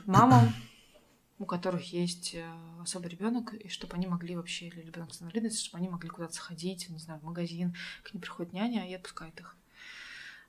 мамам, 0.07 0.55
у 1.37 1.45
которых 1.45 1.93
есть 1.93 2.33
э, 2.33 2.51
особый 2.81 3.11
ребенок, 3.11 3.53
и 3.53 3.67
чтобы 3.67 3.93
они 3.93 4.07
могли 4.07 4.35
вообще, 4.35 4.69
или 4.69 4.81
ребенок 4.81 5.13
с 5.13 5.21
инвалидностью, 5.21 5.67
чтобы 5.67 5.81
они 5.81 5.89
могли 5.89 6.09
куда-то 6.09 6.33
сходить, 6.33 6.89
не 6.89 6.97
знаю, 6.97 7.19
в 7.19 7.25
магазин, 7.25 7.75
к 8.01 8.11
ним 8.11 8.21
приходит 8.21 8.53
няня 8.53 8.89
и 8.89 8.93
отпускает 8.95 9.39
их. 9.39 9.55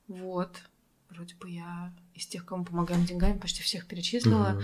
Вот. 0.08 0.62
Вроде 1.10 1.34
бы 1.34 1.50
я 1.50 1.92
из 2.14 2.26
тех, 2.26 2.44
кому 2.44 2.64
помогаем 2.64 3.04
деньгами, 3.04 3.38
почти 3.38 3.62
всех 3.62 3.86
перечислила. 3.86 4.50
Мгм. 4.50 4.62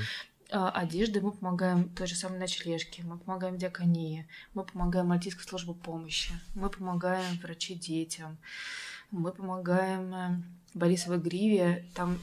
А, 0.53 0.71
Одежды 0.71 1.21
мы 1.21 1.33
помогаем 1.33 1.89
той 1.91 2.07
же 2.07 2.15
самой 2.15 2.39
ночлежке, 2.39 3.03
мы 3.03 3.19
помогаем 3.19 3.59
диаконии, 3.59 4.29
мы 4.55 4.65
помогаем 4.65 5.09
Мальтийской 5.09 5.45
службе 5.45 5.75
помощи, 5.75 6.33
мы 6.55 6.71
помогаем 6.71 7.39
врачи 7.43 7.75
детям, 7.75 8.37
мы 9.11 9.33
помогаем 9.33 10.15
э, 10.15 10.43
Борисовой 10.75 11.19
Гриве. 11.19 11.85
Там 11.95 12.19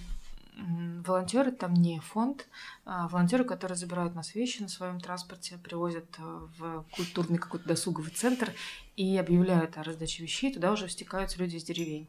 волонтеры, 0.55 1.51
там 1.51 1.73
не 1.73 1.99
фонд, 1.99 2.47
а 2.85 3.07
волонтеры, 3.07 3.43
которые 3.43 3.75
забирают 3.75 4.15
нас 4.15 4.35
вещи 4.35 4.61
на 4.61 4.67
своем 4.67 4.99
транспорте, 4.99 5.57
привозят 5.57 6.05
э, 6.19 6.47
в 6.57 6.85
культурный 6.91 7.37
какой-то 7.37 7.67
досуговый 7.67 8.11
центр 8.11 8.53
и 8.95 9.17
объявляют 9.17 9.77
о 9.77 9.83
раздаче 9.83 10.23
вещей, 10.23 10.53
туда 10.53 10.71
уже 10.71 10.89
стекаются 10.89 11.39
люди 11.39 11.55
из 11.55 11.63
деревень. 11.63 12.07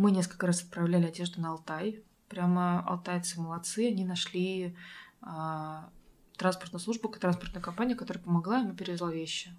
Мы 0.00 0.12
несколько 0.12 0.46
раз 0.46 0.62
отправляли 0.62 1.04
одежду 1.04 1.42
на 1.42 1.50
Алтай. 1.50 2.02
Прямо 2.30 2.80
алтайцы 2.88 3.38
молодцы, 3.38 3.88
они 3.88 4.06
нашли 4.06 4.74
а, 5.20 5.90
транспортную 6.38 6.80
службу, 6.80 7.10
транспортная 7.10 7.60
компания, 7.60 7.94
которая 7.94 8.24
помогла, 8.24 8.62
и 8.62 8.64
мы 8.64 8.74
перевезла 8.74 9.12
вещи. 9.12 9.54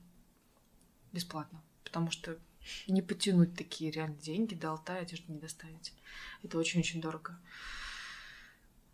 Бесплатно. 1.12 1.62
Потому 1.84 2.10
что 2.10 2.40
не 2.88 3.04
потянуть 3.04 3.56
такие 3.56 3.92
реально 3.92 4.16
деньги 4.16 4.56
до 4.56 4.72
Алтая 4.72 5.04
одежду 5.04 5.32
не 5.32 5.38
доставить. 5.38 5.94
Это 6.42 6.58
очень-очень 6.58 7.02
дорого. 7.02 7.38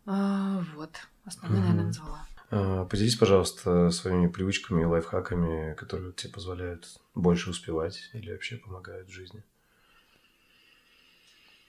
А, 0.04 0.62
вот. 0.74 0.98
Основные, 1.24 1.60
наверное, 1.60 1.84
Мгм. 1.84 1.86
назвала. 1.86 2.26
А, 2.50 2.84
Поделись, 2.84 3.16
пожалуйста, 3.16 3.90
своими 3.90 4.26
привычками 4.26 4.82
и 4.82 4.84
лайфхаками, 4.84 5.72
которые 5.76 6.12
тебе 6.12 6.30
позволяют 6.30 7.00
больше 7.14 7.48
успевать 7.48 8.10
или 8.12 8.32
вообще 8.32 8.58
помогают 8.58 9.08
в 9.08 9.12
жизни. 9.12 9.42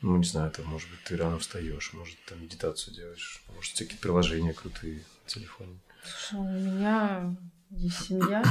Ну, 0.02 0.18
не 0.18 0.24
знаю, 0.24 0.50
там, 0.52 0.66
может 0.66 0.90
быть, 0.90 1.04
ты 1.04 1.18
рано 1.18 1.40
встаешь, 1.40 1.94
может, 1.94 2.18
там 2.26 2.42
медитацию 2.42 2.96
делаешь, 2.96 3.44
может, 3.54 3.74
всякие 3.74 4.00
приложения 4.00 4.54
крутые 4.54 5.04
в 5.26 5.28
телефоне. 5.28 5.78
Слушай, 6.04 6.40
у 6.40 6.44
меня 6.44 7.36
есть 7.72 8.06
семья, 8.06 8.44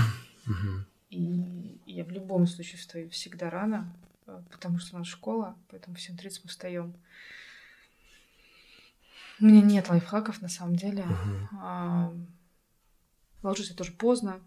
и 1.10 1.80
я 1.86 2.04
в 2.04 2.10
любом 2.10 2.46
случае 2.46 2.78
встаю 2.78 3.08
всегда 3.08 3.48
рано, 3.48 3.90
э, 4.26 4.42
потому 4.50 4.78
что 4.78 4.96
у 4.96 4.98
нас 4.98 5.08
школа, 5.08 5.56
поэтому 5.68 5.96
в 5.96 5.98
7.30 5.98 6.40
мы 6.44 6.50
встаем. 6.50 6.94
У 9.40 9.44
меня 9.46 9.62
нет 9.62 9.88
лайфхаков, 9.88 10.42
на 10.42 10.48
самом 10.48 10.76
деле. 10.76 11.06
А, 11.60 12.12
Ложусь 13.42 13.70
я 13.70 13.76
тоже 13.76 13.92
поздно, 13.92 14.40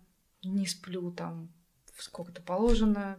не 0.43 0.67
сплю 0.67 1.11
там 1.11 1.49
сколько-то 1.97 2.41
положено. 2.41 3.17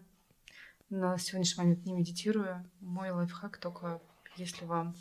На 0.92 1.16
сегодняшний 1.16 1.64
момент 1.64 1.86
не 1.86 1.94
медитирую. 1.94 2.68
Мой 2.80 3.10
лайфхак 3.12 3.56
только 3.56 3.98
если 4.36 4.66
вам 4.66 4.94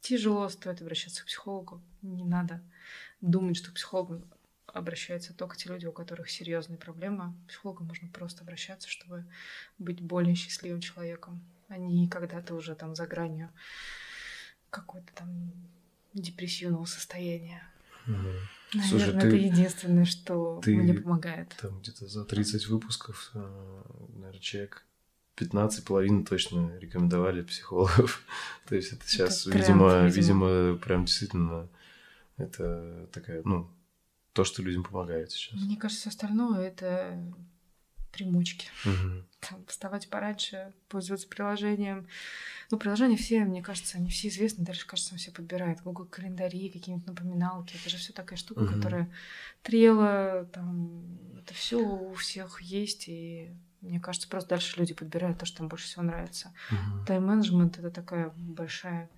тяжело, 0.00 0.48
стоит 0.48 0.80
обращаться 0.80 1.22
к 1.22 1.26
психологу. 1.26 1.82
Не 2.00 2.24
надо 2.24 2.62
думать, 3.20 3.58
что 3.58 3.70
к 3.70 3.74
психологу 3.74 4.22
обращаются 4.68 5.34
только 5.34 5.54
те 5.58 5.68
люди, 5.68 5.84
у 5.84 5.92
которых 5.92 6.30
серьезные 6.30 6.78
проблемы. 6.78 7.34
К 7.44 7.48
психологу 7.50 7.84
можно 7.84 8.08
просто 8.08 8.42
обращаться, 8.42 8.88
чтобы 8.88 9.26
быть 9.76 10.00
более 10.00 10.34
счастливым 10.34 10.80
человеком, 10.80 11.44
а 11.68 11.76
не 11.76 12.08
когда 12.08 12.40
ты 12.40 12.54
уже 12.54 12.74
там 12.74 12.96
за 12.96 13.06
гранью 13.06 13.50
какой-то 14.70 15.12
там 15.12 15.52
депрессивного 16.14 16.86
состояния. 16.86 17.62
Мгм. 18.06 18.32
Наверное, 18.72 18.88
Слушай, 18.88 19.08
это 19.10 19.20
ты- 19.30 19.36
единственное, 19.36 20.04
что 20.06 20.58
ты- 20.64 20.74
мне 20.74 20.94
помогает. 20.94 21.54
Там 21.60 21.80
где-то 21.80 22.06
за 22.08 22.24
30 22.24 22.66
выпусков, 22.68 23.30
э, 23.34 23.82
наверное, 24.14 24.40
человек 24.40 24.86
15 25.36 25.84
половины 25.84 26.24
точно 26.24 26.76
рекомендовали 26.78 27.42
психологов. 27.42 28.22
То 28.68 28.74
есть 28.74 28.92
это 28.92 29.06
сейчас, 29.08 29.44
прям, 29.44 29.58
видимо, 29.60 30.06
видимо. 30.06 30.46
видимо, 30.46 30.78
прям 30.78 31.04
действительно 31.04 31.68
это 32.36 33.08
такая, 33.12 33.42
ну, 33.44 33.70
то, 34.32 34.44
что 34.44 34.62
людям 34.62 34.84
помогает 34.84 35.30
сейчас. 35.30 35.60
Мне 35.60 35.76
кажется, 35.76 36.00
все 36.02 36.08
остальное 36.10 36.66
это 36.68 37.18
примочки. 38.12 38.68
Мгм. 38.84 39.26
Там, 39.40 39.64
вставать 39.66 40.08
пораньше, 40.08 40.72
пользоваться 40.88 41.26
приложением. 41.26 42.06
Ну, 42.70 42.78
приложения 42.78 43.16
все, 43.16 43.44
мне 43.44 43.62
кажется, 43.62 43.98
они 43.98 44.08
все 44.10 44.28
известны, 44.28 44.64
даже, 44.64 44.86
кажется, 44.86 45.16
все 45.16 45.30
подбирают. 45.32 45.80
Google 45.80 46.04
календари, 46.06 46.70
какие-нибудь 46.70 47.06
напоминалки. 47.06 47.74
Это 47.76 47.90
же 47.90 47.96
все 47.96 48.12
такая 48.12 48.38
штука, 48.38 48.60
Мгм. 48.60 48.74
которая 48.74 49.10
трела, 49.62 50.44
там, 50.52 51.02
это 51.38 51.54
все 51.54 51.78
у 51.78 52.14
всех 52.14 52.60
есть, 52.62 53.08
и 53.08 53.50
мне 53.82 54.00
кажется, 54.00 54.28
просто 54.28 54.50
дальше 54.50 54.78
люди 54.78 54.94
подбирают 54.94 55.38
то, 55.38 55.46
что 55.46 55.62
им 55.62 55.68
больше 55.68 55.86
всего 55.86 56.02
нравится. 56.02 56.52
Мгм. 56.70 57.04
Тайм-менеджмент 57.06 57.78
это 57.78 57.90
такая 57.90 58.32
большая 58.36 59.10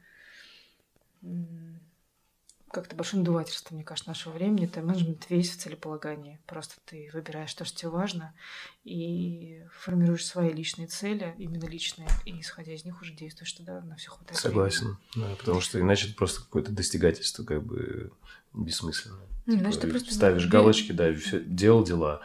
как-то 2.74 2.96
большое 2.96 3.20
надувательство, 3.20 3.74
мне 3.74 3.84
кажется, 3.84 4.10
нашего 4.10 4.32
времени. 4.32 4.66
Тайм-менеджмент 4.66 5.30
весь 5.30 5.50
в 5.50 5.58
целеполагании. 5.58 6.40
Просто 6.46 6.74
ты 6.84 7.08
выбираешь 7.12 7.54
то, 7.54 7.64
что 7.64 7.78
тебе 7.78 7.90
важно, 7.90 8.34
и 8.82 9.64
формируешь 9.72 10.26
свои 10.26 10.52
личные 10.52 10.88
цели, 10.88 11.34
именно 11.38 11.66
личные, 11.66 12.08
и 12.24 12.40
исходя 12.40 12.74
из 12.74 12.84
них 12.84 13.00
уже 13.00 13.12
действуешь 13.12 13.52
тогда 13.52 13.80
на 13.80 13.94
все 13.94 14.10
хватает. 14.10 14.40
Согласен, 14.40 14.98
да, 15.14 15.36
потому 15.36 15.60
что 15.60 15.80
иначе 15.80 16.08
это 16.08 16.16
просто 16.16 16.40
какое-то 16.42 16.72
достигательство 16.72 17.44
как 17.44 17.62
бы 17.62 18.12
бессмысленное. 18.52 19.28
Не, 19.46 19.58
Типа, 19.58 19.76
ты 19.76 19.88
просто 19.88 20.12
ставишь 20.12 20.48
галочки, 20.48 20.90
да, 20.92 21.14
все, 21.14 21.40
делал 21.40 21.84
дела. 21.84 22.22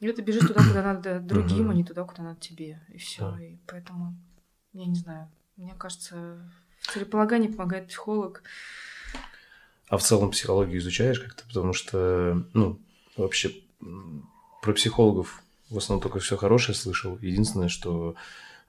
И 0.00 0.12
ты 0.12 0.22
бежишь 0.22 0.46
туда, 0.46 0.62
куда 0.62 0.82
надо 0.82 1.20
другим, 1.20 1.70
а 1.70 1.74
не 1.74 1.84
туда, 1.84 2.04
куда 2.04 2.22
надо 2.22 2.40
тебе. 2.40 2.80
И 2.92 2.98
все. 2.98 3.30
Да. 3.30 3.42
И 3.42 3.56
поэтому, 3.66 4.16
я 4.72 4.86
не 4.86 4.94
знаю, 4.94 5.28
мне 5.56 5.74
кажется, 5.76 6.38
в 6.80 6.92
целеполагании 6.92 7.48
помогает 7.48 7.88
психолог. 7.88 8.42
А 9.88 9.96
в 9.96 10.02
целом 10.02 10.30
психологию 10.30 10.78
изучаешь 10.78 11.18
как-то, 11.18 11.44
потому 11.46 11.72
что, 11.72 12.46
ну, 12.54 12.78
вообще 13.16 13.52
про 14.62 14.72
психологов 14.72 15.42
в 15.70 15.78
основном 15.78 16.02
только 16.02 16.20
все 16.20 16.36
хорошее 16.36 16.76
слышал. 16.76 17.18
Единственное, 17.20 17.68
что 17.68 18.14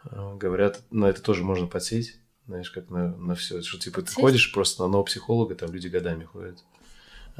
э, 0.06 0.36
говорят, 0.38 0.82
на 0.92 1.06
это 1.06 1.22
тоже 1.22 1.44
можно 1.44 1.68
подсесть, 1.68 2.20
знаешь, 2.48 2.72
как 2.72 2.90
на, 2.90 3.16
на 3.16 3.36
все. 3.36 3.62
Что 3.62 3.78
типа 3.78 3.98
ты 3.98 4.08
Подсесть? 4.08 4.22
ходишь 4.22 4.52
просто 4.52 4.82
на 4.82 4.86
одного 4.86 5.04
психолога, 5.04 5.56
там 5.56 5.72
люди 5.72 5.88
годами 5.88 6.24
ходят. 6.24 6.64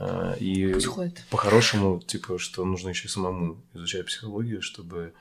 А, 0.02 0.34
И 0.40 0.74
по-хорошему, 1.30 2.00
типа, 2.00 2.40
что 2.40 2.64
нужно 2.64 2.90
еще 2.90 3.10
самому 3.10 3.62
изучать 3.74 4.06
психологию, 4.06 4.62
чтобы 4.62 5.14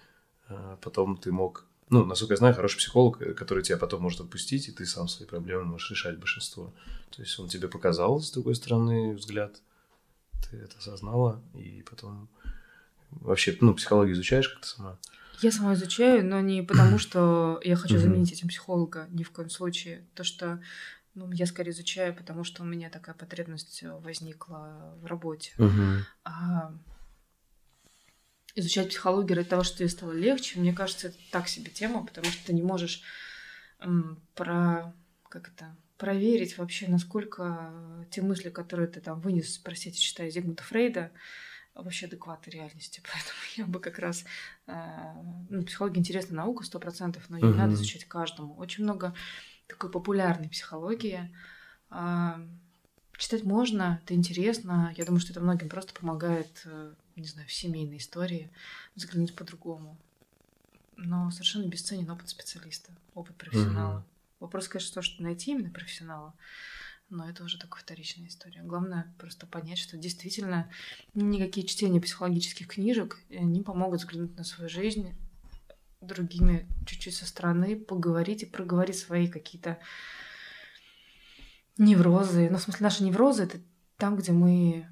э, 0.48 0.76
потом 0.80 1.16
ты 1.16 1.32
мог... 1.32 1.64
Ну, 1.90 2.04
насколько 2.04 2.34
я 2.34 2.36
знаю, 2.36 2.54
хороший 2.54 2.78
психолог, 2.78 3.20
э, 3.20 3.34
который 3.34 3.64
тебя 3.64 3.76
потом 3.76 4.02
может 4.02 4.20
отпустить, 4.20 4.68
и 4.68 4.72
ты 4.72 4.86
сам 4.86 5.08
свои 5.08 5.26
проблемы 5.26 5.64
можешь 5.64 5.90
решать 5.90 6.16
большинство. 6.18 6.72
То 7.10 7.22
есть 7.22 7.36
он 7.40 7.48
тебе 7.48 7.66
показал, 7.66 8.20
с 8.20 8.30
другой 8.30 8.54
стороны, 8.54 9.16
взгляд, 9.16 9.60
ты 10.48 10.58
это 10.58 10.78
осознала, 10.78 11.42
и 11.54 11.82
потом... 11.90 12.28
Вообще, 13.10 13.56
ну, 13.60 13.74
психологию 13.74 14.14
изучаешь 14.14 14.48
как-то 14.48 14.68
сама? 14.68 14.98
Я 15.40 15.50
сама 15.50 15.74
изучаю, 15.74 16.24
но 16.24 16.40
не 16.40 16.62
потому, 16.62 16.98
что 17.00 17.60
я 17.64 17.74
хочу 17.74 17.98
заменить 17.98 18.30
этим 18.30 18.46
психолога, 18.46 19.08
ни 19.10 19.24
в 19.24 19.32
коем 19.32 19.50
случае. 19.50 20.06
То, 20.14 20.22
что 20.22 20.62
ну, 21.18 21.32
я 21.32 21.46
скорее 21.46 21.70
изучаю, 21.72 22.14
потому 22.14 22.44
что 22.44 22.62
у 22.62 22.66
меня 22.66 22.90
такая 22.90 23.14
потребность 23.14 23.82
э, 23.82 23.90
возникла 23.90 24.94
в 25.00 25.06
работе. 25.06 25.52
А 26.24 26.72
изучать 28.54 28.88
психологию 28.88 29.36
ради 29.36 29.48
того, 29.48 29.62
что 29.62 29.78
тебе 29.78 29.88
стало 29.88 30.12
легче, 30.12 30.58
мне 30.58 30.72
кажется, 30.72 31.08
это 31.08 31.18
так 31.30 31.48
себе 31.48 31.70
тема, 31.70 32.04
потому 32.04 32.26
что 32.26 32.46
ты 32.46 32.52
не 32.52 32.62
можешь 32.62 33.02
м, 33.78 34.20
про 34.34 34.92
как 35.28 35.48
это 35.48 35.76
проверить 35.96 36.56
вообще, 36.58 36.88
насколько 36.88 38.04
те 38.10 38.22
мысли, 38.22 38.50
которые 38.50 38.88
ты 38.88 39.00
там 39.00 39.20
вынес, 39.20 39.58
простите, 39.58 39.98
читая 39.98 40.30
Зигмунда 40.30 40.62
Фрейда, 40.62 41.12
вообще 41.74 42.06
адекватны 42.06 42.50
реальности. 42.50 43.02
Поэтому 43.12 43.40
я 43.56 43.66
бы 43.66 43.80
как 43.80 43.98
раз... 43.98 44.24
э, 44.66 44.72
ну, 45.48 45.62
психология 45.62 46.00
интересная 46.00 46.36
наука, 46.36 46.64
сто 46.64 46.78
процентов, 46.78 47.28
но 47.28 47.38
ее 47.38 47.48
Мгм. 47.48 47.58
надо 47.58 47.74
изучать 47.74 48.04
каждому. 48.04 48.56
Очень 48.56 48.84
много 48.84 49.14
такой 49.68 49.90
популярной 49.90 50.48
психологии. 50.48 51.34
А, 51.90 52.40
Читать 53.18 53.42
можно, 53.42 54.00
это 54.04 54.14
интересно. 54.14 54.94
Я 54.96 55.04
думаю, 55.04 55.20
что 55.20 55.32
это 55.32 55.40
многим 55.40 55.68
просто 55.68 55.92
помогает, 55.92 56.62
э, 56.64 56.94
не 57.16 57.26
знаю, 57.26 57.48
в 57.48 57.52
семейной 57.52 57.96
истории 57.96 58.48
взглянуть 58.94 59.34
по-другому. 59.34 59.98
Но 60.96 61.28
совершенно 61.32 61.66
бесценен 61.66 62.08
опыт 62.08 62.28
специалиста, 62.28 62.92
опыт 63.14 63.36
профессионала. 63.36 63.98
Мгм. 63.98 64.04
Вопрос, 64.38 64.68
конечно, 64.68 64.94
то, 64.94 65.02
что 65.02 65.20
найти 65.24 65.50
именно 65.50 65.70
профессионала, 65.70 66.32
но 67.10 67.28
это 67.28 67.42
уже 67.42 67.58
такая 67.58 67.82
вторичная 67.82 68.28
история. 68.28 68.62
Главное 68.62 69.12
просто 69.18 69.48
понять, 69.48 69.78
что 69.78 69.96
действительно 69.96 70.70
никакие 71.14 71.66
чтения 71.66 72.00
психологических 72.00 72.68
книжек 72.68 73.18
э, 73.30 73.40
не 73.40 73.62
помогут 73.62 73.98
взглянуть 73.98 74.36
на 74.36 74.44
свою 74.44 74.70
жизнь 74.70 75.16
другими 76.00 76.68
чуть-чуть 76.86 77.16
со 77.16 77.26
стороны, 77.26 77.76
поговорить 77.76 78.42
и 78.42 78.46
проговорить 78.46 78.98
свои 78.98 79.28
какие-то 79.28 79.78
неврозы. 81.76 82.48
Ну, 82.50 82.58
в 82.58 82.62
смысле, 82.62 82.84
наши 82.84 83.04
неврозы 83.04 83.44
это 83.44 83.58
там, 83.96 84.16
где 84.16 84.32
мы 84.32 84.88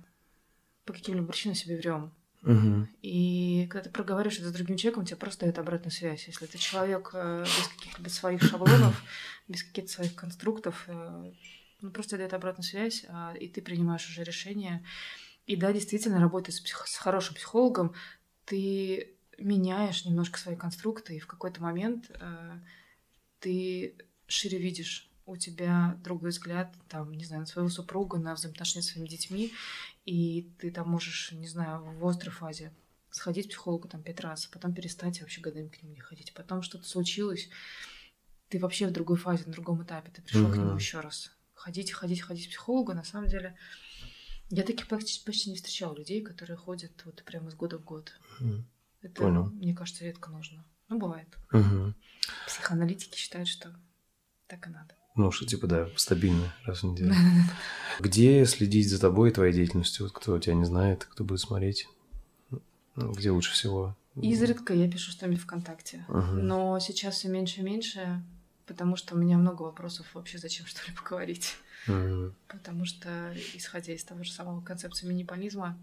по 0.85 0.93
каким-либо 0.93 1.27
причинам 1.27 1.55
себе 1.55 1.77
врем. 1.77 2.13
Мгм. 2.43 2.89
И 3.03 3.67
когда 3.71 3.85
ты 3.85 3.91
проговариваешь 3.91 4.39
это 4.39 4.49
с 4.49 4.53
другим 4.53 4.77
человеком, 4.77 5.05
тебе 5.05 5.17
просто 5.17 5.41
дает 5.41 5.59
обратную 5.59 5.91
связь. 5.91 6.29
Если 6.29 6.47
ты 6.47 6.59
человек 6.59 7.11
э, 7.13 7.45
без 7.45 7.69
каких-либо 7.69 8.09
своих 8.09 8.43
шаблонов, 8.43 9.03
без 9.49 9.65
каких-то 9.65 9.91
своих 9.91 10.15
конструктов, 10.15 10.85
э, 10.87 11.33
ну, 11.81 11.91
просто 11.91 12.17
дает 12.17 12.35
обратную 12.35 12.65
связь, 12.65 13.05
а, 13.09 13.35
и 13.35 13.49
ты 13.49 13.61
принимаешь 13.63 14.09
уже 14.09 14.23
решение. 14.23 14.85
И 15.47 15.57
да, 15.57 15.73
действительно, 15.73 16.21
работая 16.21 16.53
с, 16.53 16.61
псих- 16.61 16.87
с 16.87 16.97
хорошим 16.97 17.35
психологом, 17.35 17.95
ты 18.45 19.16
меняешь 19.39 20.05
немножко 20.05 20.39
свои 20.39 20.57
конструкты, 20.57 21.17
и 21.17 21.21
в 21.21 21.27
какой-то 21.27 21.63
момент 21.63 22.11
э, 22.11 22.61
ты 23.41 23.97
шире 24.27 24.59
видишь 24.59 25.11
у 25.27 25.37
тебя 25.37 25.99
другой 26.05 26.31
взгляд, 26.31 26.73
там, 26.89 27.13
не 27.13 27.25
знаю, 27.25 27.41
на 27.41 27.47
своего 27.47 27.69
супруга, 27.69 28.19
на 28.19 28.35
взаимоотношения 28.35 28.83
с 28.83 28.93
своими 28.93 29.09
детьми, 29.09 29.53
и 30.05 30.53
ты 30.59 30.71
там 30.71 30.89
можешь, 30.89 31.33
не 31.33 31.49
знаю, 31.49 31.83
в 31.83 32.07
острой 32.07 32.33
фазе 32.33 32.73
сходить 33.11 33.47
к 33.47 33.51
психологу 33.51 33.89
там 33.89 34.03
пять 34.03 34.21
раз, 34.21 34.47
а 34.47 34.53
потом 34.53 34.73
перестать 34.73 35.19
и 35.19 35.23
вообще 35.23 35.41
годами 35.41 35.69
к 35.69 35.83
нему 35.83 35.95
не 35.95 36.01
ходить. 36.01 36.33
Потом 36.33 36.63
что-то 36.63 36.87
случилось, 36.87 37.49
ты 38.49 38.61
вообще 38.61 38.87
в 38.87 38.93
другой 38.93 39.17
фазе, 39.17 39.45
на 39.47 39.53
другом 39.53 39.83
этапе, 39.83 40.13
ты 40.13 40.23
пришел 40.23 40.51
к 40.51 40.57
нему 40.57 40.77
еще 40.77 41.01
раз. 41.01 41.33
Ходить, 41.55 41.91
ходить, 41.91 42.21
ходить 42.21 42.47
к 42.47 42.51
психологу, 42.51 42.93
на 42.93 43.03
самом 43.03 43.29
деле, 43.29 43.57
я 44.51 44.63
таких 44.63 44.87
почти, 44.87 45.25
почти 45.25 45.51
не 45.51 45.57
встречала 45.57 45.97
людей, 45.97 46.23
которые 46.23 46.57
ходят 46.57 46.93
вот 47.05 47.25
прямо 47.25 47.49
из 47.49 47.55
года 47.55 47.79
в 47.79 47.85
год. 47.85 48.13
Мгм. 48.39 48.69
Это, 49.03 49.23
Понял. 49.23 49.47
мне 49.47 49.75
кажется, 49.75 50.05
редко 50.05 50.31
нужно. 50.31 50.65
Ну, 50.89 50.99
бывает. 50.99 51.29
Мгм. 51.53 51.95
Психоаналитики 52.47 53.17
считают, 53.19 53.49
что 53.49 53.75
так 54.47 54.67
и 54.67 54.71
надо. 54.71 54.95
Ну, 55.17 55.33
что 55.33 55.47
типа, 55.47 55.67
да, 55.67 55.89
стабильно 55.97 56.53
раз 56.65 56.83
в 56.83 56.87
неделю. 56.87 57.15
Где 58.01 58.45
следить 58.45 58.91
за 58.91 59.01
тобой 59.01 59.31
и 59.31 59.33
твоей 59.33 59.53
деятельностью? 59.53 60.07
Вот 60.07 60.13
кто 60.13 60.39
тебя 60.39 60.55
не 60.55 60.65
знает, 60.65 61.05
кто 61.05 61.25
будет 61.25 61.41
смотреть? 61.41 61.89
Ну, 62.97 63.13
Где 63.13 63.31
лучше 63.31 63.53
всего? 63.53 63.97
Изредка 64.15 64.73
я 64.75 64.91
пишу 64.91 65.11
что-нибудь 65.11 65.41
ВКонтакте. 65.41 66.05
Мгм. 66.09 66.47
Но 66.47 66.79
сейчас 66.81 67.17
все 67.17 67.29
меньше 67.29 67.61
и 67.61 67.65
меньше, 67.65 68.23
потому 68.67 68.97
что 68.97 69.15
у 69.15 69.19
меня 69.19 69.37
много 69.37 69.63
вопросов 69.63 70.07
вообще, 70.15 70.39
зачем 70.39 70.67
что-либо 70.67 71.03
говорить. 71.03 71.57
Мгм. 71.87 72.35
Потому 72.49 72.85
что, 72.85 73.35
исходя 73.55 73.93
из 73.93 74.05
того 74.05 74.23
же 74.23 74.33
самого 74.33 74.61
концепции 74.61 75.07
минимализма, 75.07 75.79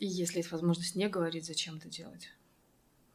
и 0.00 0.06
если 0.06 0.38
есть 0.38 0.52
возможность 0.52 0.94
не 0.96 1.08
говорить, 1.08 1.46
зачем 1.46 1.76
это 1.76 1.88
делать? 1.88 2.28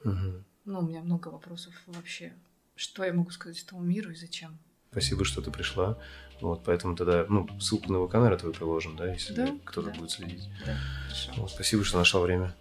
Мгм. 0.03 0.45
Ну, 0.65 0.79
у 0.79 0.82
меня 0.88 1.01
много 1.01 1.29
вопросов 1.29 1.73
вообще. 1.88 2.34
Что 2.75 3.03
я 3.03 3.13
могу 3.13 3.29
сказать 3.32 3.61
этому 3.61 3.82
миру 3.82 4.11
и 4.11 4.15
зачем? 4.15 4.57
Спасибо, 4.91 5.23
что 5.23 5.41
ты 5.41 5.51
пришла. 5.51 5.97
Вот, 6.41 6.63
поэтому 6.65 6.95
тогда, 6.95 7.25
ну, 7.29 7.47
ссылку 7.59 7.91
на 7.93 8.05
ВК, 8.05 8.13
наверное, 8.15 8.38
твою 8.39 8.53
приложим, 8.53 8.95
да, 8.95 9.11
если 9.11 9.34
Да, 9.34 9.57
кто-то 9.63 9.91
да. 9.91 9.97
будет 9.97 10.11
следить. 10.11 10.49
Да, 10.65 10.75
хорошо. 11.05 11.34
Вот, 11.38 11.51
спасибо, 11.51 11.84
что 11.84 11.97
нашла 11.99 12.21
время. 12.21 12.55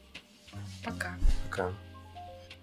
Пока. 0.84 1.18
Пока. 1.48 1.74